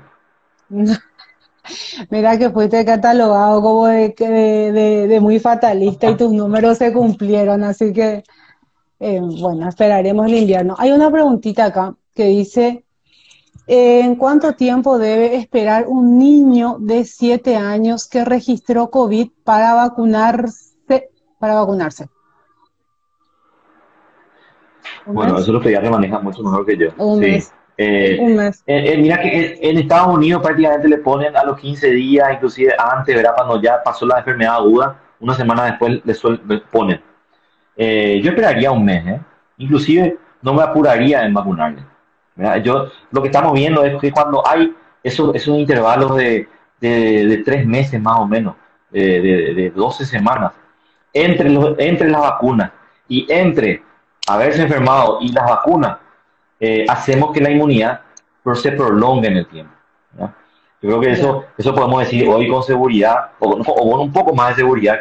Mira 2.10 2.38
que 2.38 2.50
fuiste 2.50 2.84
catalogado 2.84 3.62
como 3.62 3.86
de, 3.86 4.14
de, 4.16 4.72
de, 4.72 5.08
de, 5.08 5.20
muy 5.20 5.38
fatalista 5.38 6.10
y 6.10 6.16
tus 6.16 6.32
números 6.32 6.78
se 6.78 6.92
cumplieron, 6.92 7.64
así 7.64 7.92
que 7.92 8.24
eh, 9.00 9.20
bueno, 9.20 9.68
esperaremos 9.68 10.26
el 10.26 10.34
invierno. 10.34 10.74
Hay 10.78 10.92
una 10.92 11.10
preguntita 11.10 11.66
acá 11.66 11.94
que 12.14 12.24
dice, 12.24 12.84
¿en 13.66 14.16
cuánto 14.16 14.54
tiempo 14.54 14.98
debe 14.98 15.36
esperar 15.36 15.86
un 15.86 16.18
niño 16.18 16.78
de 16.80 17.04
7 17.04 17.56
años 17.56 18.08
que 18.08 18.24
registró 18.24 18.90
COVID 18.90 19.30
para 19.44 19.74
vacunarse? 19.74 21.10
Para 21.38 21.54
vacunarse? 21.54 22.08
Bueno, 25.06 25.38
eso 25.38 25.52
lo 25.52 25.60
que 25.60 25.70
ya 25.70 25.80
maneja 25.80 26.18
mucho 26.18 26.42
mejor 26.42 26.66
que 26.66 26.76
yo. 26.76 26.88
Un 26.98 27.20
mes. 27.20 27.52
Eh, 27.80 28.18
un 28.20 28.34
mes. 28.34 28.64
Eh, 28.66 28.96
mira 28.98 29.20
que 29.20 29.56
en, 29.62 29.78
Estados 29.78 30.12
Unidos 30.12 30.42
prácticamente 30.42 30.88
le 30.88 30.98
ponen 30.98 31.36
a 31.36 31.44
los 31.44 31.60
15 31.60 31.92
días, 31.92 32.28
inclusive 32.34 32.74
antes, 32.76 33.14
¿verdad? 33.14 33.34
Cuando 33.36 33.62
ya 33.62 33.80
pasó 33.84 34.04
la 34.04 34.18
enfermedad 34.18 34.56
aguda, 34.56 34.98
una 35.20 35.34
semana 35.34 35.64
después 35.64 36.00
le, 36.04 36.58
ponen. 36.58 37.00
Eh, 37.76 38.20
yo 38.20 38.30
esperaría 38.30 38.72
un 38.72 38.84
mes, 38.84 39.06
¿eh? 39.06 39.20
Inclusive 39.58 40.18
no 40.42 40.54
me 40.54 40.62
apuraría 40.62 41.24
en 41.24 41.32
vacunarle. 41.32 41.84
Yo, 42.64 42.88
lo 43.10 43.22
que 43.22 43.28
estamos 43.28 43.52
viendo 43.52 43.84
es 43.84 44.00
que 44.00 44.12
cuando 44.12 44.46
hay 44.46 44.72
esos, 45.02 45.34
esos 45.34 45.56
intervalos 45.56 46.16
de, 46.16 46.48
de, 46.80 47.42
tres 47.44 47.66
meses 47.66 48.00
más 48.00 48.18
o 48.18 48.26
menos, 48.26 48.54
de, 48.90 49.54
de, 49.54 49.70
12 49.70 50.04
semanas, 50.04 50.52
entre, 51.12 51.50
los, 51.50 51.74
entre 51.78 52.08
las 52.10 52.20
vacunas 52.22 52.70
y 53.08 53.26
entre 53.28 53.82
haberse 54.28 54.62
enfermado 54.62 55.18
y 55.20 55.32
las 55.32 55.48
vacunas, 55.48 55.98
eh, 56.60 56.84
hacemos 56.88 57.32
que 57.32 57.40
la 57.40 57.50
inmunidad 57.50 58.00
se 58.54 58.72
prolongue 58.72 59.28
en 59.28 59.36
el 59.38 59.46
tiempo. 59.46 59.72
Yo 60.80 60.90
creo 60.90 61.00
que 61.00 61.10
eso, 61.10 61.44
eso 61.56 61.74
podemos 61.74 62.00
decir 62.00 62.28
hoy 62.28 62.48
con 62.48 62.62
seguridad, 62.62 63.30
o, 63.40 63.58
con 63.58 64.00
un 64.00 64.12
poco 64.12 64.32
más 64.32 64.50
de 64.50 64.62
seguridad, 64.62 65.00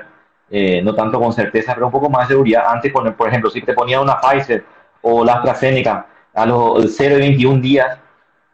eh, 0.50 0.82
no 0.82 0.96
tanto 0.96 1.20
con 1.20 1.32
certeza, 1.32 1.74
pero 1.76 1.86
un 1.86 1.92
poco 1.92 2.10
más 2.10 2.28
de 2.28 2.34
seguridad. 2.34 2.64
Antes, 2.68 2.92
por 2.92 3.28
ejemplo, 3.28 3.50
si 3.50 3.62
te 3.62 3.74
ponía 3.74 4.02
una 4.02 4.20
Pfizer 4.20 4.66
o 5.02 5.24
la 5.24 5.34
AstraZeneca 5.34 6.08
a 6.34 6.46
los 6.46 6.96
0 6.96 7.18
y 7.18 7.20
21 7.20 7.62
días, 7.62 7.98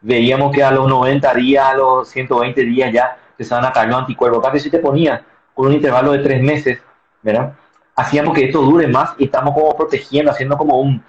veíamos 0.02 0.52
que 0.54 0.62
a 0.62 0.70
los 0.70 0.86
90 0.86 1.34
días, 1.34 1.64
a 1.64 1.74
los 1.74 2.08
120 2.08 2.62
días 2.62 2.92
ya 2.92 3.16
empezaban 3.30 3.64
a 3.64 3.72
caer 3.72 3.88
los 3.88 4.00
anticuerpos. 4.00 4.44
Casi 4.44 4.60
si 4.60 4.70
te 4.70 4.78
ponía 4.78 5.24
con 5.54 5.68
un 5.68 5.72
intervalo 5.72 6.12
de 6.12 6.18
tres 6.18 6.42
meses, 6.42 6.78
¿verdad? 7.22 7.54
Hacíamos 7.96 8.34
que 8.34 8.46
esto 8.46 8.60
dure 8.60 8.86
más 8.86 9.14
y 9.16 9.24
estamos 9.24 9.54
como 9.54 9.74
protegiendo, 9.74 10.30
haciendo 10.30 10.58
como 10.58 10.78
un, 10.80 11.02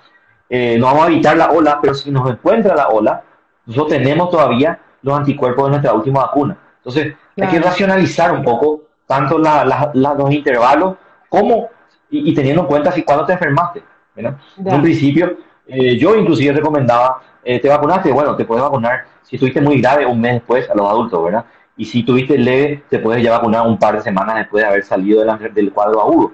eh, 0.58 0.78
no 0.78 0.86
vamos 0.86 1.04
a 1.04 1.08
evitar 1.08 1.36
la 1.36 1.52
ola, 1.52 1.80
pero 1.82 1.94
si 1.94 2.10
nos 2.10 2.30
encuentra 2.30 2.74
la 2.76 2.88
ola, 2.88 3.22
nosotros 3.66 3.90
tenemos 3.90 4.30
todavía 4.30 4.80
los 5.02 5.18
anticuerpos 5.18 5.66
de 5.66 5.70
nuestra 5.72 5.92
última 5.92 6.22
vacuna. 6.22 6.58
Entonces, 6.78 7.14
hay 7.38 7.48
que 7.50 7.60
racionalizar 7.60 8.32
un 8.32 8.42
poco 8.42 8.84
tanto 9.06 9.38
los 9.38 10.32
intervalos 10.32 10.96
como, 11.28 11.68
y, 12.10 12.34
teniendo 12.34 12.62
en 12.62 12.68
cuenta 12.70 12.94
si 12.94 13.04
cuando 13.04 13.26
te 13.26 13.34
enfermaste. 13.34 13.84
En 14.16 14.34
un 14.56 14.82
principio, 14.82 15.36
eh, 15.68 15.98
yo 15.98 16.16
inclusive 16.16 16.54
recomendaba, 16.54 17.22
eh, 17.44 17.60
¿te 17.60 17.68
vacunaste? 17.68 18.14
Bueno, 18.14 18.38
te 18.38 18.46
puedes 18.46 18.64
vacunar 18.64 19.04
si 19.24 19.36
estuviste 19.36 19.60
muy 19.60 19.82
grave 19.82 20.06
un 20.06 20.22
mes 20.22 20.36
después 20.36 20.70
a 20.70 20.74
los 20.74 20.88
adultos, 20.88 21.22
¿verdad? 21.22 21.44
Y 21.76 21.84
si 21.84 22.04
tuviste 22.04 22.38
leve, 22.38 22.86
te 22.90 23.00
puedes 23.00 23.22
ya 23.22 23.32
vacunar 23.32 23.68
un 23.68 23.78
par 23.78 23.96
de 23.96 24.02
semanas 24.02 24.38
después 24.38 24.64
de 24.64 24.70
haber 24.70 24.86
salido 24.86 25.22
del, 25.22 25.54
del 25.54 25.74
cuadro 25.74 26.00
agudo. 26.00 26.32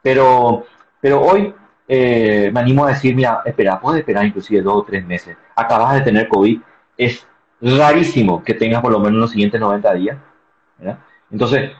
Pero, 0.00 0.64
pero 1.02 1.20
hoy 1.20 1.54
eh, 1.92 2.52
me 2.52 2.60
animo 2.60 2.84
a 2.84 2.90
decir, 2.90 3.16
mira, 3.16 3.42
espera, 3.44 3.80
puedes 3.80 3.98
esperar 3.98 4.24
inclusive 4.24 4.62
dos 4.62 4.76
o 4.76 4.84
tres 4.84 5.04
meses. 5.04 5.36
Acabas 5.56 5.94
de 5.94 6.02
tener 6.02 6.28
COVID, 6.28 6.60
es 6.96 7.26
rarísimo 7.60 8.44
que 8.44 8.54
tengas 8.54 8.80
por 8.80 8.92
lo 8.92 9.00
menos 9.00 9.18
los 9.18 9.30
siguientes 9.32 9.60
90 9.60 9.94
días. 9.94 10.16
Entonces, 11.32 11.72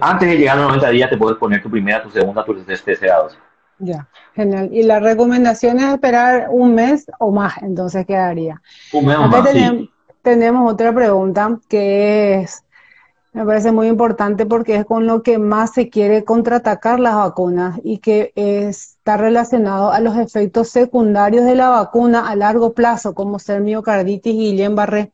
antes 0.00 0.28
de 0.28 0.36
llegar 0.36 0.56
a 0.56 0.62
los 0.62 0.68
90 0.68 0.90
días 0.90 1.10
te 1.10 1.16
puedes 1.16 1.38
poner 1.38 1.62
tu 1.62 1.70
primera, 1.70 2.02
tu 2.02 2.10
segunda, 2.10 2.44
tu 2.44 2.54
tercera 2.64 3.18
dosis. 3.18 3.38
Ya, 3.78 4.08
genial. 4.34 4.70
Y 4.72 4.82
la 4.82 4.98
recomendación 4.98 5.78
es 5.78 5.92
esperar 5.92 6.48
un 6.50 6.74
mes 6.74 7.06
o 7.20 7.30
más, 7.30 7.62
entonces 7.62 8.04
quedaría. 8.06 8.60
Un 8.92 9.06
mes 9.06 9.16
o 9.16 9.28
más, 9.28 9.48
tenemos 10.22 10.72
otra 10.72 10.92
pregunta 10.92 11.56
que 11.68 12.40
es, 12.40 12.63
me 13.34 13.44
parece 13.44 13.72
muy 13.72 13.88
importante 13.88 14.46
porque 14.46 14.76
es 14.76 14.84
con 14.84 15.08
lo 15.08 15.24
que 15.24 15.38
más 15.38 15.74
se 15.74 15.90
quiere 15.90 16.24
contraatacar 16.24 17.00
las 17.00 17.16
vacunas 17.16 17.80
y 17.82 17.98
que 17.98 18.32
está 18.36 19.16
relacionado 19.16 19.90
a 19.90 19.98
los 19.98 20.16
efectos 20.16 20.68
secundarios 20.68 21.44
de 21.44 21.56
la 21.56 21.68
vacuna 21.68 22.28
a 22.28 22.36
largo 22.36 22.74
plazo, 22.74 23.12
como 23.12 23.40
ser 23.40 23.60
miocarditis 23.60 24.32
y 24.32 24.56
Guillain-Barré. 24.56 25.10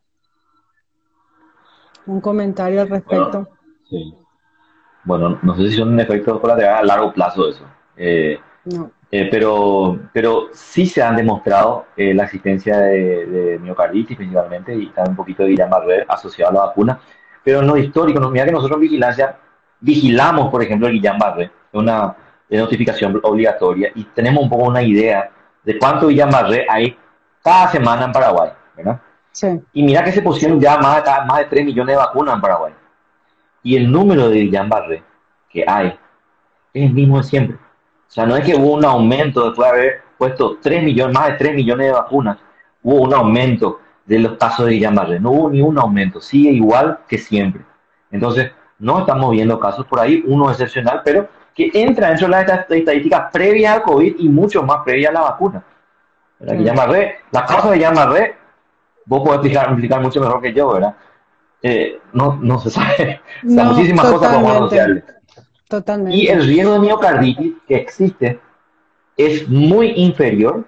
Un 2.04 2.20
comentario 2.20 2.82
al 2.82 2.90
respecto. 2.90 3.30
Bueno, 3.30 3.48
sí. 3.88 4.14
bueno, 5.04 5.38
no 5.42 5.56
sé 5.56 5.70
si 5.70 5.76
son 5.78 5.98
efectos 5.98 6.40
colaterales 6.40 6.80
a 6.80 6.84
largo 6.84 7.14
plazo 7.14 7.48
eso. 7.48 7.64
Eh, 7.96 8.38
no. 8.66 8.90
Eh, 9.10 9.28
pero, 9.30 9.98
pero 10.12 10.48
sí 10.52 10.84
se 10.84 11.02
han 11.02 11.16
demostrado 11.16 11.86
eh, 11.96 12.12
la 12.12 12.24
existencia 12.24 12.78
de, 12.78 13.58
miocarditis 13.62 14.16
principalmente 14.16 14.74
y 14.74 14.86
también 14.88 15.12
un 15.12 15.16
poquito 15.16 15.42
de 15.42 15.52
Guillain-Barré 15.52 16.04
asociado 16.06 16.50
a 16.50 16.54
la 16.54 16.66
vacuna 16.66 17.00
pero 17.44 17.60
en 17.60 17.66
lo 17.66 17.76
histórico, 17.76 18.20
mira 18.30 18.44
que 18.44 18.52
nosotros 18.52 18.76
en 18.76 18.82
vigilancia 18.82 19.36
vigilamos, 19.80 20.50
por 20.50 20.62
ejemplo, 20.62 20.88
el 20.88 21.00
Guillain-Barré, 21.00 21.44
es 21.44 21.50
una 21.72 22.14
notificación 22.48 23.20
obligatoria, 23.22 23.90
y 23.94 24.04
tenemos 24.04 24.42
un 24.42 24.50
poco 24.50 24.64
una 24.64 24.82
idea 24.82 25.30
de 25.62 25.78
cuánto 25.78 26.08
Guillain-Barré 26.08 26.66
hay 26.68 26.96
cada 27.42 27.68
semana 27.68 28.04
en 28.04 28.12
Paraguay, 28.12 28.50
¿verdad? 28.76 29.00
Sí. 29.32 29.60
Y 29.72 29.82
mira 29.82 30.04
que 30.04 30.12
se 30.12 30.22
pusieron 30.22 30.60
ya 30.60 30.78
más 30.78 31.04
de, 31.04 31.10
más 31.26 31.38
de 31.38 31.44
3 31.46 31.64
millones 31.64 31.94
de 31.94 31.98
vacunas 31.98 32.34
en 32.34 32.40
Paraguay. 32.40 32.74
Y 33.62 33.76
el 33.76 33.90
número 33.90 34.28
de 34.28 34.42
Guillain-Barré 34.42 35.02
que 35.50 35.64
hay 35.66 35.98
es 36.72 36.86
el 36.86 36.92
mismo 36.92 37.18
de 37.18 37.24
siempre. 37.24 37.56
O 37.56 38.12
sea, 38.12 38.26
no 38.26 38.36
es 38.36 38.44
que 38.44 38.56
hubo 38.56 38.74
un 38.74 38.84
aumento 38.84 39.46
después 39.46 39.70
de 39.70 39.78
haber 39.78 40.02
puesto 40.18 40.58
3 40.60 40.82
millones, 40.82 41.14
más 41.14 41.28
de 41.28 41.34
3 41.34 41.54
millones 41.54 41.86
de 41.86 41.92
vacunas, 41.92 42.38
hubo 42.82 43.02
un 43.02 43.14
aumento 43.14 43.80
de 44.10 44.18
los 44.18 44.36
casos 44.38 44.66
de 44.66 44.72
Guillain-Barré. 44.72 45.20
No 45.20 45.30
hubo 45.30 45.50
ni 45.50 45.62
un 45.62 45.78
aumento, 45.78 46.20
sigue 46.20 46.50
igual 46.50 46.98
que 47.06 47.16
siempre. 47.16 47.62
Entonces, 48.10 48.50
no 48.80 48.98
estamos 48.98 49.30
viendo 49.30 49.60
casos 49.60 49.86
por 49.86 50.00
ahí, 50.00 50.24
uno 50.26 50.50
excepcional, 50.50 51.02
pero 51.04 51.28
que 51.54 51.70
entra 51.72 52.08
dentro 52.08 52.26
de 52.26 52.32
las 52.32 52.68
estadísticas 52.68 53.30
previas 53.32 53.76
al 53.76 53.82
COVID 53.82 54.16
y 54.18 54.28
mucho 54.28 54.64
más 54.64 54.78
previas 54.84 55.10
a 55.10 55.12
la 55.12 55.20
vacuna. 55.20 55.62
La 56.40 56.54
Guillain-Barré, 56.54 57.18
las 57.30 57.44
causas 57.44 57.70
de 57.70 57.76
Guillain-Barré, 57.76 58.34
vos 59.06 59.20
podés 59.20 59.36
explicar, 59.36 59.68
explicar, 59.68 60.00
mucho 60.00 60.20
mejor 60.20 60.42
que 60.42 60.52
yo, 60.54 60.72
¿verdad? 60.72 60.96
Eh, 61.62 62.00
no, 62.12 62.36
no 62.42 62.58
se 62.58 62.70
sabe. 62.70 63.20
muchísimas 63.44 64.10
cosas 64.10 64.32
podemos 64.32 64.56
asociarle. 64.56 65.04
Totalmente. 65.68 66.16
Y 66.16 66.26
el 66.26 66.44
riesgo 66.44 66.72
de 66.72 66.78
miocarditis 66.80 67.52
que 67.68 67.76
existe 67.76 68.40
es 69.16 69.48
muy 69.48 69.92
inferior, 69.94 70.64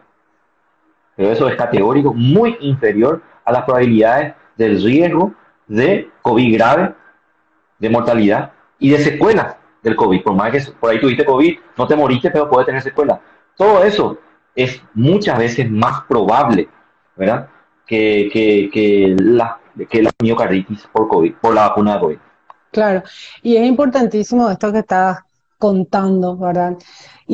pero 1.17 1.33
eso 1.33 1.49
es 1.49 1.57
categórico, 1.57 2.15
muy 2.15 2.57
inferior 2.61 3.21
a 3.45 3.53
las 3.53 3.65
probabilidades 3.65 4.35
del 4.57 4.83
riesgo 4.83 5.35
de 5.67 6.11
COVID 6.23 6.55
grave, 6.55 6.95
de 7.79 7.91
mortalidad 7.91 8.53
y 8.79 8.91
de 8.91 8.99
secuelas 8.99 9.57
del 9.83 9.97
COVID. 9.97 10.23
Por 10.23 10.35
más 10.35 10.51
que 10.51 10.61
por 10.73 10.91
ahí 10.91 11.01
tuviste 11.01 11.25
COVID, 11.25 11.59
no 11.77 11.87
te 11.87 11.97
moriste, 11.97 12.31
pero 12.31 12.49
puede 12.49 12.67
tener 12.67 12.83
secuelas. 12.83 13.19
Todo 13.57 13.83
eso 13.85 14.19
es 14.55 14.83
muchas 14.95 15.39
veces 15.39 15.71
más 15.71 16.03
probable, 16.03 16.69
¿verdad? 17.17 17.49
Que, 17.87 18.29
que, 18.33 18.71
que, 18.73 19.17
la, 19.19 19.59
que 19.89 20.03
la 20.03 20.11
miocarditis 20.21 20.87
por 20.93 21.09
COVID, 21.09 21.35
por 21.35 21.55
la 21.55 21.69
vacuna 21.69 21.95
de 21.95 22.01
COVID. 22.01 22.19
Claro, 22.71 23.03
y 23.43 23.57
es 23.57 23.67
importantísimo 23.67 24.49
esto 24.51 24.73
que 24.73 24.79
estás 24.79 25.21
contando, 25.59 26.37
¿verdad? 26.37 26.75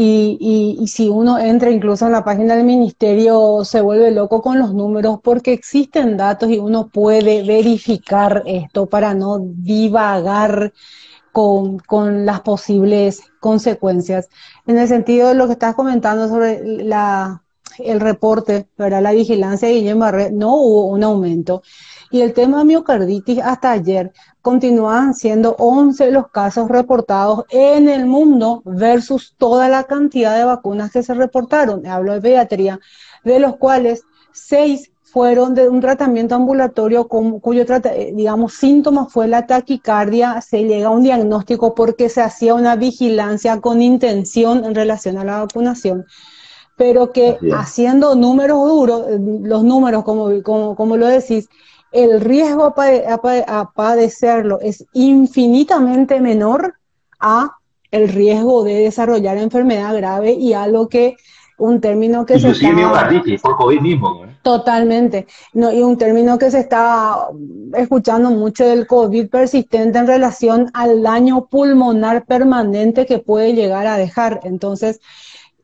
Y, 0.00 0.76
y, 0.80 0.86
si 0.86 1.08
uno 1.08 1.40
entra 1.40 1.72
incluso 1.72 2.06
en 2.06 2.12
la 2.12 2.22
página 2.22 2.54
del 2.54 2.64
ministerio, 2.64 3.64
se 3.64 3.80
vuelve 3.80 4.12
loco 4.12 4.40
con 4.42 4.56
los 4.56 4.72
números 4.72 5.18
porque 5.24 5.52
existen 5.52 6.16
datos 6.16 6.50
y 6.50 6.58
uno 6.58 6.86
puede 6.86 7.42
verificar 7.42 8.44
esto 8.46 8.86
para 8.86 9.12
no 9.14 9.40
divagar 9.40 10.72
con, 11.32 11.80
con 11.80 12.24
las 12.24 12.42
posibles 12.42 13.22
consecuencias. 13.40 14.28
En 14.68 14.78
el 14.78 14.86
sentido 14.86 15.30
de 15.30 15.34
lo 15.34 15.46
que 15.46 15.54
estás 15.54 15.74
comentando 15.74 16.28
sobre 16.28 16.84
la, 16.84 17.42
el 17.78 17.98
reporte, 17.98 18.68
¿verdad? 18.78 19.02
la 19.02 19.10
vigilancia 19.10 19.66
de 19.66 19.74
Guillermo 19.74 20.02
Barret, 20.02 20.32
no 20.32 20.54
hubo 20.54 20.86
un 20.86 21.02
aumento. 21.02 21.62
Y 22.10 22.22
el 22.22 22.32
tema 22.32 22.58
de 22.58 22.64
miocarditis 22.64 23.40
hasta 23.42 23.72
ayer 23.72 24.12
continúan 24.40 25.14
siendo 25.14 25.54
11 25.58 26.10
los 26.10 26.28
casos 26.28 26.68
reportados 26.68 27.44
en 27.50 27.88
el 27.88 28.06
mundo 28.06 28.62
versus 28.64 29.34
toda 29.36 29.68
la 29.68 29.84
cantidad 29.84 30.36
de 30.36 30.44
vacunas 30.44 30.90
que 30.90 31.02
se 31.02 31.14
reportaron. 31.14 31.86
Hablo 31.86 32.14
de 32.14 32.20
pediatría, 32.20 32.80
de 33.24 33.40
los 33.40 33.56
cuales 33.56 34.04
6 34.32 34.90
fueron 35.12 35.54
de 35.54 35.68
un 35.68 35.80
tratamiento 35.80 36.34
ambulatorio 36.34 37.08
cuyo, 37.08 37.62
eh, 37.62 38.12
digamos, 38.14 38.54
síntoma 38.54 39.06
fue 39.06 39.26
la 39.26 39.46
taquicardia, 39.46 40.40
se 40.40 40.64
llega 40.64 40.88
a 40.88 40.90
un 40.90 41.02
diagnóstico 41.02 41.74
porque 41.74 42.08
se 42.08 42.20
hacía 42.20 42.54
una 42.54 42.76
vigilancia 42.76 43.60
con 43.60 43.80
intención 43.80 44.64
en 44.64 44.74
relación 44.74 45.16
a 45.18 45.24
la 45.24 45.40
vacunación. 45.40 46.04
Pero 46.76 47.12
que 47.12 47.38
haciendo 47.56 48.14
números 48.14 48.68
duros, 48.68 49.06
eh, 49.08 49.18
los 49.42 49.64
números 49.64 50.04
como, 50.04 50.42
como, 50.42 50.76
como 50.76 50.96
lo 50.96 51.06
decís, 51.06 51.48
el 51.92 52.20
riesgo 52.20 52.74
a, 52.76 53.72
padecerlo 53.72 54.60
es 54.60 54.84
infinitamente 54.92 56.20
menor 56.20 56.74
a 57.18 57.56
el 57.90 58.08
riesgo 58.08 58.64
de 58.64 58.74
desarrollar 58.74 59.38
enfermedad 59.38 59.96
grave 59.96 60.32
y 60.32 60.52
algo 60.52 60.88
que 60.88 61.16
un 61.58 61.80
término 61.80 62.24
que 62.24 62.38
se 62.38 62.50
está... 62.50 62.72
miocarditis, 62.72 63.40
por 63.40 63.56
COVID 63.56 63.80
mismo. 63.80 64.22
Totalmente. 64.42 65.26
No, 65.52 65.72
y 65.72 65.82
un 65.82 65.98
término 65.98 66.38
que 66.38 66.50
se 66.50 66.60
está 66.60 67.28
escuchando 67.74 68.30
mucho 68.30 68.64
del 68.64 68.86
COVID 68.86 69.28
persistente 69.28 69.98
en 69.98 70.06
relación 70.06 70.70
al 70.72 71.02
daño 71.02 71.46
pulmonar 71.46 72.24
permanente 72.24 73.06
que 73.06 73.18
puede 73.18 73.54
llegar 73.54 73.86
a 73.88 73.96
dejar. 73.96 74.40
Entonces, 74.44 75.00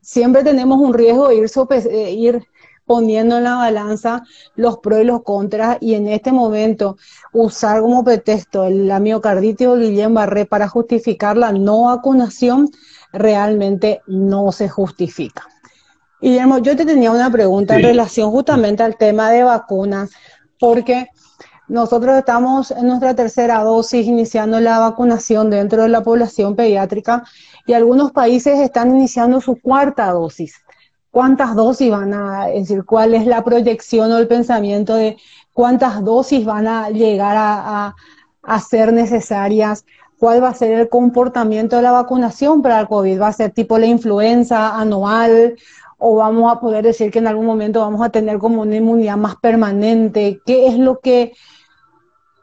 siempre 0.01 0.43
tenemos 0.43 0.79
un 0.79 0.93
riesgo 0.93 1.29
de 1.29 1.35
ir, 1.35 1.49
eh, 1.89 2.11
ir 2.11 2.47
poniendo 2.85 3.37
en 3.37 3.45
la 3.45 3.55
balanza 3.55 4.23
los 4.55 4.77
pros 4.77 5.01
y 5.01 5.03
los 5.03 5.23
contras 5.23 5.77
y 5.81 5.95
en 5.95 6.07
este 6.07 6.31
momento 6.31 6.97
usar 7.33 7.81
como 7.81 8.03
pretexto 8.03 8.69
la 8.69 8.99
miocarditis 8.99 9.67
o 9.67 9.77
Guillain-Barré 9.77 10.45
para 10.45 10.67
justificar 10.67 11.35
la 11.37 11.51
no 11.51 11.83
vacunación 11.83 12.69
realmente 13.11 14.01
no 14.07 14.51
se 14.51 14.69
justifica. 14.69 15.47
Guillermo, 16.21 16.59
yo 16.59 16.75
te 16.75 16.85
tenía 16.85 17.11
una 17.11 17.29
pregunta 17.29 17.75
en 17.75 17.83
relación 17.83 18.31
justamente 18.31 18.83
al 18.83 18.97
tema 18.97 19.31
de 19.31 19.43
vacunas, 19.43 20.11
porque 20.59 21.09
nosotros 21.67 22.15
estamos 22.17 22.71
en 22.71 22.87
nuestra 22.87 23.15
tercera 23.15 23.63
dosis 23.63 24.05
iniciando 24.05 24.59
la 24.59 24.79
vacunación 24.79 25.49
dentro 25.49 25.83
de 25.83 25.89
la 25.89 26.03
población 26.03 26.55
pediátrica 26.55 27.23
y 27.65 27.73
algunos 27.73 28.11
países 28.11 28.59
están 28.59 28.95
iniciando 28.95 29.41
su 29.41 29.59
cuarta 29.59 30.11
dosis. 30.11 30.55
¿Cuántas 31.15 31.55
dosis 31.55 31.89
van 31.89 32.13
a, 32.13 32.49
es 32.49 32.67
decir, 32.67 32.83
cuál 32.83 33.13
es 33.13 33.25
la 33.25 33.41
proyección 33.41 34.11
o 34.11 34.17
el 34.17 34.27
pensamiento 34.27 34.95
de 34.95 35.15
cuántas 35.53 36.03
dosis 36.03 36.43
van 36.43 36.67
a 36.67 36.89
llegar 36.89 37.37
a, 37.37 38.59
ser 38.59 38.91
necesarias? 38.91 39.85
¿Cuál 40.19 40.43
va 40.43 40.49
a 40.49 40.53
ser 40.53 40.71
el 40.77 40.89
comportamiento 40.89 41.77
de 41.77 41.83
la 41.83 41.93
vacunación 41.93 42.61
para 42.61 42.81
el 42.81 42.89
COVID? 42.89 43.21
¿Va 43.21 43.27
a 43.29 43.31
ser 43.31 43.51
tipo 43.51 43.79
la 43.79 43.85
influenza 43.85 44.77
anual 44.77 45.55
o 45.97 46.17
vamos 46.17 46.51
a 46.51 46.59
poder 46.59 46.83
decir 46.83 47.11
que 47.11 47.19
en 47.19 47.27
algún 47.27 47.45
momento 47.45 47.79
vamos 47.79 48.05
a 48.05 48.09
tener 48.09 48.37
como 48.37 48.63
una 48.63 48.75
inmunidad 48.75 49.15
más 49.15 49.37
permanente? 49.37 50.41
¿Qué 50.45 50.67
es 50.67 50.77
lo 50.77 50.99
que 50.99 51.31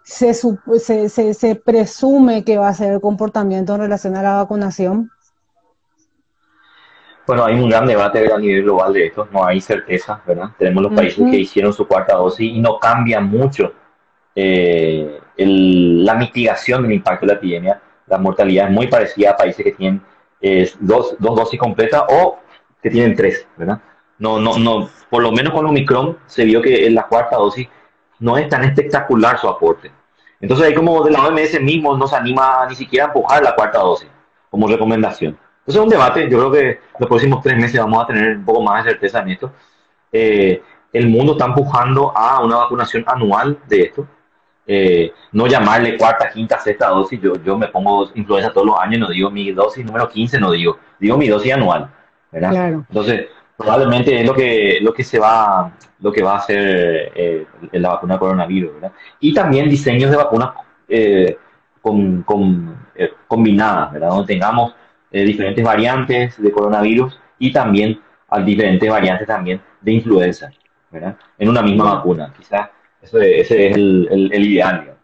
se, 0.03 0.33
se, 0.33 1.35
se, 1.35 1.55
presume 1.57 2.43
que 2.43 2.57
va 2.57 2.69
a 2.69 2.75
ser 2.75 2.95
el 2.95 3.03
comportamiento 3.03 3.75
en 3.75 3.83
relación 3.83 4.17
a 4.17 4.23
la 4.23 4.37
vacunación? 4.37 5.11
Bueno, 7.27 7.45
hay 7.45 7.55
un 7.55 7.69
gran 7.69 7.87
debate 7.87 8.33
a 8.33 8.39
nivel 8.39 8.65
global 8.65 8.93
de 8.93 9.07
esto, 9.07 9.29
no 9.31 9.45
hay 9.45 9.61
certeza, 9.61 10.21
¿verdad? 10.27 10.51
Tenemos 10.59 10.83
los 10.83 10.93
países 10.93 11.25
que 11.31 11.39
hicieron 11.39 11.73
su 11.73 11.87
cuarta 11.87 12.17
dosis 12.17 12.53
y 12.53 12.61
no 12.61 12.79
cambia 12.79 13.21
mucho 13.21 13.73
eh, 14.35 15.21
la 15.37 16.15
mitigación 16.15 16.83
del 16.83 16.93
impacto 16.93 17.27
de 17.27 17.33
la 17.33 17.39
epidemia. 17.39 17.81
La 18.07 18.19
mortalidad 18.19 18.67
es 18.67 18.73
muy 18.73 18.89
parecida 18.89 19.31
a 19.31 19.37
países 19.37 19.65
que 19.65 19.73
tienen 19.73 20.03
eh, 20.41 20.71
dos, 20.81 21.15
dos 21.21 21.37
dosis 21.37 21.61
completas 21.61 22.03
o 22.09 22.41
que 22.83 22.91
tienen 22.91 23.15
tres, 23.15 23.47
¿verdad? 23.57 23.81
No, 24.19 24.41
no, 24.41 24.59
no, 24.59 24.91
por 25.09 25.23
lo 25.23 25.31
menos 25.31 25.53
con 25.53 25.65
Omicron 25.67 26.19
se 26.27 26.45
vio 26.45 26.61
que 26.61 26.87
en 26.87 26.95
la 26.95 27.07
cuarta 27.07 27.37
dosis 27.37 27.69
no 28.19 28.37
es 28.37 28.49
tan 28.49 28.65
espectacular 28.65 29.39
su 29.39 29.49
aporte. 29.49 29.91
Entonces 30.41 30.67
ahí 30.67 30.75
como 30.75 31.05
de 31.05 31.13
la 31.13 31.27
OMS 31.27 31.61
mismo 31.61 31.97
no 31.97 32.09
se 32.09 32.17
anima 32.17 32.67
ni 32.69 32.75
siquiera 32.75 33.07
a 33.07 33.09
empujar 33.09 33.43
la 33.43 33.55
cuarta 33.55 33.79
dosis 33.79 34.09
como 34.51 34.67
recomendación. 34.67 35.39
Entonces 35.63 35.77
es 35.77 35.85
un 35.85 35.89
debate, 35.89 36.29
yo 36.29 36.39
creo 36.39 36.51
que 36.51 36.81
los 36.99 37.09
próximos 37.09 37.41
tres 37.41 37.57
meses 37.57 37.79
vamos 37.79 38.03
a 38.03 38.07
tener 38.09 38.37
un 38.37 38.45
poco 38.45 38.63
más 38.63 38.85
de 38.85 38.91
certeza 38.91 39.21
en 39.21 39.29
esto. 39.29 39.53
Eh, 40.11 40.61
el 40.93 41.09
mundo 41.09 41.33
está 41.33 41.47
empujando 41.47 42.13
a 42.17 42.43
una 42.45 42.57
vacunación 42.57 43.05
anual 43.07 43.59
de 43.69 43.83
esto. 43.83 44.07
Eh, 44.67 45.13
no 45.33 45.47
llamarle 45.47 45.97
cuarta, 45.97 46.31
quinta, 46.31 46.59
sexta 46.59 46.89
dosis. 46.89 47.21
Yo, 47.21 47.35
yo 47.45 47.57
me 47.57 47.69
pongo 47.69 48.11
influenza 48.15 48.53
todos 48.53 48.67
los 48.67 48.81
años, 48.81 49.01
no 49.01 49.09
digo 49.09 49.31
mi 49.31 49.53
dosis 49.53 49.85
número 49.85 50.09
15, 50.09 50.41
no 50.41 50.51
digo, 50.51 50.79
digo 50.99 51.17
mi 51.17 51.29
dosis 51.29 51.53
anual. 51.53 51.89
Entonces, 52.89 53.29
probablemente 53.57 54.21
es 54.21 54.27
lo 54.27 54.35
que, 54.35 54.79
lo 54.83 54.93
que 54.93 55.05
se 55.05 55.19
va, 55.19 55.73
lo 56.01 56.13
que 56.13 56.23
va 56.23 56.35
a 56.35 56.39
hacer 56.39 57.13
eh, 57.15 57.47
la 57.73 57.91
vacuna 57.91 58.19
coronavirus, 58.19 58.75
¿verdad? 58.75 58.93
Y 59.21 59.33
también 59.33 59.69
diseños 59.69 60.11
de 60.11 60.17
vacunas 60.17 60.51
eh, 60.89 61.37
con, 61.81 62.23
con, 62.23 62.87
eh, 62.95 63.13
combinadas, 63.29 63.93
¿verdad? 63.93 64.09
Donde 64.09 64.27
tengamos 64.27 64.75
diferentes 65.13 65.65
variantes 65.65 66.41
de 66.41 66.53
coronavirus 66.53 67.19
y 67.39 67.53
también 67.53 68.01
diferentes 68.45 68.89
variantes 68.89 69.27
también 69.27 69.61
de 69.81 69.93
influenza, 69.93 70.51
¿verdad? 70.91 71.17
En 71.39 71.49
una 71.49 71.63
misma 71.63 71.95
vacuna, 71.95 72.33
quizás 72.37 72.71
ese, 73.03 73.41
ese 73.41 73.67
es 73.69 73.77
el, 73.77 74.31
el, 74.33 74.45
ideal. 74.45 74.95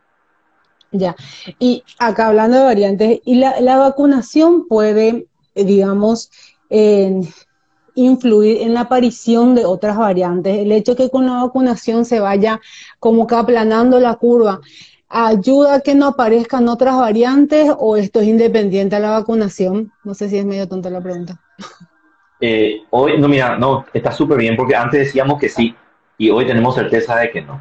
Ya, 0.91 1.15
y 1.59 1.83
acá 1.99 2.29
hablando 2.29 2.57
de 2.57 2.65
variantes, 2.65 3.21
¿y 3.25 3.35
la, 3.35 3.61
la 3.61 3.77
vacunación 3.77 4.67
puede, 4.67 5.27
digamos, 5.55 6.31
en 6.71 7.29
influir 7.99 8.63
en 8.63 8.75
la 8.75 8.83
aparición 8.83 9.55
de 9.55 9.65
otras 9.65 9.97
variantes. 9.97 10.59
El 10.59 10.71
hecho 10.71 10.95
que 10.95 11.11
con 11.11 11.27
la 11.27 11.43
vacunación 11.43 12.05
se 12.05 12.21
vaya 12.21 12.61
como 13.01 13.27
que 13.27 13.35
aplanando 13.35 13.99
la 13.99 14.15
curva, 14.15 14.61
¿ayuda 15.09 15.77
a 15.77 15.81
que 15.81 15.95
no 15.95 16.09
aparezcan 16.09 16.69
otras 16.69 16.97
variantes 16.97 17.71
o 17.79 17.97
esto 17.97 18.21
es 18.21 18.27
independiente 18.27 18.97
a 18.97 19.01
la 19.01 19.11
vacunación? 19.11 19.93
No 20.05 20.15
sé 20.15 20.29
si 20.29 20.39
es 20.39 20.45
medio 20.45 20.69
tonta 20.69 20.91
la 20.91 21.01
pregunta. 21.01 21.41
Eh, 22.41 22.83
hoy, 22.91 23.19
no, 23.19 23.27
mira, 23.27 23.59
no, 23.59 23.85
está 23.93 24.13
súper 24.13 24.39
bien 24.39 24.57
porque 24.57 24.77
antes 24.77 25.01
decíamos 25.01 25.41
que 25.41 25.49
sí 25.49 25.75
y 26.17 26.31
hoy 26.31 26.47
tenemos 26.47 26.75
certeza 26.75 27.17
de 27.17 27.31
que 27.31 27.43
no. 27.43 27.61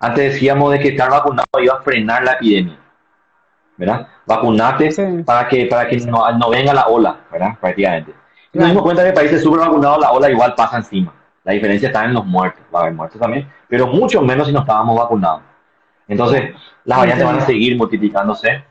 Antes 0.00 0.34
decíamos 0.34 0.72
de 0.72 0.80
que 0.80 0.88
estar 0.88 1.10
vacunado 1.10 1.46
iba 1.62 1.74
a 1.74 1.82
frenar 1.82 2.22
la 2.22 2.32
epidemia. 2.32 2.78
¿verdad? 3.76 4.08
Vacunate 4.26 5.22
para 5.24 5.48
que, 5.48 5.66
para 5.66 5.88
que 5.88 5.98
no, 5.98 6.30
no, 6.32 6.50
venga 6.50 6.72
la 6.72 6.86
ola, 6.86 7.16
¿verdad? 7.30 7.58
Prácticamente. 7.60 8.14
Y 8.52 8.58
nos 8.58 8.68
dimos 8.68 8.82
cuenta 8.82 9.04
que 9.04 9.12
países 9.12 9.42
súper 9.42 9.60
vacunados 9.60 10.00
la 10.00 10.12
ola 10.12 10.30
igual 10.30 10.54
pasa 10.54 10.78
encima. 10.78 11.12
La 11.44 11.52
diferencia 11.52 11.88
está 11.88 12.04
en 12.04 12.14
los 12.14 12.24
muertos, 12.24 12.62
va 12.74 12.80
a 12.80 12.82
haber 12.82 12.94
muertos 12.94 13.20
también, 13.20 13.48
pero 13.68 13.86
mucho 13.86 14.20
menos 14.22 14.46
si 14.46 14.52
no 14.52 14.60
estábamos 14.60 14.98
vacunados. 14.98 15.42
Entonces, 16.08 16.54
las 16.84 16.98
variantes 16.98 17.26
van 17.26 17.38
a 17.38 17.46
seguir 17.46 17.76
multiplicándose. 17.76 18.64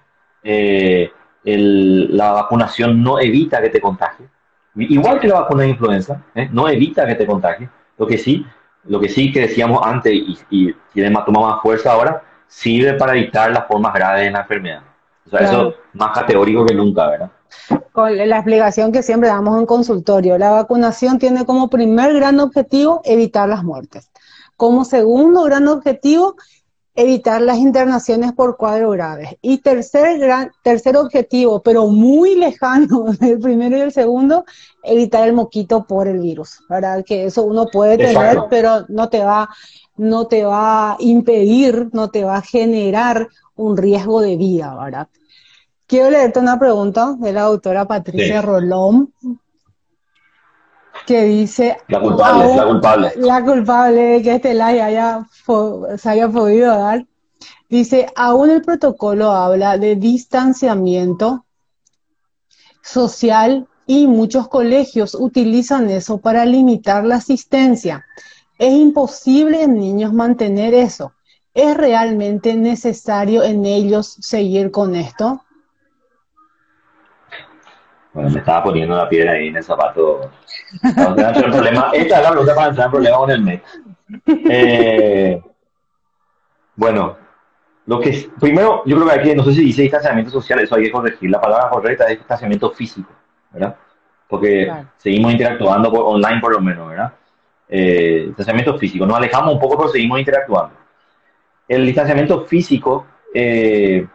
Eh, 0.44 1.12
el, 1.44 2.16
la 2.16 2.32
vacunación 2.32 3.04
no 3.04 3.20
evita 3.20 3.62
que 3.62 3.70
te 3.70 3.82
contagies. 3.82 4.30
Igual 4.76 5.20
que 5.20 5.28
la 5.28 5.42
vacuna 5.42 5.64
de 5.64 5.70
influenza, 5.70 6.24
¿eh? 6.34 6.50
no 6.52 6.68
evita 6.68 7.06
que 7.06 7.16
te 7.16 7.26
contagies. 7.26 7.70
Lo 7.98 8.08
que 8.08 8.18
sí, 8.18 8.46
lo 8.86 9.00
que 9.00 9.10
sí 9.10 9.32
que 9.32 9.42
decíamos 9.42 9.86
antes 9.86 10.14
y, 10.14 10.38
y 10.50 10.76
tiene 10.94 11.10
más, 11.10 11.26
toma 11.26 11.42
más 11.42 11.62
fuerza 11.62 11.94
ahora, 11.94 12.24
sirve 12.48 12.94
para 12.94 13.16
evitar 13.16 13.52
las 13.52 13.68
formas 13.68 13.94
graves 13.94 14.26
de 14.26 14.32
la 14.32 14.42
enfermedad. 14.42 14.82
O 15.26 15.30
sea, 15.30 15.40
eso 15.40 15.70
es 15.70 15.76
más 15.94 16.12
categórico 16.12 16.66
que 16.66 16.76
nunca, 16.76 17.08
¿verdad? 17.08 17.32
Con 17.92 18.16
la 18.16 18.36
explicación 18.36 18.92
que 18.92 19.02
siempre 19.02 19.30
damos 19.30 19.58
en 19.58 19.66
consultorio, 19.66 20.38
la 20.38 20.52
vacunación 20.52 21.18
tiene 21.18 21.46
como 21.46 21.70
primer 21.70 22.14
gran 22.14 22.40
objetivo 22.40 23.02
evitar 23.06 23.50
las 23.50 23.64
muertes. 23.64 24.12
Como 24.56 24.86
segundo 24.86 25.44
gran 25.44 25.68
objetivo, 25.68 26.36
evitar 26.96 27.42
las 27.42 27.58
internaciones 27.58 28.34
por 28.34 28.58
cuadros 28.58 28.94
graves. 28.94 29.36
Y 29.42 29.60
tercer, 29.60 30.18
gran, 30.18 30.52
tercer 30.64 30.98
objetivo, 30.98 31.62
pero 31.62 31.88
muy 31.88 32.36
lejano 32.36 33.06
del 33.20 33.40
primero 33.40 33.78
y 33.78 33.82
el 33.82 33.92
segundo, 33.92 34.46
evitar 34.84 35.28
el 35.28 35.34
moquito 35.34 35.86
por 35.86 36.08
el 36.08 36.20
virus. 36.20 36.60
¿Verdad? 36.70 37.04
Que 37.06 37.26
eso 37.26 37.44
uno 37.44 37.68
puede 37.68 37.98
tener, 37.98 38.40
pero 38.50 38.86
no 38.88 39.10
te 39.10 39.24
va 39.24 39.50
no 39.98 40.28
te 40.28 40.44
va 40.44 40.94
a 40.94 40.98
impedir, 41.00 41.90
no 41.94 42.10
te 42.10 42.24
va 42.24 42.38
a 42.38 42.42
generar 42.42 43.30
un 43.56 43.78
riesgo 43.78 44.22
de 44.22 44.36
vida, 44.36 44.76
¿verdad? 44.76 45.08
Quiero 45.88 46.10
leerte 46.10 46.40
una 46.40 46.60
pregunta 46.60 47.16
de 47.20 47.32
la 47.32 47.44
doctora 47.44 47.86
Patricia 47.86 48.42
Rolón, 48.42 49.14
que 51.06 51.24
dice... 51.24 51.78
La 51.88 52.00
culpable, 52.00 52.56
la 52.56 52.66
culpable. 52.66 53.12
La 53.18 53.44
culpable 53.44 54.02
de 54.02 54.22
que 54.22 54.36
este 54.36 54.54
live 54.54 54.82
haya, 54.82 55.26
se 55.98 56.10
haya 56.10 56.30
podido 56.30 56.78
dar. 56.78 57.06
Dice, 57.70 58.08
aún 58.16 58.50
el 58.52 58.62
protocolo 58.62 59.32
habla 59.32 59.78
de 59.78 59.96
distanciamiento 59.96 61.46
social 62.82 63.68
y 63.88 64.08
muchos 64.08 64.48
colegios 64.48 65.16
utilizan 65.16 65.90
eso 65.90 66.20
para 66.20 66.46
limitar 66.46 67.04
la 67.04 67.16
asistencia. 67.16 68.06
Es 68.58 68.74
imposible 68.74 69.64
en 69.64 69.76
niños 69.76 70.14
mantener 70.14 70.74
eso. 70.74 71.14
¿Es 71.54 71.76
realmente 71.76 72.56
necesario 72.56 73.44
en 73.44 73.66
ellos 73.66 74.18
seguir 74.20 74.72
con 74.72 74.96
esto? 74.96 75.42
Bueno, 78.14 78.30
me 78.30 78.40
estaba 78.40 78.64
poniendo 78.64 78.96
la 78.96 79.10
piedra 79.10 79.34
ahí 79.34 79.48
en 79.48 79.58
el 79.58 79.64
zapato. 79.64 80.32
Problema. 81.52 81.92
Esta 81.94 82.18
es 82.18 82.24
la 82.24 82.30
pregunta 82.30 82.56
para 82.56 82.68
entrar 82.70 82.86
en 82.86 82.92
problema 82.92 83.18
con 83.18 83.32
el 83.32 83.42
MEC. 83.42 83.64
Eh, 84.28 85.42
bueno, 86.76 87.18
lo 87.86 88.00
que 88.00 88.30
primero, 88.40 88.84
yo 88.86 88.96
creo 88.96 89.08
que 89.08 89.20
aquí, 89.20 89.36
no 89.36 89.44
sé 89.44 89.54
si 89.54 89.62
dice 89.62 89.82
distanciamiento 89.84 90.32
social, 90.32 90.60
eso 90.60 90.76
hay 90.76 90.84
que 90.84 90.92
corregir. 90.92 91.30
La 91.30 91.42
palabra 91.42 91.70
correcta 91.70 92.06
es 92.06 92.18
distanciamiento 92.18 92.72
físico, 92.72 93.10
¿verdad? 93.52 93.76
Porque 94.28 94.72
seguimos 94.98 95.32
interactuando 95.32 95.92
por, 95.92 96.02
online 96.06 96.40
por 96.40 96.54
lo 96.54 96.62
menos, 96.62 96.90
¿verdad? 96.90 97.14
eh, 97.70 98.24
distanciamiento 98.28 98.78
físico. 98.78 99.06
Nos 99.06 99.18
alejamos 99.18 99.54
un 99.54 99.60
poco, 99.60 99.78
pero 99.78 99.90
seguimos 99.90 100.20
interactuando. 100.20 100.76
El 101.68 101.86
distanciamiento 101.86 102.46
físico, 102.46 103.06
eh, 103.34 104.08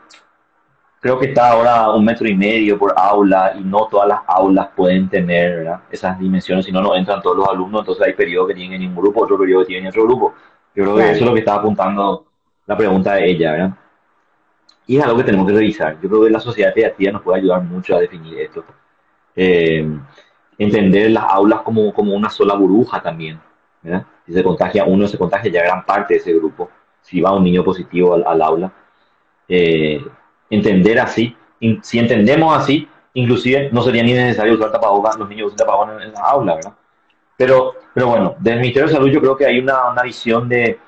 creo 1.00 1.18
que 1.18 1.26
está 1.26 1.50
ahora 1.50 1.90
un 1.90 2.04
metro 2.04 2.28
y 2.28 2.36
medio 2.36 2.78
por 2.78 2.92
aula 2.96 3.54
y 3.58 3.64
no 3.64 3.88
todas 3.90 4.06
las 4.06 4.20
aulas 4.26 4.68
pueden 4.76 5.08
tener 5.08 5.66
esas 5.90 6.18
dimensiones, 6.18 6.66
si 6.66 6.72
no, 6.72 6.82
no 6.82 6.94
entran 6.94 7.22
todos 7.22 7.38
los 7.38 7.48
alumnos, 7.48 7.80
entonces 7.80 8.06
hay 8.06 8.12
periodos 8.12 8.48
que 8.48 8.54
tienen 8.54 8.82
en 8.82 8.88
un 8.90 8.96
grupo, 8.96 9.24
otro 9.24 9.38
periodo 9.38 9.62
que 9.62 9.68
tienen 9.68 9.86
en 9.86 9.88
otro 9.90 10.04
grupo. 10.04 10.34
Yo 10.74 10.84
creo 10.84 10.96
que 10.96 11.02
eso 11.04 11.12
es 11.12 11.22
lo 11.22 11.32
que 11.32 11.40
estaba 11.40 11.58
apuntando 11.58 12.26
la 12.66 12.76
pregunta 12.76 13.14
de 13.14 13.30
ella, 13.30 13.52
¿verdad? 13.52 13.70
Y 14.86 14.98
es 14.98 15.04
algo 15.04 15.16
que 15.16 15.24
tenemos 15.24 15.46
que 15.46 15.54
revisar. 15.54 16.00
Yo 16.00 16.08
creo 16.08 16.24
que 16.24 16.30
la 16.30 16.40
sociedad 16.40 16.74
pediatría 16.74 17.12
nos 17.12 17.22
puede 17.22 17.38
ayudar 17.38 17.62
mucho 17.62 17.96
a 17.96 18.00
definir 18.00 18.38
esto. 18.38 18.64
Eh, 19.34 19.88
entender 20.58 21.10
las 21.10 21.24
aulas 21.24 21.62
como, 21.62 21.92
como 21.92 22.14
una 22.14 22.28
sola 22.28 22.54
burbuja 22.54 23.00
también, 23.02 23.40
¿verdad? 23.82 24.04
Si 24.26 24.32
se 24.32 24.42
contagia 24.42 24.84
uno, 24.84 25.08
se 25.08 25.18
contagia 25.18 25.50
ya 25.50 25.62
gran 25.62 25.84
parte 25.86 26.14
de 26.14 26.20
ese 26.20 26.34
grupo. 26.34 26.70
Si 27.00 27.20
va 27.20 27.32
un 27.32 27.44
niño 27.44 27.64
positivo 27.64 28.14
al, 28.14 28.42
aula. 28.42 28.72
Eh, 29.48 30.04
entender 30.50 30.98
así, 30.98 31.36
si 31.82 31.98
entendemos 31.98 32.56
así, 32.56 32.88
inclusive 33.14 33.70
no 33.72 33.82
sería 33.82 34.02
ni 34.02 34.12
necesario 34.12 34.54
usar 34.54 34.72
tapabocas, 34.72 35.16
los 35.18 35.28
niños 35.28 35.46
usan 35.48 35.58
tapabocas 35.58 36.02
en, 36.02 36.12
la 36.12 36.20
aula, 36.20 36.54
¿verdad? 36.56 36.72
Pero, 37.36 37.74
pero 37.94 38.08
bueno, 38.08 38.34
desde 38.38 38.56
el 38.56 38.60
Ministerio 38.60 38.88
de 38.88 38.94
Salud 38.94 39.08
yo 39.08 39.20
creo 39.20 39.36
que 39.36 39.46
hay 39.46 39.58
una, 39.58 39.90
una 39.90 40.02
visión 40.02 40.48
de, 40.48 40.78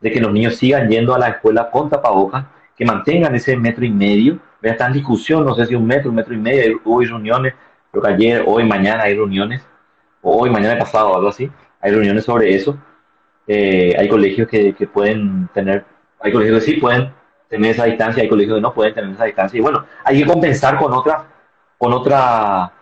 de, 0.00 0.10
que 0.10 0.20
los 0.20 0.32
niños 0.32 0.56
sigan 0.56 0.88
yendo 0.88 1.14
a 1.14 1.18
la 1.18 1.28
escuela 1.28 1.70
con 1.70 1.88
tapabocas, 1.88 2.46
que 2.76 2.84
mantengan 2.84 3.34
ese 3.34 3.56
metro 3.56 3.84
y 3.84 3.90
medio, 3.90 4.38
¿verdad? 4.60 4.74
está 4.74 4.86
en 4.86 4.94
discusión, 4.94 5.44
no 5.44 5.54
sé 5.54 5.66
si 5.66 5.74
un 5.74 5.86
metro, 5.86 6.10
un 6.10 6.16
metro 6.16 6.34
y 6.34 6.38
medio, 6.38 6.80
hubo 6.84 7.00
reuniones, 7.00 7.54
creo 7.90 8.02
que 8.02 8.08
ayer, 8.08 8.44
hoy, 8.46 8.64
mañana 8.64 9.04
hay 9.04 9.14
reuniones, 9.14 9.62
hoy, 10.22 10.50
mañana 10.50 10.78
pasado, 10.78 11.14
algo 11.14 11.28
así, 11.28 11.50
hay 11.80 11.90
reuniones 11.92 12.24
sobre 12.24 12.54
eso. 12.54 12.76
Eh, 13.46 13.96
hay 13.98 14.08
colegios 14.08 14.46
que, 14.48 14.74
que 14.74 14.86
pueden 14.86 15.48
tener, 15.52 15.84
hay 16.20 16.30
colegios 16.30 16.60
que 16.60 16.72
sí 16.72 16.80
pueden 16.80 17.10
tener 17.50 17.72
esa 17.72 17.84
distancia, 17.84 18.22
hay 18.22 18.28
colegios 18.28 18.56
que 18.56 18.62
no 18.62 18.72
pueden 18.72 18.94
tener 18.94 19.10
esa 19.10 19.24
distancia. 19.24 19.58
Y 19.58 19.60
bueno, 19.60 19.84
hay 20.04 20.20
que 20.20 20.26
compensar 20.26 20.78
con 20.78 20.92
otra, 20.92 21.24
con 21.76 21.92
otra, 21.92 22.72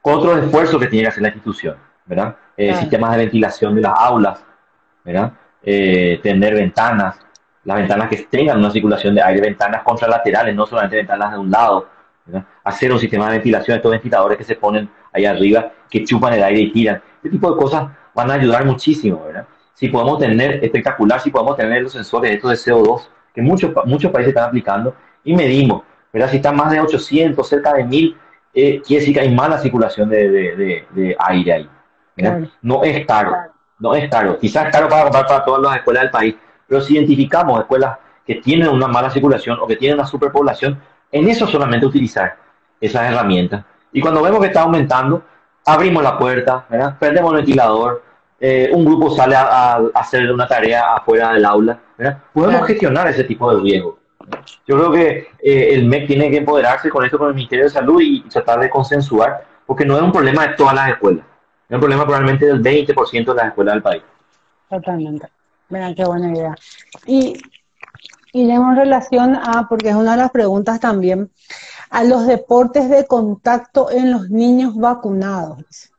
con 0.00 0.14
otros 0.14 0.44
esfuerzos 0.44 0.80
que 0.80 0.86
tiene 0.86 1.02
que 1.02 1.08
hacer 1.08 1.22
la 1.22 1.28
institución, 1.28 1.76
¿verdad? 2.06 2.36
Eh, 2.56 2.72
sistemas 2.76 3.10
de 3.10 3.18
ventilación 3.18 3.74
de 3.74 3.80
las 3.82 3.92
aulas, 3.98 4.44
¿verdad? 5.04 5.32
Eh, 5.62 6.20
tener 6.22 6.54
ventanas, 6.54 7.18
las 7.64 7.76
ventanas 7.78 8.08
que 8.08 8.16
tengan 8.30 8.58
una 8.58 8.70
circulación 8.70 9.12
de 9.14 9.22
aire, 9.22 9.40
ventanas 9.40 9.82
contralaterales, 9.82 10.54
no 10.54 10.66
solamente 10.66 10.96
ventanas 10.96 11.32
de 11.32 11.38
un 11.38 11.50
lado, 11.50 11.88
¿verdad? 12.24 12.46
hacer 12.62 12.92
un 12.92 13.00
sistema 13.00 13.26
de 13.26 13.32
ventilación, 13.32 13.76
estos 13.76 13.90
ventiladores 13.90 14.38
que 14.38 14.44
se 14.44 14.54
ponen 14.54 14.88
ahí 15.12 15.24
arriba, 15.24 15.72
que 15.90 16.04
chupan 16.04 16.34
el 16.34 16.44
aire 16.44 16.60
y 16.60 16.70
tiran. 16.70 17.02
Este 17.16 17.30
tipo 17.30 17.50
de 17.50 17.56
cosas 17.56 17.88
van 18.14 18.30
a 18.30 18.34
ayudar 18.34 18.64
muchísimo, 18.64 19.24
¿verdad? 19.24 19.46
Si 19.74 19.88
podemos 19.88 20.20
tener, 20.20 20.64
espectacular, 20.64 21.20
si 21.20 21.30
podemos 21.30 21.56
tener 21.56 21.82
los 21.82 21.92
sensores 21.92 22.30
estos 22.30 22.50
de 22.50 22.72
CO2 22.72 23.08
que 23.34 23.42
muchos, 23.42 23.72
muchos 23.84 24.10
países 24.10 24.30
están 24.30 24.48
aplicando, 24.48 24.94
y 25.24 25.34
medimos, 25.34 25.82
¿verdad? 26.12 26.30
Si 26.30 26.36
está 26.36 26.52
más 26.52 26.70
de 26.70 26.80
800, 26.80 27.48
cerca 27.48 27.74
de 27.74 27.84
1000, 27.84 28.16
eh, 28.52 28.82
quiere 28.84 29.00
decir 29.00 29.14
que 29.14 29.20
hay 29.20 29.34
mala 29.34 29.58
circulación 29.58 30.08
de, 30.08 30.28
de, 30.28 30.86
de, 30.90 31.16
aire 31.18 31.52
ahí. 31.52 31.70
No 32.62 32.82
es 32.82 33.06
caro, 33.06 33.36
no 33.78 33.94
es 33.94 34.08
caro. 34.10 34.38
Quizás 34.38 34.66
es 34.66 34.72
caro 34.72 34.88
para 34.88 35.04
comprar 35.04 35.26
para 35.26 35.44
todas 35.44 35.62
las 35.62 35.76
escuelas 35.76 36.02
del 36.02 36.10
país, 36.10 36.34
pero 36.66 36.80
si 36.80 36.94
identificamos 36.94 37.60
escuelas 37.60 37.98
que 38.26 38.36
tienen 38.36 38.68
una 38.68 38.88
mala 38.88 39.10
circulación 39.10 39.58
o 39.60 39.66
que 39.66 39.76
tienen 39.76 39.98
una 39.98 40.06
superpoblación, 40.06 40.80
en 41.12 41.28
eso 41.28 41.46
solamente 41.46 41.86
utilizar 41.86 42.36
esas 42.80 43.10
herramientas. 43.10 43.64
Y 43.92 44.00
cuando 44.00 44.22
vemos 44.22 44.40
que 44.40 44.46
está 44.46 44.62
aumentando, 44.62 45.22
abrimos 45.64 46.02
la 46.02 46.18
puerta, 46.18 46.64
¿verdad? 46.68 46.96
prendemos 46.98 47.32
el 47.32 47.38
ventilador, 47.38 48.02
eh, 48.40 48.70
un 48.72 48.86
grupo 48.86 49.10
sale 49.10 49.36
a, 49.36 49.76
hacer 49.94 50.32
una 50.32 50.48
tarea 50.48 50.94
afuera 50.96 51.34
del 51.34 51.44
aula, 51.44 51.78
podemos 52.32 52.66
gestionar 52.66 53.06
ese 53.08 53.24
tipo 53.24 53.54
de 53.54 53.60
riesgo. 53.60 53.98
Yo 54.66 54.76
creo 54.76 54.92
que 54.92 55.28
eh, 55.42 55.74
el 55.74 55.84
MEC 55.84 56.06
tiene 56.06 56.30
que 56.30 56.38
empoderarse 56.38 56.88
con 56.88 57.04
esto 57.04 57.18
con 57.18 57.28
el 57.28 57.34
Ministerio 57.34 57.64
de 57.64 57.70
Salud 57.70 58.00
y 58.00 58.22
tratar 58.22 58.60
de 58.60 58.70
consensuar, 58.70 59.44
porque 59.66 59.84
no 59.84 59.96
es 59.96 60.02
un 60.02 60.12
problema 60.12 60.46
de 60.46 60.54
todas 60.54 60.74
las 60.74 60.90
escuelas, 60.90 61.24
es 61.68 61.74
un 61.74 61.80
problema 61.80 62.04
probablemente 62.04 62.46
del 62.46 62.62
20% 62.62 63.24
de 63.26 63.34
las 63.34 63.48
escuelas 63.48 63.74
del 63.74 63.82
país. 63.82 64.02
Totalmente. 64.70 65.28
Mira, 65.68 65.94
qué 65.94 66.04
buena 66.04 66.32
idea. 66.32 66.54
Y, 67.06 67.34
y 68.32 68.50
en 68.50 68.76
relación 68.76 69.36
a, 69.36 69.66
porque 69.68 69.90
es 69.90 69.94
una 69.94 70.12
de 70.12 70.16
las 70.16 70.30
preguntas 70.30 70.80
también, 70.80 71.30
a 71.90 72.04
los 72.04 72.26
deportes 72.26 72.88
de 72.88 73.06
contacto 73.06 73.90
en 73.90 74.12
los 74.12 74.30
niños 74.30 74.76
vacunados. 74.76 75.89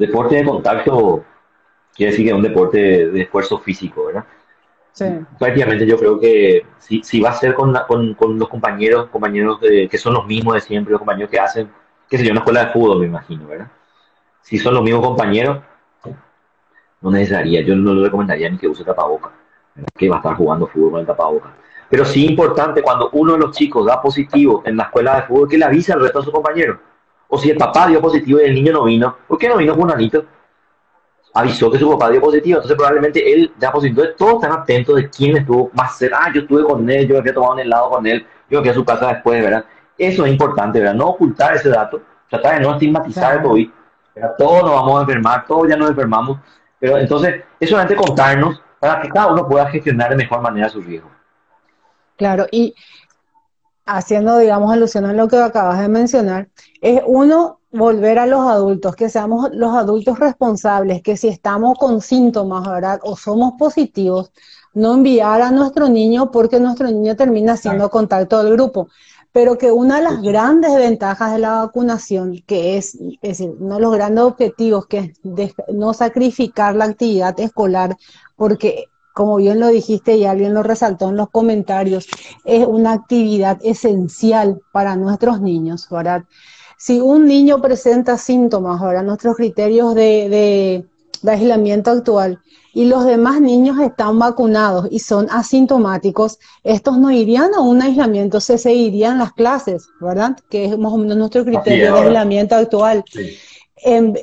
Deporte 0.00 0.36
de 0.36 0.44
contacto 0.44 1.24
quiere 1.94 2.12
decir 2.12 2.24
que 2.24 2.30
es 2.30 2.36
un 2.36 2.42
deporte 2.42 3.08
de, 3.08 3.20
esfuerzo 3.20 3.58
físico, 3.58 4.06
¿verdad? 4.06 4.24
Sí. 4.92 5.04
Prácticamente 5.38 5.86
yo 5.86 5.98
creo 5.98 6.18
que 6.18 6.64
si, 6.78 7.02
si 7.02 7.20
va 7.20 7.30
a 7.30 7.34
ser 7.34 7.52
con, 7.52 7.76
con, 7.86 8.14
con 8.14 8.38
los 8.38 8.48
compañeros, 8.48 9.08
compañeros 9.10 9.58
que 9.60 9.98
son 9.98 10.14
los 10.14 10.26
mismos 10.26 10.54
de 10.54 10.62
siempre, 10.62 10.92
los 10.92 11.00
compañeros 11.00 11.30
que 11.30 11.38
hacen, 11.38 11.70
qué 12.08 12.16
sé 12.16 12.24
yo, 12.24 12.30
una 12.30 12.40
escuela 12.40 12.64
de 12.64 12.72
fútbol, 12.72 13.00
me 13.00 13.06
imagino, 13.06 13.46
¿verdad? 13.46 13.68
Si 14.40 14.56
son 14.56 14.72
los 14.72 14.82
mismos 14.82 15.04
compañeros, 15.04 15.58
no 17.02 17.10
necesitaría, 17.10 17.60
yo 17.60 17.76
no 17.76 17.92
le 17.92 18.04
recomendaría 18.04 18.48
ni 18.48 18.56
que 18.56 18.68
use 18.68 18.82
tapabocas, 18.82 19.32
que 19.98 20.08
va 20.08 20.16
a 20.16 20.18
estar 20.20 20.34
jugando 20.34 20.66
fútbol 20.66 20.92
con 20.92 21.00
el 21.00 21.06
tapabocas. 21.06 21.52
Pero 21.90 22.06
sí 22.06 22.26
importante 22.26 22.80
cuando 22.80 23.10
uno 23.12 23.34
de 23.34 23.38
los 23.40 23.54
chicos 23.54 23.84
da 23.84 24.00
positivo 24.00 24.62
en 24.64 24.78
la 24.78 24.84
escuela 24.84 25.16
de 25.16 25.22
fútbol, 25.24 25.48
que 25.48 25.58
le 25.58 25.66
avise 25.66 25.92
al 25.92 26.00
resto 26.00 26.20
de 26.20 26.24
sus 26.24 26.32
compañeros. 26.32 26.78
O 27.30 27.38
si 27.38 27.50
el 27.50 27.56
papá 27.56 27.86
dio 27.86 28.00
positivo 28.00 28.40
y 28.40 28.44
el 28.44 28.54
niño 28.54 28.72
no 28.72 28.84
vino, 28.84 29.16
¿por 29.26 29.38
qué 29.38 29.48
no 29.48 29.56
vino 29.56 29.74
Juanito? 29.74 30.24
Avisó 31.32 31.70
que 31.70 31.78
su 31.78 31.88
papá 31.90 32.10
dio 32.10 32.20
positivo, 32.20 32.56
entonces 32.56 32.76
probablemente 32.76 33.32
él 33.32 33.52
da 33.56 33.70
positivo. 33.70 34.02
Entonces 34.02 34.16
todos 34.16 34.42
están 34.42 34.60
atentos 34.60 34.96
de 34.96 35.08
quién 35.08 35.36
estuvo 35.36 35.70
más 35.74 35.96
cerca. 35.96 36.18
Ah, 36.20 36.32
yo 36.34 36.40
estuve 36.40 36.64
con 36.64 36.90
él, 36.90 37.06
yo 37.06 37.14
me 37.14 37.20
había 37.20 37.32
tomado 37.32 37.52
un 37.54 37.60
helado 37.60 37.90
con 37.90 38.06
él, 38.06 38.26
yo 38.50 38.58
me 38.58 38.62
fui 38.62 38.70
a 38.70 38.74
su 38.74 38.84
casa 38.84 39.12
después, 39.12 39.40
¿verdad? 39.40 39.64
Eso 39.96 40.26
es 40.26 40.32
importante, 40.32 40.80
¿verdad? 40.80 40.94
No 40.94 41.10
ocultar 41.10 41.54
ese 41.54 41.68
dato, 41.68 42.02
tratar 42.28 42.58
de 42.58 42.60
no 42.66 42.72
estigmatizar 42.72 43.36
el 43.36 43.42
COVID. 43.42 43.70
Todos 44.36 44.62
nos 44.62 44.72
vamos 44.72 44.98
a 44.98 45.02
enfermar, 45.02 45.46
todos 45.46 45.68
ya 45.68 45.76
nos 45.76 45.90
enfermamos, 45.90 46.40
pero 46.80 46.98
entonces 46.98 47.44
es 47.60 47.70
solamente 47.70 47.94
contarnos 47.94 48.60
para 48.80 49.00
que 49.00 49.08
cada 49.08 49.28
uno 49.28 49.46
pueda 49.46 49.66
gestionar 49.66 50.10
de 50.10 50.16
mejor 50.16 50.40
manera 50.40 50.68
su 50.68 50.80
riesgo. 50.80 51.10
Claro, 52.16 52.46
y 52.50 52.74
haciendo, 53.96 54.38
digamos, 54.38 54.72
alusión 54.72 55.04
a 55.04 55.12
lo 55.12 55.28
que 55.28 55.36
acabas 55.36 55.80
de 55.80 55.88
mencionar, 55.88 56.48
es 56.80 57.02
uno 57.06 57.60
volver 57.72 58.18
a 58.18 58.26
los 58.26 58.40
adultos, 58.40 58.96
que 58.96 59.08
seamos 59.08 59.50
los 59.52 59.74
adultos 59.74 60.18
responsables, 60.18 61.02
que 61.02 61.16
si 61.16 61.28
estamos 61.28 61.78
con 61.78 62.00
síntomas, 62.00 62.68
¿verdad? 62.68 63.00
O 63.02 63.16
somos 63.16 63.54
positivos, 63.58 64.32
no 64.74 64.94
enviar 64.94 65.42
a 65.42 65.50
nuestro 65.50 65.88
niño 65.88 66.30
porque 66.30 66.60
nuestro 66.60 66.88
niño 66.88 67.16
termina 67.16 67.56
siendo 67.56 67.90
contacto 67.90 68.42
del 68.42 68.52
grupo. 68.52 68.88
Pero 69.32 69.58
que 69.58 69.70
una 69.70 69.98
de 69.98 70.02
las 70.02 70.22
grandes 70.22 70.74
ventajas 70.74 71.32
de 71.32 71.38
la 71.38 71.58
vacunación, 71.58 72.42
que 72.46 72.76
es, 72.76 72.96
es 72.96 73.38
decir, 73.38 73.54
uno 73.60 73.76
de 73.76 73.80
los 73.80 73.92
grandes 73.92 74.24
objetivos, 74.24 74.86
que 74.86 75.14
es 75.36 75.54
no 75.72 75.94
sacrificar 75.94 76.74
la 76.74 76.86
actividad 76.86 77.38
escolar, 77.38 77.96
porque 78.34 78.86
como 79.14 79.36
bien 79.36 79.60
lo 79.60 79.68
dijiste 79.68 80.16
y 80.16 80.24
alguien 80.24 80.54
lo 80.54 80.62
resaltó 80.62 81.08
en 81.08 81.16
los 81.16 81.30
comentarios, 81.30 82.06
es 82.44 82.66
una 82.66 82.92
actividad 82.92 83.58
esencial 83.62 84.60
para 84.72 84.96
nuestros 84.96 85.40
niños, 85.40 85.88
¿verdad? 85.90 86.24
Si 86.78 87.00
un 87.00 87.26
niño 87.26 87.60
presenta 87.60 88.16
síntomas, 88.16 88.80
ahora 88.80 89.02
nuestros 89.02 89.36
criterios 89.36 89.94
de, 89.94 90.86
aislamiento 91.26 91.90
actual, 91.90 92.40
y 92.72 92.84
los 92.84 93.04
demás 93.04 93.40
niños 93.40 93.78
están 93.80 94.18
vacunados 94.18 94.86
y 94.90 95.00
son 95.00 95.26
asintomáticos, 95.28 96.38
estos 96.62 96.96
no 96.98 97.10
irían 97.10 97.52
a 97.54 97.60
un 97.60 97.82
aislamiento, 97.82 98.40
se 98.40 98.58
seguirían 98.58 99.18
las 99.18 99.32
clases, 99.32 99.88
¿verdad? 100.00 100.38
Que 100.48 100.66
es 100.66 100.78
más 100.78 100.92
o 100.92 100.96
menos 100.96 101.18
nuestro 101.18 101.44
criterio 101.44 101.92
de 101.92 102.00
aislamiento 102.00 102.54
actual 102.54 103.04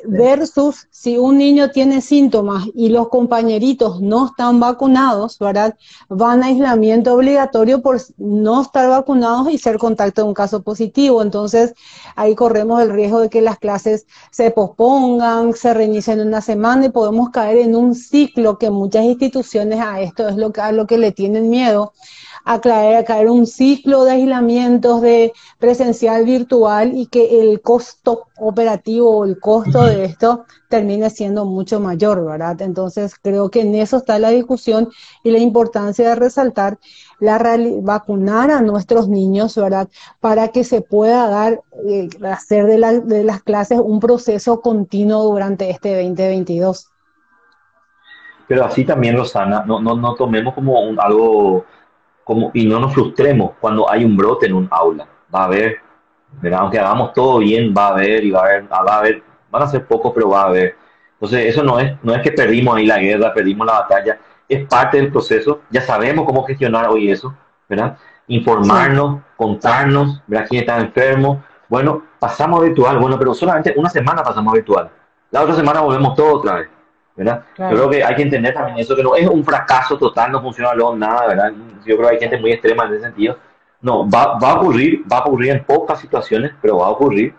versus 0.04 0.88
si 0.90 1.18
un 1.18 1.38
niño 1.38 1.70
tiene 1.70 2.00
síntomas 2.00 2.66
y 2.74 2.90
los 2.90 3.08
compañeritos 3.08 4.00
no 4.00 4.26
están 4.26 4.60
vacunados, 4.60 5.38
¿verdad? 5.38 5.76
Van 6.08 6.42
a 6.42 6.46
aislamiento 6.46 7.14
obligatorio 7.14 7.82
por 7.82 8.00
no 8.16 8.62
estar 8.62 8.88
vacunados 8.88 9.50
y 9.50 9.58
ser 9.58 9.78
contacto 9.78 10.22
de 10.22 10.28
un 10.28 10.34
caso 10.34 10.62
positivo. 10.62 11.22
Entonces, 11.22 11.74
ahí 12.16 12.34
corremos 12.34 12.80
el 12.80 12.90
riesgo 12.90 13.20
de 13.20 13.28
que 13.28 13.42
las 13.42 13.58
clases 13.58 14.06
se 14.30 14.50
pospongan, 14.50 15.54
se 15.54 15.74
reinicien 15.74 16.20
en 16.20 16.28
una 16.28 16.40
semana 16.40 16.86
y 16.86 16.90
podemos 16.90 17.30
caer 17.30 17.58
en 17.58 17.74
un 17.74 17.94
ciclo 17.94 18.58
que 18.58 18.70
muchas 18.70 19.04
instituciones 19.04 19.80
a 19.80 20.00
esto 20.00 20.28
es 20.28 20.36
lo 20.36 20.52
que, 20.52 20.60
a 20.60 20.72
lo 20.72 20.86
que 20.86 20.98
le 20.98 21.12
tienen 21.12 21.50
miedo 21.50 21.92
a 22.50 22.60
caer, 22.60 23.28
un 23.28 23.46
ciclo 23.46 24.04
de 24.04 24.12
aislamientos 24.12 25.02
de 25.02 25.34
presencial 25.58 26.24
virtual 26.24 26.96
y 26.96 27.06
que 27.06 27.42
el 27.42 27.60
costo 27.60 28.28
operativo 28.38 29.18
o 29.18 29.24
el 29.26 29.38
costo 29.38 29.84
de 29.84 30.06
esto 30.06 30.46
termine 30.70 31.10
siendo 31.10 31.44
mucho 31.44 31.78
mayor, 31.78 32.24
¿verdad? 32.24 32.62
Entonces 32.62 33.16
creo 33.20 33.50
que 33.50 33.60
en 33.60 33.74
eso 33.74 33.98
está 33.98 34.18
la 34.18 34.30
discusión 34.30 34.88
y 35.22 35.30
la 35.30 35.40
importancia 35.40 36.08
de 36.08 36.14
resaltar 36.14 36.78
la 37.20 37.38
vacunar 37.82 38.50
a 38.50 38.62
nuestros 38.62 39.08
niños, 39.08 39.54
¿verdad? 39.54 39.88
Para 40.18 40.48
que 40.48 40.64
se 40.64 40.80
pueda 40.80 41.28
dar, 41.28 41.60
eh, 41.86 42.08
hacer 42.30 42.64
de, 42.64 43.00
de 43.00 43.24
las 43.24 43.42
clases 43.42 43.78
un 43.78 44.00
proceso 44.00 44.62
continuo 44.62 45.24
durante 45.24 45.68
este 45.68 46.02
2022 46.02 46.88
pero 48.46 48.64
así 48.64 48.82
también, 48.82 49.14
Rosana, 49.14 49.62
no, 49.66 49.78
no, 49.78 49.94
no 49.94 50.14
tomemos 50.14 50.54
como 50.54 50.80
un, 50.80 50.98
algo 50.98 51.66
como, 52.28 52.50
y 52.52 52.66
no 52.66 52.78
nos 52.78 52.92
frustremos 52.92 53.52
cuando 53.58 53.90
hay 53.90 54.04
un 54.04 54.14
brote 54.14 54.44
en 54.44 54.52
un 54.52 54.68
aula. 54.70 55.08
Va 55.34 55.40
a 55.40 55.44
haber, 55.46 55.78
¿verdad? 56.42 56.60
aunque 56.60 56.78
hagamos 56.78 57.14
todo 57.14 57.38
bien, 57.38 57.72
va 57.74 57.86
a 57.86 57.92
haber 57.92 58.22
y 58.22 58.30
va 58.30 58.40
a 58.40 58.44
haber, 58.44 58.70
va 58.70 58.76
a 58.86 58.98
haber, 58.98 59.22
van 59.50 59.62
a 59.62 59.66
ser 59.66 59.86
pocos, 59.86 60.12
pero 60.14 60.28
va 60.28 60.42
a 60.42 60.46
haber. 60.48 60.76
Entonces, 61.14 61.46
eso 61.46 61.62
no 61.62 61.80
es, 61.80 61.96
no 62.02 62.14
es 62.14 62.20
que 62.20 62.30
perdimos 62.30 62.76
ahí 62.76 62.84
la 62.84 62.98
guerra, 62.98 63.32
perdimos 63.32 63.66
la 63.66 63.80
batalla, 63.80 64.18
es 64.46 64.68
parte 64.68 64.98
del 64.98 65.10
proceso, 65.10 65.62
ya 65.70 65.80
sabemos 65.80 66.26
cómo 66.26 66.44
gestionar 66.44 66.90
hoy 66.90 67.10
eso, 67.10 67.34
¿verdad? 67.66 67.96
Informarnos, 68.26 69.22
contarnos, 69.34 70.20
¿verdad? 70.26 70.46
¿Quién 70.50 70.60
está 70.60 70.76
enfermo? 70.76 71.42
Bueno, 71.66 72.02
pasamos 72.18 72.60
virtual, 72.60 72.98
bueno, 72.98 73.18
pero 73.18 73.32
solamente 73.32 73.72
una 73.74 73.88
semana 73.88 74.22
pasamos 74.22 74.52
virtual. 74.52 74.90
La 75.30 75.40
otra 75.40 75.54
semana 75.54 75.80
volvemos 75.80 76.14
todo 76.14 76.34
otra 76.34 76.56
vez. 76.56 76.68
¿Verdad? 77.18 77.42
Yo 77.58 77.68
creo 77.70 77.90
que 77.90 78.04
hay 78.04 78.14
que 78.14 78.22
entender 78.22 78.54
también 78.54 78.78
eso, 78.78 78.94
que 78.94 79.02
no 79.02 79.16
es 79.16 79.26
un 79.26 79.44
fracaso 79.44 79.98
total, 79.98 80.30
no 80.30 80.40
funciona 80.40 80.72
luego 80.72 80.94
nada, 80.94 81.26
¿verdad? 81.26 81.52
Yo 81.84 81.96
creo 81.96 82.08
que 82.08 82.14
hay 82.14 82.20
gente 82.20 82.38
muy 82.38 82.52
extrema 82.52 82.84
en 82.84 82.94
ese 82.94 83.02
sentido. 83.02 83.36
No, 83.80 84.08
va, 84.08 84.38
va 84.38 84.50
a 84.52 84.54
ocurrir, 84.54 85.02
va 85.10 85.18
a 85.18 85.20
ocurrir 85.24 85.50
en 85.50 85.64
pocas 85.64 86.00
situaciones, 86.00 86.52
pero 86.62 86.78
va 86.78 86.86
a 86.86 86.90
ocurrir 86.90 87.34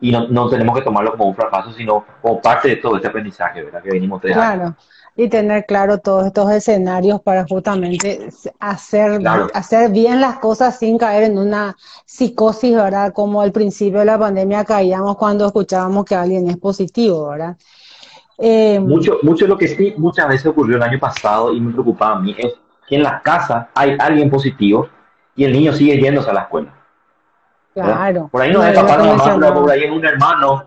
y 0.00 0.10
no, 0.10 0.26
no, 0.28 0.48
tenemos 0.48 0.76
que 0.76 0.82
tomarlo 0.82 1.12
como 1.12 1.26
un 1.26 1.34
fracaso, 1.34 1.72
sino 1.72 2.04
como 2.20 2.40
parte 2.40 2.68
de 2.68 2.76
todo 2.76 2.96
este 2.96 3.06
aprendizaje, 3.06 3.62
¿verdad? 3.62 3.82
Que 3.82 3.90
venimos 3.90 4.20
tres 4.20 4.34
claro. 4.34 4.74
Y 5.14 5.28
tener 5.28 5.66
claro 5.66 5.98
todos 5.98 6.26
estos 6.26 6.50
escenarios 6.50 7.20
para 7.20 7.44
justamente 7.44 8.30
hacer, 8.58 9.20
hacer 9.52 9.90
bien 9.90 10.22
las 10.22 10.38
cosas 10.38 10.78
sin 10.78 10.96
caer 10.96 11.24
en 11.24 11.38
una 11.38 11.76
psicosis, 12.06 12.74
¿verdad? 12.74 13.12
Como 13.12 13.42
al 13.42 13.52
principio 13.52 14.00
de 14.00 14.06
la 14.06 14.18
pandemia 14.18 14.64
caíamos 14.64 15.16
cuando 15.18 15.46
escuchábamos 15.46 16.06
que 16.06 16.14
alguien 16.14 16.48
es 16.48 16.56
positivo, 16.56 17.28
¿verdad? 17.28 17.56
Eh, 18.44 18.80
mucho, 18.80 19.20
mucho 19.22 19.46
lo 19.46 19.56
que 19.56 19.68
sí 19.68 19.94
muchas 19.96 20.26
veces 20.26 20.46
ocurrió 20.46 20.76
el 20.76 20.82
año 20.82 20.98
pasado 20.98 21.52
y 21.52 21.60
me 21.60 21.70
preocupaba 21.70 22.16
a 22.16 22.18
mí 22.18 22.34
es 22.36 22.52
que 22.88 22.96
en 22.96 23.04
la 23.04 23.22
casa 23.22 23.68
hay 23.72 23.96
alguien 24.00 24.28
positivo 24.28 24.88
y 25.36 25.44
el 25.44 25.52
niño 25.52 25.72
sigue 25.72 25.96
yéndose 26.00 26.28
a 26.28 26.32
la 26.32 26.40
escuela. 26.40 26.74
Claro. 27.72 28.28
Por 28.32 28.42
ahí 28.42 28.52
no, 28.52 28.60
es 28.64 28.76
papá, 28.76 28.96
no 28.96 29.14
mamá, 29.14 29.54
por 29.54 29.70
ahí 29.70 29.84
es 29.84 29.90
un 29.92 30.04
hermano, 30.04 30.64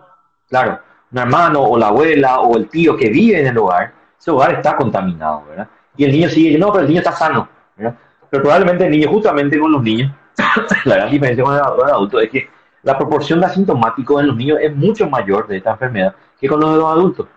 claro, 0.48 0.80
un 1.12 1.18
hermano 1.18 1.64
o 1.64 1.76
la 1.76 1.88
abuela 1.88 2.40
o 2.40 2.56
el 2.56 2.66
tío 2.70 2.96
que 2.96 3.10
vive 3.10 3.40
en 3.40 3.48
el 3.48 3.58
hogar, 3.58 3.92
ese 4.18 4.30
hogar 4.30 4.54
está 4.54 4.74
contaminado, 4.74 5.44
¿verdad? 5.46 5.68
Y 5.98 6.04
el 6.04 6.12
niño 6.12 6.30
sigue, 6.30 6.56
no, 6.56 6.72
pero 6.72 6.84
el 6.84 6.88
niño 6.88 7.00
está 7.00 7.12
sano, 7.12 7.46
¿verdad? 7.76 7.94
Pero 8.30 8.42
probablemente 8.42 8.86
el 8.86 8.90
niño, 8.90 9.10
justamente 9.10 9.58
con 9.58 9.70
los 9.70 9.82
niños, 9.82 10.10
la 10.86 10.96
gran 10.96 11.10
diferencia 11.10 11.44
con 11.44 11.54
el 11.54 11.60
adulto 11.60 12.20
es 12.20 12.30
que 12.30 12.48
la 12.82 12.96
proporción 12.96 13.38
de 13.40 13.46
asintomáticos 13.46 14.22
en 14.22 14.28
los 14.28 14.36
niños 14.36 14.58
es 14.62 14.74
mucho 14.74 15.10
mayor 15.10 15.46
de 15.46 15.58
esta 15.58 15.72
enfermedad 15.72 16.14
que 16.40 16.48
con 16.48 16.58
los 16.58 16.70
de 16.72 16.76
los 16.78 16.90
adultos. 16.90 17.28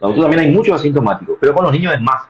Adultos 0.00 0.24
también 0.24 0.42
hay 0.42 0.50
muchos 0.50 0.74
asintomáticos, 0.74 1.36
pero 1.40 1.54
con 1.54 1.64
los 1.64 1.72
niños 1.72 1.94
es 1.94 2.00
más. 2.00 2.22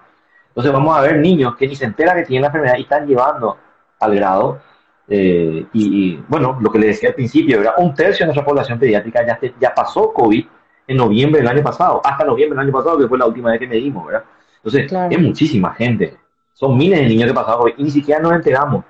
Entonces 0.49 0.73
vamos 0.73 0.97
a 0.97 1.01
ver 1.03 1.19
niños 1.19 1.57
que 1.57 1.69
ni 1.69 1.77
se 1.77 1.85
enteran 1.85 2.17
que 2.17 2.25
tienen 2.25 2.43
la 2.43 2.49
enfermedad 2.49 2.77
y 2.77 2.83
están 2.83 3.07
llevando 3.07 3.57
al 4.01 4.15
grado. 4.15 4.61
Eh, 5.09 5.67
y, 5.73 6.17
bueno, 6.29 6.59
lo 6.61 6.71
que 6.71 6.79
les 6.79 6.89
decía 6.89 7.09
al 7.09 7.15
principio, 7.15 7.59
¿verdad? 7.59 7.75
un 7.79 7.95
tercio 7.95 8.25
de 8.25 8.27
nuestra 8.27 8.45
población 8.45 8.79
pediátrica 8.79 9.27
ya, 9.27 9.39
ya 9.61 9.75
pasó 9.75 10.13
COVID 10.13 10.45
en 10.87 10.97
noviembre 10.97 11.41
del 11.41 11.49
año 11.49 11.63
pasado, 11.63 12.01
hasta 12.05 12.25
noviembre 12.25 12.57
del 12.57 12.67
año 12.67 12.77
pasado, 12.77 12.99
que 12.99 13.09
fue 13.09 13.19
la 13.19 13.27
última 13.27 13.51
vez 13.51 13.61
que 13.61 13.67
medimos, 13.67 14.07
¿verdad? 14.07 14.25
Entonces, 14.63 14.93
es 15.11 15.19
muchísima 15.21 15.73
gente. 15.75 16.17
Son 16.53 16.77
miles 16.77 16.99
de 16.99 17.07
niños 17.07 17.29
que 17.29 17.35
pasaron 17.35 17.61
COVID 17.61 17.75
y 17.77 17.83
ni 17.85 17.91
siquiera 17.91 18.21
nos 18.21 18.33
enteramos, 18.33 18.85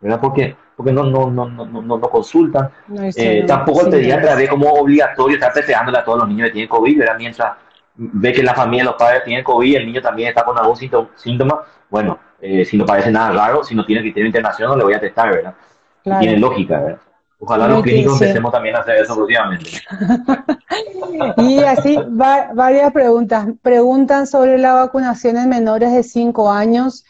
¿verdad? 0.00 0.20
Porque, 0.20 0.56
porque 0.76 0.92
no, 0.92 1.04
no, 1.04 1.30
no, 1.30 1.48
no, 1.48 1.66
no, 1.66 1.82
no 1.82 2.00
consultan. 2.00 2.70
Eh, 3.16 3.44
tampoco 3.46 3.82
el 3.82 3.90
pediatra 3.90 4.34
ve 4.36 4.48
como 4.48 4.72
obligatorio 4.72 5.36
estar 5.36 5.52
testeándole 5.52 5.98
a 5.98 6.04
todos 6.04 6.20
los 6.20 6.28
niños 6.28 6.46
que 6.46 6.52
tienen 6.52 6.68
COVID, 6.68 6.98
¿verdad? 6.98 7.16
Mientras 7.18 7.52
ve 8.02 8.32
que 8.32 8.42
la 8.42 8.54
familia, 8.54 8.84
los 8.84 8.94
padres 8.94 9.24
tienen 9.24 9.44
COVID, 9.44 9.76
el 9.76 9.86
niño 9.86 10.00
también 10.00 10.30
está 10.30 10.42
con 10.42 10.56
algún 10.56 10.76
síntoma, 11.16 11.62
bueno, 11.90 12.18
eh, 12.40 12.64
si 12.64 12.78
no 12.78 12.86
parece 12.86 13.10
nada 13.10 13.32
raro, 13.32 13.62
si 13.62 13.74
no 13.74 13.84
tiene 13.84 14.00
criterio 14.00 14.32
no 14.60 14.76
le 14.76 14.84
voy 14.84 14.94
a 14.94 15.00
testar, 15.00 15.30
¿verdad? 15.30 15.54
Tiene 16.02 16.38
lógica, 16.38 16.80
¿verdad? 16.80 17.00
Ojalá 17.38 17.68
los 17.68 17.82
clínicos 17.82 18.20
empecemos 18.20 18.52
también 18.52 18.76
a 18.76 18.80
hacer 18.80 18.96
eso 18.96 19.16
próximamente. 19.16 19.70
y 21.38 21.58
así, 21.60 21.98
varias 22.08 22.92
preguntas. 22.92 23.46
Preguntan 23.62 24.26
sobre 24.26 24.58
la 24.58 24.74
vacunación 24.74 25.38
en 25.38 25.48
menores 25.48 25.92
de 25.92 26.02
5 26.02 26.50
años, 26.52 27.04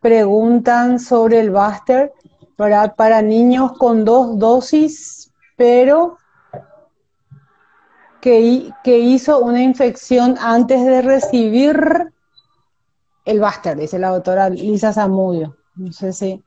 preguntan 0.00 0.98
sobre 0.98 1.40
el 1.40 1.50
Buster 1.50 2.12
para, 2.56 2.94
para 2.94 3.22
niños 3.22 3.72
con 3.78 4.04
dos 4.04 4.38
dosis, 4.38 5.32
pero 5.56 6.18
que, 8.20 8.70
que 8.84 8.98
hizo 8.98 9.38
una 9.38 9.62
infección 9.62 10.36
antes 10.40 10.84
de 10.84 11.02
recibir 11.02 12.12
el 13.24 13.40
Buster, 13.40 13.76
dice 13.76 13.98
la 13.98 14.10
doctora 14.10 14.48
Lisa 14.48 14.92
Zamudio. 14.92 15.56
No 15.76 15.92
sé 15.92 16.12
si. 16.12 16.42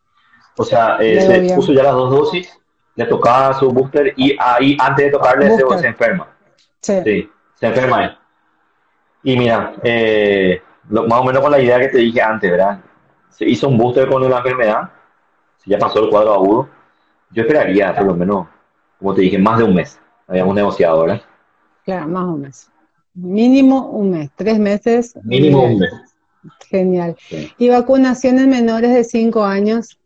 O 0.58 0.64
sea, 0.64 0.98
eh, 1.00 1.22
se 1.22 1.56
puso 1.56 1.74
ya 1.74 1.84
las 1.84 1.94
dos 1.94 2.12
dosis, 2.12 2.60
le 2.96 3.06
tocaba 3.06 3.54
su 3.54 3.70
booster 3.70 4.14
y 4.18 4.36
ahí 4.40 4.76
antes 4.80 5.06
de 5.06 5.12
tocarle 5.12 5.56
se, 5.56 5.80
se, 5.80 5.88
enferma. 5.88 6.28
Sí. 6.82 7.30
se 7.56 7.68
enferma 7.68 8.20
Y 9.24 9.38
mira, 9.38 9.74
eh, 9.84 10.62
más 10.90 11.20
o 11.20 11.24
menos 11.24 11.42
con 11.42 11.52
la 11.52 11.60
idea 11.60 11.80
que 11.80 11.88
te 11.88 12.00
dije 12.00 12.22
antes, 12.22 12.52
¿verdad? 12.52 12.80
Se 13.30 13.46
hizo 13.46 13.70
un 13.70 13.78
booster 13.78 14.10
con 14.10 14.24
una 14.24 14.38
enfermedad, 14.38 14.90
si 15.58 15.70
ya 15.70 15.78
pasó 15.78 16.04
el 16.04 16.10
cuadro 16.10 16.34
agudo, 16.34 16.70
yo 17.30 17.44
esperaría 17.44 17.96
por 17.96 18.08
lo 18.08 18.16
menos, 18.16 18.48
como 19.00 19.14
te 19.14 19.22
dije, 19.22 19.38
más 19.38 19.60
de 19.60 19.64
un 19.64 19.76
mes. 19.76 20.00
Habíamos 20.28 20.56
negociado, 20.56 21.02
¿verdad? 21.02 21.22
Claro, 21.86 22.08
más 22.08 22.26
un 22.26 22.42
mes. 22.42 22.72
Mínimo 23.14 23.90
un 23.90 24.12
mes, 24.12 24.30
tres 24.36 24.60
meses. 24.60 25.14
Mínimo 25.24 25.64
un 25.64 25.80
mes. 25.80 25.92
Genial. 26.70 27.16
¿Y 27.58 27.70
vacunaciones 27.70 28.48
menores 28.48 28.94
de 28.94 29.04
cinco 29.04 29.44
años? 29.44 30.00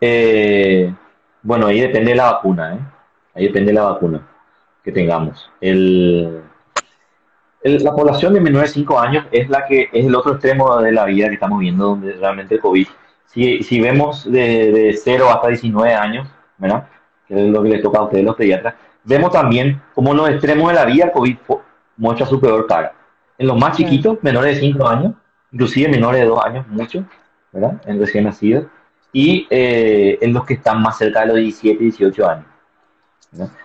Eh, 0.00 0.94
bueno, 1.42 1.66
ahí 1.66 1.80
depende 1.80 2.10
de 2.10 2.16
la 2.16 2.32
vacuna, 2.32 2.74
¿eh? 2.74 2.80
Ahí 3.34 3.46
depende 3.46 3.72
de 3.72 3.78
la 3.78 3.84
vacuna 3.84 4.28
que 4.84 4.92
tengamos. 4.92 5.50
El, 5.60 6.42
la 7.64 7.94
población 7.94 8.34
de 8.34 8.40
menores 8.40 8.70
de 8.70 8.80
5 8.80 9.00
años 9.00 9.26
es 9.32 9.48
la 9.48 9.64
que 9.64 9.88
es 9.92 10.04
el 10.04 10.14
otro 10.14 10.32
extremo 10.32 10.76
de 10.80 10.92
la 10.92 11.06
vida 11.06 11.28
que 11.28 11.34
estamos 11.34 11.58
viendo, 11.58 11.86
donde 11.86 12.12
realmente 12.12 12.56
el 12.56 12.60
COVID. 12.60 12.86
Si, 13.26 13.62
si 13.62 13.80
vemos 13.80 14.30
de, 14.30 14.70
de 14.70 14.92
0 14.92 15.30
hasta 15.30 15.48
19 15.48 15.94
años, 15.94 16.28
¿verdad? 16.58 16.86
Que 17.26 17.34
es 17.34 17.50
lo 17.50 17.62
que 17.62 17.70
le 17.70 17.78
toca 17.78 17.98
a 17.98 18.02
ustedes 18.04 18.24
los 18.24 18.36
pediatras, 18.36 18.74
vemos 19.04 19.30
también 19.30 19.80
como 19.94 20.10
en 20.10 20.16
los 20.16 20.30
extremos 20.30 20.68
de 20.68 20.74
la 20.74 20.84
vida 20.84 21.04
el 21.04 21.12
COVID 21.12 21.36
muestra 21.96 22.26
su 22.26 22.40
peor 22.40 22.66
cara. 22.66 22.94
En 23.38 23.46
los 23.46 23.58
más 23.58 23.76
chiquitos, 23.76 24.18
menores 24.22 24.56
de 24.56 24.60
5 24.60 24.88
años, 24.88 25.14
inclusive 25.52 25.88
menores 25.88 26.22
de 26.22 26.26
2 26.26 26.44
años, 26.44 26.66
mucho, 26.68 27.04
¿verdad? 27.52 27.80
En 27.86 27.98
recién 27.98 28.24
nacidos, 28.24 28.66
y 29.12 29.46
eh, 29.50 30.18
en 30.20 30.32
los 30.32 30.44
que 30.44 30.54
están 30.54 30.82
más 30.82 30.98
cerca 30.98 31.20
de 31.20 31.26
los 31.26 31.36
17, 31.36 31.82
18 31.82 32.28
años. 32.28 32.46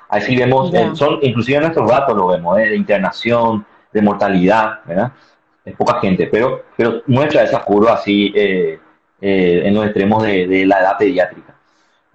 Así 0.07 0.35
vemos, 0.35 0.73
eh, 0.73 0.91
son, 0.93 1.19
inclusive 1.21 1.57
en 1.57 1.63
nuestros 1.63 1.89
datos 1.89 2.15
lo 2.15 2.27
vemos, 2.27 2.57
¿eh? 2.59 2.69
de 2.69 2.75
internación, 2.75 3.65
de 3.93 4.01
mortalidad, 4.01 4.79
¿verdad? 4.85 5.11
Es 5.63 5.75
poca 5.75 5.99
gente, 5.99 6.27
pero, 6.31 6.63
pero 6.75 7.03
muestra 7.05 7.43
esa 7.43 7.63
curva 7.63 7.93
así 7.93 8.33
en 9.21 9.73
los 9.73 9.85
extremos 9.85 10.23
de, 10.23 10.47
de 10.47 10.65
la 10.65 10.79
edad 10.79 10.97
pediátrica. 10.97 11.48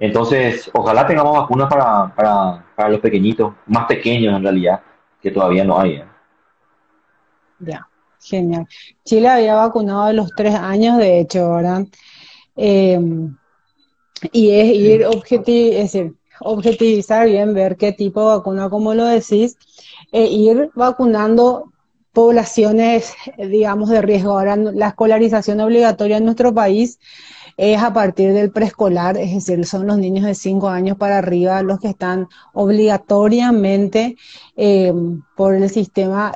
Entonces, 0.05 0.71
ojalá 0.75 1.07
tengamos 1.07 1.33
vacunas 1.33 1.67
para, 1.67 2.15
para, 2.15 2.63
para, 2.77 2.89
los 2.91 3.01
pequeñitos, 3.01 3.55
más 3.67 3.87
pequeños 3.87 4.37
en 4.37 4.43
realidad, 4.43 4.83
que 5.19 5.31
todavía 5.31 5.65
no 5.65 5.81
hay. 5.81 5.93
¿eh? 5.93 6.05
Ya, 7.61 7.89
genial. 8.21 8.69
Chile 9.03 9.29
había 9.29 9.55
vacunado 9.55 10.03
a 10.03 10.13
los 10.13 10.29
tres 10.37 10.55
años, 10.55 10.99
de 10.99 11.21
hecho, 11.21 11.55
¿verdad? 11.55 11.87
Eh, 12.55 13.01
y 14.31 14.51
es 14.51 14.75
ir 14.75 15.07
es 15.07 15.93
decir, 15.93 16.15
objetivizar 16.41 17.27
bien, 17.27 17.55
ver 17.55 17.79
qué 17.79 17.93
tipo 17.93 18.21
de 18.21 18.37
vacuna, 18.37 18.69
como 18.69 18.93
lo 18.93 19.07
decís, 19.07 19.57
e 20.13 20.27
ir 20.27 20.71
vacunando 20.75 21.73
poblaciones, 22.13 23.15
digamos, 23.39 23.89
de 23.89 24.03
riesgo. 24.03 24.33
Ahora, 24.33 24.57
la 24.57 24.89
escolarización 24.89 25.61
obligatoria 25.61 26.19
en 26.19 26.27
nuestro 26.27 26.53
país 26.53 26.99
es 27.57 27.83
a 27.83 27.93
partir 27.93 28.33
del 28.33 28.51
preescolar, 28.51 29.17
es 29.17 29.33
decir, 29.33 29.65
son 29.67 29.87
los 29.87 29.99
niños 29.99 30.25
de 30.25 30.35
5 30.35 30.69
años 30.69 30.97
para 30.97 31.19
arriba 31.19 31.63
los 31.63 31.81
que 31.81 31.89
están 31.89 32.29
obligatoriamente 32.53 34.17
eh, 34.57 34.93
por 35.37 35.55
el 35.55 35.71
sistema 35.71 36.33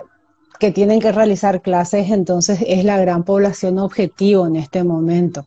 que 0.59 0.73
tienen 0.73 1.01
que 1.01 1.13
realizar 1.13 1.63
clases, 1.63 2.11
entonces 2.11 2.65
es 2.67 2.85
la 2.85 2.99
gran 2.99 3.25
población 3.25 3.79
objetivo 3.79 4.47
en 4.47 4.57
este 4.57 4.83
momento. 4.85 5.47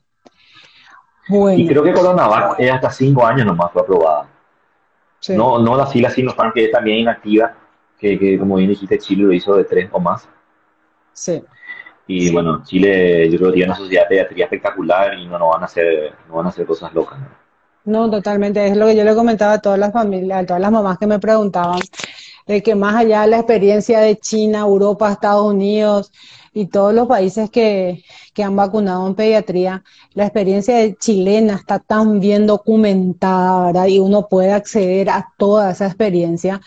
Bueno. 1.28 1.60
Y 1.60 1.68
creo 1.68 1.84
que 1.84 1.94
Coronavac 1.94 2.60
es 2.60 2.72
hasta 2.72 2.90
5 2.90 3.26
años 3.26 3.46
nomás 3.46 3.72
fue 3.72 3.82
aprobada. 3.82 4.28
No, 5.30 5.60
no 5.60 5.76
la 5.76 5.86
fila 5.86 6.10
Sinopharm 6.10 6.52
que 6.52 6.66
es 6.66 6.72
también 6.72 7.00
inactiva, 7.00 7.54
que, 7.98 8.18
que 8.18 8.40
como 8.40 8.56
bien 8.56 8.70
dijiste, 8.70 8.98
Chile 8.98 9.24
lo 9.24 9.34
hizo 9.34 9.56
de 9.56 9.66
3 9.66 9.90
o 9.92 10.00
más. 10.00 10.28
Sí. 11.14 11.44
Y 12.08 12.32
bueno, 12.32 12.64
Chile 12.66 13.30
yo 13.30 13.38
creo 13.38 13.50
que 13.50 13.56
tiene 13.56 13.72
una 13.72 13.78
sociedad 13.78 14.04
de 14.04 14.10
pediatría 14.10 14.46
espectacular 14.46 15.18
y 15.18 15.28
no, 15.28 15.40
no 15.40 15.50
van 15.50 15.62
a 15.62 15.66
hacer, 15.66 16.14
no 16.28 16.36
van 16.36 16.48
a 16.48 16.50
hacer 16.50 16.66
cosas 16.66 16.94
locas. 16.94 17.20
¿no? 17.86 18.10
totalmente. 18.10 18.66
Es 18.68 18.78
lo 18.78 18.88
que 18.88 18.96
yo 18.96 19.04
le 19.04 19.16
comentaba 19.16 19.54
a 19.54 19.62
todas 19.62 19.80
las 19.80 19.94
familias, 19.94 20.44
a 20.44 20.46
todas 20.46 20.62
las 20.62 20.72
mamás 20.72 20.98
que 20.98 21.08
me 21.08 21.20
preguntaban, 21.20 21.80
de 22.48 22.62
que 22.62 22.76
más 22.76 22.96
allá 22.96 23.22
de 23.22 23.28
la 23.28 23.38
experiencia 23.38 24.00
de 24.00 24.18
China, 24.18 24.60
Europa, 24.60 25.12
Estados 25.12 25.54
Unidos, 25.54 26.12
y 26.54 26.68
todos 26.68 26.94
los 26.94 27.08
países 27.08 27.50
que, 27.50 28.04
que 28.34 28.44
han 28.44 28.56
vacunado 28.56 29.08
en 29.08 29.16
pediatría, 29.16 29.84
la 30.14 30.26
experiencia 30.26 30.94
chilena 30.96 31.56
está 31.56 31.80
tan 31.80 32.20
bien 32.20 32.46
documentada, 32.46 33.68
¿verdad? 33.68 33.86
Y 33.88 34.00
uno 34.00 34.28
puede 34.28 34.52
acceder 34.52 35.10
a 35.10 35.34
toda 35.38 35.72
esa 35.72 35.88
experiencia 35.88 36.62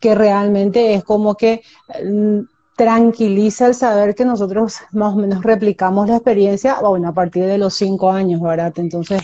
que 0.00 0.14
realmente 0.14 0.94
es 0.94 1.04
como 1.04 1.34
que 1.34 1.62
mm, 2.02 2.40
tranquiliza 2.78 3.66
el 3.66 3.74
saber 3.74 4.14
que 4.14 4.24
nosotros 4.24 4.76
más 4.92 5.12
o 5.12 5.16
menos 5.16 5.42
replicamos 5.42 6.08
la 6.08 6.14
experiencia, 6.14 6.78
bueno, 6.80 7.08
a 7.08 7.12
partir 7.12 7.44
de 7.44 7.58
los 7.58 7.74
cinco 7.74 8.08
años, 8.08 8.40
¿verdad? 8.40 8.72
Entonces 8.76 9.20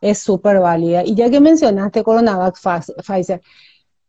es 0.00 0.18
súper 0.18 0.60
válida. 0.60 1.04
Y 1.04 1.14
ya 1.14 1.28
que 1.28 1.40
mencionaste 1.40 2.02
Coronavac 2.02 2.58
Pfizer, 2.58 3.42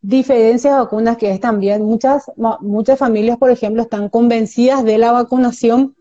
diferencias 0.01 0.73
de 0.73 0.79
vacunas 0.79 1.17
que 1.17 1.31
es 1.31 1.41
también, 1.41 1.83
muchas, 1.83 2.31
muchas 2.61 2.97
familias, 2.97 3.37
por 3.37 3.51
ejemplo, 3.51 3.81
están 3.81 4.07
convencidas 4.07 4.85
de 4.85 4.97
la 4.97 5.11
vacunación, 5.11 5.97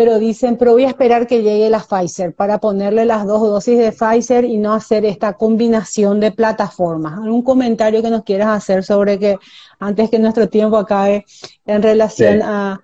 pero 0.00 0.18
dicen, 0.18 0.56
pero 0.56 0.72
voy 0.72 0.84
a 0.84 0.88
esperar 0.88 1.26
que 1.26 1.42
llegue 1.42 1.68
la 1.68 1.80
Pfizer 1.80 2.34
para 2.34 2.56
ponerle 2.56 3.04
las 3.04 3.26
dos 3.26 3.42
dosis 3.42 3.76
de 3.78 3.92
Pfizer 3.92 4.46
y 4.46 4.56
no 4.56 4.72
hacer 4.72 5.04
esta 5.04 5.34
combinación 5.34 6.20
de 6.20 6.32
plataformas. 6.32 7.18
¿Algún 7.18 7.42
comentario 7.42 8.00
que 8.00 8.08
nos 8.08 8.24
quieras 8.24 8.48
hacer 8.48 8.82
sobre 8.82 9.18
que 9.18 9.36
antes 9.78 10.08
que 10.08 10.18
nuestro 10.18 10.48
tiempo 10.48 10.78
acabe 10.78 11.26
en 11.66 11.82
relación 11.82 12.40
a, 12.40 12.80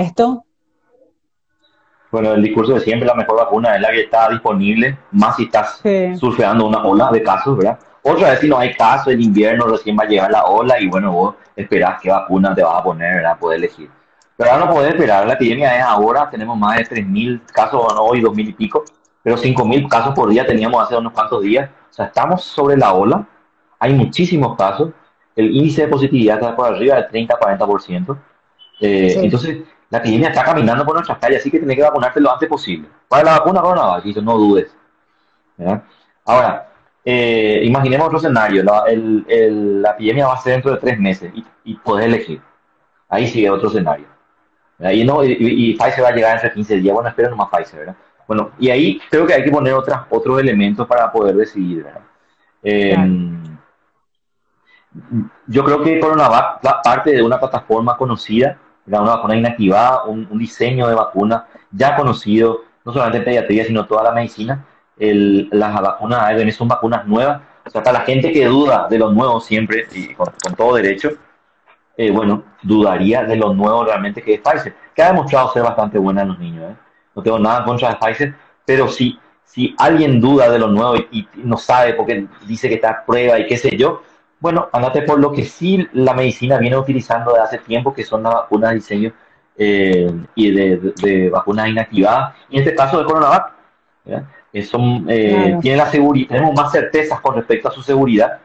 esto? 0.00 0.46
Bueno, 2.10 2.32
el 2.32 2.42
discurso 2.42 2.74
de 2.74 2.80
siempre, 2.80 3.06
la 3.06 3.14
mejor 3.14 3.36
vacuna 3.36 3.76
es 3.76 3.80
la 3.80 3.92
que 3.92 4.00
está 4.00 4.28
disponible, 4.28 4.98
más 5.12 5.36
si 5.36 5.44
estás 5.44 5.80
surfeando 6.18 6.66
una 6.66 6.84
ola 6.84 7.08
de 7.12 7.22
casos, 7.22 7.56
¿verdad? 7.56 7.78
Otra 8.02 8.30
vez 8.30 8.40
si 8.40 8.48
no 8.48 8.58
hay 8.58 8.74
casos, 8.74 9.12
el 9.12 9.20
invierno 9.20 9.68
recién 9.68 9.96
va 9.96 10.02
a 10.02 10.08
llegar 10.08 10.32
la 10.32 10.44
ola 10.46 10.80
y 10.80 10.88
bueno, 10.88 11.12
vos 11.12 11.36
esperás 11.54 12.00
qué 12.02 12.10
vacuna 12.10 12.52
te 12.52 12.64
vas 12.64 12.80
a 12.80 12.82
poner, 12.82 13.14
¿verdad? 13.14 13.38
Poder 13.38 13.58
elegir. 13.58 13.88
Pero 14.38 14.52
ahora 14.52 14.66
no 14.66 14.72
podés 14.72 14.92
esperar, 14.92 15.26
la 15.26 15.32
epidemia 15.32 15.76
es 15.76 15.82
ahora, 15.82 16.30
tenemos 16.30 16.56
más 16.56 16.76
de 16.76 16.84
3.000 16.84 17.42
casos, 17.46 17.92
no, 17.92 18.02
hoy 18.02 18.22
2.000 18.22 18.50
y 18.50 18.52
pico, 18.52 18.84
pero 19.20 19.36
5.000 19.36 19.88
casos 19.88 20.14
por 20.14 20.28
día 20.28 20.46
teníamos 20.46 20.80
hace 20.80 20.96
unos 20.96 21.12
cuantos 21.12 21.42
días. 21.42 21.68
O 21.68 21.92
sea, 21.92 22.04
estamos 22.04 22.44
sobre 22.44 22.76
la 22.76 22.94
ola, 22.94 23.26
hay 23.80 23.94
muchísimos 23.94 24.56
casos, 24.56 24.90
el 25.34 25.50
índice 25.50 25.82
de 25.82 25.88
positividad 25.88 26.36
está 26.36 26.54
por 26.54 26.72
arriba 26.72 26.94
del 26.94 27.08
30-40%. 27.26 28.16
Eh, 28.80 29.14
Entonces, 29.24 29.58
la 29.90 29.98
epidemia 29.98 30.28
está 30.28 30.44
caminando 30.44 30.84
por 30.84 30.94
nuestras 30.94 31.18
calles, 31.18 31.40
así 31.40 31.50
que 31.50 31.58
tenés 31.58 31.74
que 31.74 31.82
vacunarte 31.82 32.20
lo 32.20 32.32
antes 32.32 32.48
posible. 32.48 32.88
Para 33.08 33.24
la 33.24 33.38
vacuna 33.40 33.60
coronavirus, 33.60 34.22
no 34.22 34.38
dudes. 34.38 34.72
Ahora, 36.24 36.70
eh, 37.04 37.62
imaginemos 37.64 38.06
otro 38.06 38.18
escenario, 38.18 38.62
la, 38.62 38.84
la, 38.86 39.90
epidemia 39.90 40.28
va 40.28 40.34
a 40.34 40.40
ser 40.40 40.52
dentro 40.52 40.70
de 40.70 40.78
tres 40.78 40.96
meses 40.96 41.32
y, 41.34 41.44
y 41.64 41.74
podés 41.74 42.06
elegir. 42.06 42.40
Ahí 43.08 43.26
sigue 43.26 43.50
otro 43.50 43.68
escenario. 43.68 44.17
Y, 44.80 45.04
no, 45.04 45.24
y, 45.24 45.74
Pfizer 45.74 46.04
va 46.04 46.08
a 46.08 46.12
llegar 46.12 46.36
entre 46.36 46.52
15 46.52 46.76
días. 46.76 46.94
Bueno, 46.94 47.08
espero 47.08 47.30
nomás 47.30 47.48
Pfizer, 47.48 47.80
¿verdad? 47.80 47.96
Bueno, 48.28 48.50
y 48.58 48.70
ahí 48.70 49.00
creo 49.10 49.26
que 49.26 49.34
hay 49.34 49.42
que 49.42 49.50
poner 49.50 49.74
otras, 49.74 50.02
otros 50.10 50.38
elementos 50.38 50.86
para 50.86 51.10
poder 51.10 51.34
decidir, 51.34 51.82
¿verdad? 51.82 52.02
Em, 52.62 53.42
yo 55.46 55.64
creo 55.64 55.82
que 55.82 55.98
Coronavac 55.98 56.60
parte 56.82 57.12
de 57.12 57.22
una 57.22 57.38
plataforma 57.38 57.96
conocida, 57.96 58.58
una 58.86 59.00
vacuna 59.00 59.36
inactivada, 59.36 60.04
un, 60.04 60.38
diseño 60.38 60.88
de 60.88 60.94
vacuna 60.94 61.46
ya 61.70 61.96
conocido, 61.96 62.62
no 62.84 62.92
solamente 62.92 63.18
en 63.18 63.24
pediatría, 63.24 63.64
sino 63.64 63.86
toda 63.86 64.04
la 64.04 64.12
medicina. 64.12 64.64
El, 64.98 65.48
las 65.52 65.80
vacunas 65.80 66.20
ARN 66.20 66.50
son 66.52 66.68
vacunas 66.68 67.06
nuevas. 67.06 67.40
O 67.66 67.70
sea, 67.70 67.82
para 67.82 68.00
la 68.00 68.04
gente 68.04 68.32
que 68.32 68.46
duda 68.46 68.88
de 68.88 68.98
lo 68.98 69.10
nuevo 69.12 69.40
siempre, 69.40 69.86
y 69.92 70.14
con 70.14 70.32
todo 70.56 70.74
derecho, 70.76 71.10
eh, 72.00 72.12
bueno, 72.12 72.44
dudaría 72.62 73.24
de 73.24 73.34
lo 73.34 73.52
nuevo 73.52 73.84
realmente 73.84 74.22
que 74.22 74.34
es 74.34 74.40
Pfizer, 74.40 74.72
que 74.94 75.02
ha 75.02 75.08
demostrado 75.08 75.52
ser 75.52 75.64
bastante 75.64 75.98
buena 75.98 76.22
en 76.22 76.28
los 76.28 76.38
niños. 76.38 76.70
¿eh? 76.70 76.76
No 77.16 77.22
tengo 77.24 77.40
nada 77.40 77.58
en 77.58 77.64
contra 77.64 77.88
de 77.88 77.96
Pfizer, 77.96 78.34
pero 78.64 78.86
si, 78.86 79.18
si 79.42 79.74
alguien 79.76 80.20
duda 80.20 80.48
de 80.48 80.60
lo 80.60 80.68
nuevo 80.68 80.94
y, 80.94 81.28
no 81.34 81.56
sabe 81.56 81.94
porque 81.94 82.28
dice 82.46 82.68
que 82.68 82.76
está 82.76 82.90
a 82.90 83.04
prueba 83.04 83.40
y 83.40 83.48
qué 83.48 83.56
sé 83.56 83.76
yo, 83.76 84.02
bueno, 84.38 84.68
andate 84.72 85.02
por 85.02 85.18
lo 85.18 85.32
que 85.32 85.44
sí 85.44 85.88
la 85.92 86.14
medicina 86.14 86.56
viene 86.58 86.76
utilizando 86.76 87.32
desde 87.32 87.44
hace 87.44 87.58
tiempo, 87.58 87.92
que 87.92 88.04
son 88.04 88.22
las 88.22 88.32
vacunas 88.32 88.70
de 88.70 88.76
diseño 88.76 89.12
eh, 89.56 90.08
y 90.36 90.52
de, 90.52 91.30
vacunas 91.30 91.68
inactivadas, 91.68 92.36
y 92.48 92.58
en 92.58 92.62
este 92.62 92.76
caso 92.76 92.98
de 92.98 93.04
Coronavac. 93.06 93.54
Son, 94.64 95.04
tiene 95.06 95.76
la 95.76 95.86
seguridad, 95.86 96.28
tenemos 96.28 96.54
más 96.54 96.72
certezas 96.72 97.20
con 97.20 97.34
respecto 97.34 97.68
a 97.68 97.72
su 97.72 97.82
seguridad. 97.82 98.38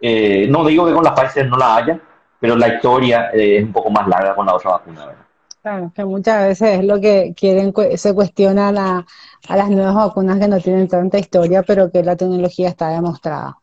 no 0.00 0.64
digo 0.64 0.86
que 0.86 0.92
con 0.92 1.04
la 1.04 1.14
Pfizer 1.14 1.48
no 1.48 1.56
la 1.56 1.76
haya, 1.76 2.00
pero 2.44 2.56
la 2.56 2.74
historia 2.74 3.30
eh, 3.32 3.56
es 3.56 3.64
un 3.64 3.72
poco 3.72 3.88
más 3.88 4.06
larga 4.06 4.34
con 4.34 4.44
la 4.44 4.54
otra 4.54 4.72
vacuna, 4.72 5.06
¿verdad? 5.06 5.24
Claro, 5.62 5.92
que 5.94 6.04
muchas 6.04 6.46
veces 6.46 6.78
es 6.78 6.84
lo 6.84 7.00
que 7.00 7.32
quieren, 7.34 7.72
se 7.96 8.12
cuestionan 8.12 8.76
a, 8.76 9.06
las 9.48 9.70
nuevas 9.70 9.94
vacunas 9.94 10.38
que 10.38 10.48
no 10.48 10.60
tienen 10.60 10.86
tanta 10.86 11.18
historia, 11.18 11.62
pero 11.62 11.90
que 11.90 12.02
la 12.02 12.16
tecnología 12.16 12.68
está 12.68 12.90
demostrada. 12.90 13.56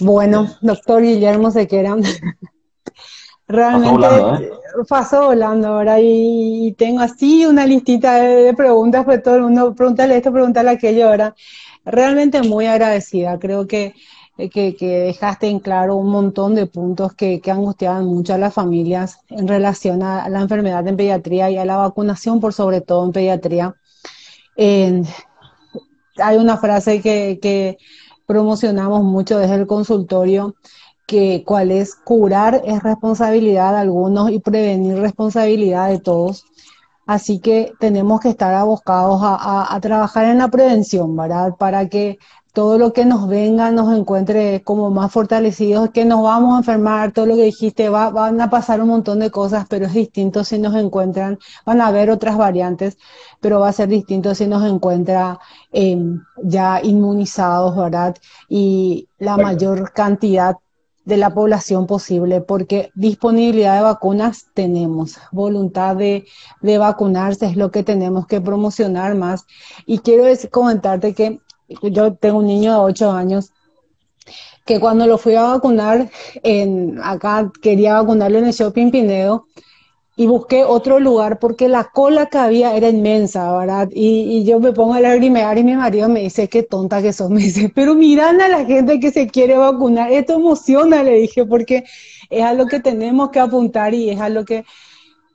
Bueno, 0.00 0.48
doctor 0.62 1.02
Guillermo 1.02 1.50
Sequera, 1.50 1.94
realmente 3.46 4.06
¿eh? 4.06 4.50
pasó 4.88 5.26
volando, 5.26 5.68
ahora 5.68 6.00
Y, 6.00 6.74
tengo 6.78 7.00
así 7.00 7.44
una 7.44 7.66
listita 7.66 8.14
de, 8.14 8.54
preguntas, 8.54 9.04
pues 9.04 9.22
todo 9.22 9.36
el 9.36 9.42
mundo, 9.42 9.74
pregúntale 9.74 10.16
esto, 10.16 10.32
pregúntale 10.32 10.70
aquello, 10.70 11.10
ahora. 11.10 11.34
Realmente 11.84 12.40
muy 12.40 12.64
agradecida, 12.64 13.38
creo 13.38 13.66
que 13.66 13.92
eh, 14.38 14.50
que, 14.50 14.74
dejaste 14.78 15.48
en 15.48 15.60
claro 15.60 15.96
un 15.96 16.10
montón 16.10 16.54
de 16.54 16.66
puntos 16.66 17.14
que, 17.14 17.40
que 17.40 17.50
angustiaban 17.50 18.04
mucho 18.06 18.34
a 18.34 18.38
las 18.38 18.52
familias 18.54 19.20
en 19.28 19.48
relación 19.48 20.02
a 20.02 20.28
la 20.28 20.40
enfermedad 20.40 20.86
en 20.86 20.96
pediatría 20.96 21.50
y 21.50 21.56
a 21.58 21.64
la 21.64 21.76
vacunación, 21.76 22.40
por 22.40 22.52
sobre 22.52 22.80
todo 22.80 23.04
en 23.06 23.12
pediatría. 23.12 23.74
hay 24.56 26.36
una 26.36 26.56
frase 26.58 27.00
que, 27.00 27.38
que 27.40 27.78
promocionamos 28.26 29.02
mucho 29.04 29.38
desde 29.38 29.54
el 29.54 29.66
consultorio, 29.66 30.56
que 31.06 31.44
cuál 31.46 31.70
es 31.70 31.94
curar 31.94 32.62
es 32.64 32.82
responsabilidad 32.82 33.72
de 33.72 33.78
algunos 33.78 34.30
y 34.30 34.40
prevenir 34.40 34.98
responsabilidad 34.98 35.88
de 35.88 36.00
todos. 36.00 36.44
Así 37.06 37.38
que 37.38 37.72
tenemos 37.78 38.20
que 38.20 38.30
estar 38.30 38.52
abocados 38.52 39.22
a, 39.22 39.36
a, 39.36 39.74
a, 39.76 39.80
trabajar 39.80 40.24
en 40.24 40.38
la 40.38 40.48
prevención, 40.48 41.16
¿verdad? 41.16 41.54
Para 41.56 41.88
que 41.88 42.18
todo 42.56 42.78
lo 42.78 42.94
que 42.94 43.04
nos 43.04 43.28
venga 43.28 43.70
nos 43.70 43.94
encuentre 43.94 44.62
como 44.64 44.88
más 44.88 45.12
fortalecidos, 45.12 45.90
que 45.90 46.06
nos 46.06 46.22
vamos 46.22 46.54
a 46.54 46.58
enfermar, 46.60 47.12
todo 47.12 47.26
lo 47.26 47.36
que 47.36 47.42
dijiste, 47.42 47.90
va, 47.90 48.08
van 48.08 48.40
a 48.40 48.48
pasar 48.48 48.80
un 48.80 48.88
montón 48.88 49.18
de 49.18 49.30
cosas, 49.30 49.66
pero 49.68 49.84
es 49.84 49.92
distinto 49.92 50.42
si 50.42 50.58
nos 50.58 50.74
encuentran, 50.74 51.38
van 51.66 51.82
a 51.82 51.88
haber 51.88 52.08
otras 52.08 52.38
variantes, 52.38 52.96
pero 53.42 53.60
va 53.60 53.68
a 53.68 53.74
ser 53.74 53.90
distinto 53.90 54.34
si 54.34 54.46
nos 54.46 54.64
encuentra 54.64 55.38
em, 55.70 56.22
ya 56.42 56.80
inmunizados, 56.82 57.76
¿verdad? 57.76 58.16
Y 58.48 59.06
la 59.18 59.36
mayor 59.36 59.92
cantidad 59.92 60.56
de 61.04 61.18
la 61.18 61.34
población 61.34 61.86
posible, 61.86 62.40
porque 62.40 62.90
disponibilidad 62.94 63.76
de 63.76 63.82
vacunas 63.82 64.46
tenemos, 64.54 65.18
voluntad 65.30 65.94
de, 65.94 66.24
de 66.62 66.78
vacunarse 66.78 67.44
es 67.44 67.56
lo 67.58 67.70
que 67.70 67.82
tenemos 67.82 68.26
que 68.26 68.40
promocionar 68.40 69.14
más. 69.14 69.44
Y 69.84 69.98
quiero 69.98 70.24
comentarte 70.50 71.12
que 71.12 71.40
yo 71.68 72.14
tengo 72.14 72.38
un 72.38 72.46
niño 72.46 72.72
de 72.72 72.78
8 72.78 73.10
años 73.12 73.52
que 74.64 74.80
cuando 74.80 75.06
lo 75.06 75.16
fui 75.16 75.34
a 75.36 75.42
vacunar, 75.42 76.10
en, 76.42 77.00
acá 77.02 77.50
quería 77.62 77.94
vacunarlo 77.94 78.38
en 78.38 78.46
el 78.46 78.52
shopping 78.52 78.90
Pinedo 78.90 79.46
y 80.16 80.26
busqué 80.26 80.64
otro 80.64 80.98
lugar 80.98 81.38
porque 81.38 81.68
la 81.68 81.84
cola 81.84 82.26
que 82.26 82.38
había 82.38 82.74
era 82.74 82.88
inmensa, 82.88 83.56
¿verdad? 83.56 83.88
Y, 83.92 84.44
yo 84.44 84.58
me 84.58 84.72
pongo 84.72 84.94
a 84.94 85.00
lagrimear 85.00 85.56
y 85.58 85.62
mi 85.62 85.76
marido 85.76 86.08
me 86.08 86.20
dice, 86.20 86.48
qué 86.48 86.62
tonta 86.64 87.00
que 87.00 87.12
sos, 87.12 87.30
me 87.30 87.40
dice, 87.40 87.70
pero 87.72 87.94
miran 87.94 88.40
a 88.40 88.48
la 88.48 88.64
gente 88.64 88.98
que 88.98 89.12
se 89.12 89.28
quiere 89.28 89.56
vacunar, 89.56 90.10
esto 90.10 90.34
emociona, 90.34 91.02
le 91.04 91.12
dije, 91.12 91.44
porque 91.44 91.84
es 92.28 92.42
a 92.42 92.52
lo 92.52 92.66
que 92.66 92.80
tenemos 92.80 93.30
que 93.30 93.38
apuntar 93.38 93.94
y 93.94 94.10
es 94.10 94.20
a 94.20 94.28
lo 94.28 94.44
que 94.44 94.64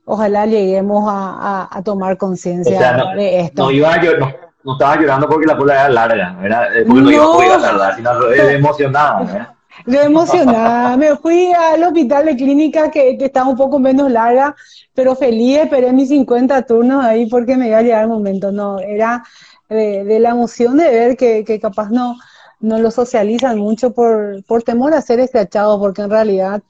ojalá 0.03 0.45
lleguemos 0.45 1.05
a, 1.07 1.81
tomar 1.85 2.17
conciencia 2.17 3.13
de 3.15 3.39
esto. 3.39 3.63
No 3.63 3.71
yo, 3.71 4.17
no 4.17 4.50
no 4.63 4.73
estaba 4.73 4.95
llorando 4.95 5.27
porque 5.27 5.47
la 5.47 5.57
cola 5.57 5.73
era 5.73 5.89
larga, 5.89 6.37
¿verdad? 6.39 6.75
Eh, 6.75 6.85
porque 6.87 7.01
no, 7.01 7.33
no 7.33 7.43
iba 7.43 7.55
a 7.55 7.61
tardar, 7.61 7.95
sino 7.95 8.31
emocionada. 8.31 9.55
Yo 9.85 10.01
emocionada, 10.01 10.97
me 10.97 11.15
fui 11.15 11.51
al 11.53 11.83
hospital 11.83 12.25
de 12.25 12.35
clínica 12.35 12.91
que, 12.91 13.17
estaba 13.19 13.49
un 13.49 13.55
poco 13.55 13.79
menos 13.79 14.11
larga, 14.11 14.55
pero 14.93 15.15
feliz, 15.15 15.59
esperé 15.59 15.91
mis 15.91 16.09
50 16.09 16.61
turnos 16.63 17.03
ahí 17.03 17.25
porque 17.27 17.55
me 17.55 17.69
iba 17.69 17.77
a 17.77 17.81
llegar 17.81 18.03
el 18.03 18.09
momento. 18.09 18.51
No, 18.51 18.79
era 18.79 19.23
de, 19.69 20.19
la 20.19 20.29
emoción 20.29 20.77
de 20.77 20.89
ver 20.89 21.17
que, 21.17 21.43
que, 21.43 21.59
capaz 21.59 21.89
no, 21.89 22.17
no 22.59 22.79
lo 22.79 22.91
socializan 22.91 23.57
mucho 23.57 23.93
por, 23.93 24.43
por 24.45 24.61
temor 24.63 24.93
a 24.93 25.01
ser 25.01 25.19
escrachados, 25.19 25.79
porque 25.79 26.03
en 26.03 26.09
realidad 26.11 26.61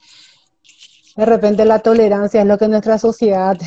de 1.16 1.26
repente 1.26 1.64
la 1.64 1.80
tolerancia 1.80 2.40
es 2.40 2.46
lo 2.46 2.56
que 2.56 2.68
nuestra 2.68 2.98
sociedad 2.98 3.58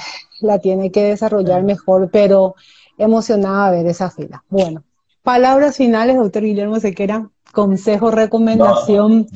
la 0.42 0.60
tiene 0.60 0.92
que 0.92 1.04
desarrollar 1.04 1.64
mejor, 1.64 2.10
pero 2.12 2.56
emocionada 2.98 3.72
ver 3.72 3.86
esa 3.88 4.10
fila. 4.10 4.44
Bueno, 4.50 4.84
palabras 5.24 5.78
finales, 5.78 6.18
doctor 6.18 6.44
Guillermo 6.44 6.80
Sequera, 6.80 7.30
consejo, 7.52 8.12
recomendación. 8.12 9.28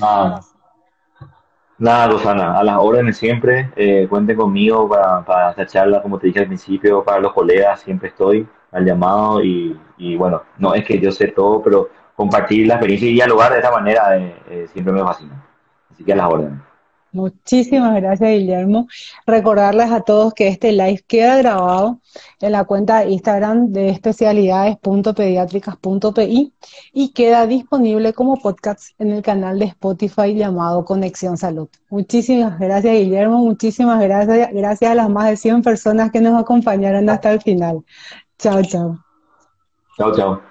Nada, 1.78 2.08
Rosana, 2.08 2.60
a 2.60 2.64
las 2.64 2.78
órdenes 2.78 3.18
siempre. 3.18 3.72
Eh, 3.78 4.06
cuenten 4.10 4.36
conmigo 4.36 4.90
para, 4.90 5.24
para 5.24 5.52
esta 5.52 5.66
charla, 5.66 6.02
como 6.02 6.20
te 6.20 6.28
dije 6.28 6.40
al 6.40 6.48
principio, 6.48 7.04
para 7.06 7.22
los 7.22 7.32
colegas, 7.32 7.80
siempre 7.80 8.10
estoy 8.10 8.46
al 8.72 8.86
llamado 8.86 9.42
y, 9.42 9.80
y 9.98 10.18
bueno, 10.18 10.44
no 10.58 10.74
es 10.74 10.86
que 10.86 11.00
yo 11.00 11.12
sé 11.12 11.28
todo, 11.30 11.62
pero 11.64 11.90
compartir 12.16 12.68
la 12.68 12.74
experiencia 12.76 13.08
y 13.10 13.14
dialogar 13.14 13.54
de 13.54 13.60
esta 13.60 13.72
manera 13.72 14.18
eh, 14.18 14.36
eh, 14.50 14.68
siempre 14.74 14.94
me 14.94 15.02
fascina. 15.02 15.42
Así 15.90 16.04
que 16.04 16.12
a 16.12 16.18
las 16.18 16.28
órdenes. 16.30 16.60
Muchísimas 17.12 17.96
gracias, 17.96 18.30
Guillermo. 18.30 18.88
Recordarles 19.26 19.92
a 19.92 20.02
todos 20.02 20.32
que 20.34 20.48
este 20.48 20.72
live 20.72 21.04
queda 21.08 21.38
grabado 21.38 22.00
en 22.40 22.52
la 22.52 22.66
cuenta 22.66 23.00
de 23.00 23.10
Instagram 23.12 23.72
de 23.72 23.90
especialidades.pediátricas.pi 23.90 26.54
y 26.94 27.10
queda 27.14 27.48
disponible 27.48 28.14
como 28.14 28.38
podcast 28.38 28.92
en 29.00 29.10
el 29.12 29.24
canal 29.24 29.58
de 29.58 29.66
Spotify 29.66 30.36
llamado 30.36 30.86
Conexión 30.86 31.36
Salud. 31.38 31.68
Muchísimas 31.90 32.60
gracias, 32.60 32.94
Guillermo. 32.94 33.40
Muchísimas 33.40 34.00
gracias. 34.00 34.50
Gracias 34.54 34.92
a 34.92 34.96
las 34.96 35.10
más 35.10 35.30
de 35.30 35.38
100 35.38 35.64
personas 35.64 36.12
que 36.12 36.22
nos 36.22 36.40
acompañaron 36.40 37.10
hasta 37.10 37.32
el 37.32 37.42
final. 37.42 37.84
Chao, 38.38 38.62
chao. 38.62 39.00
Chao, 39.98 40.16
chao. 40.16 40.49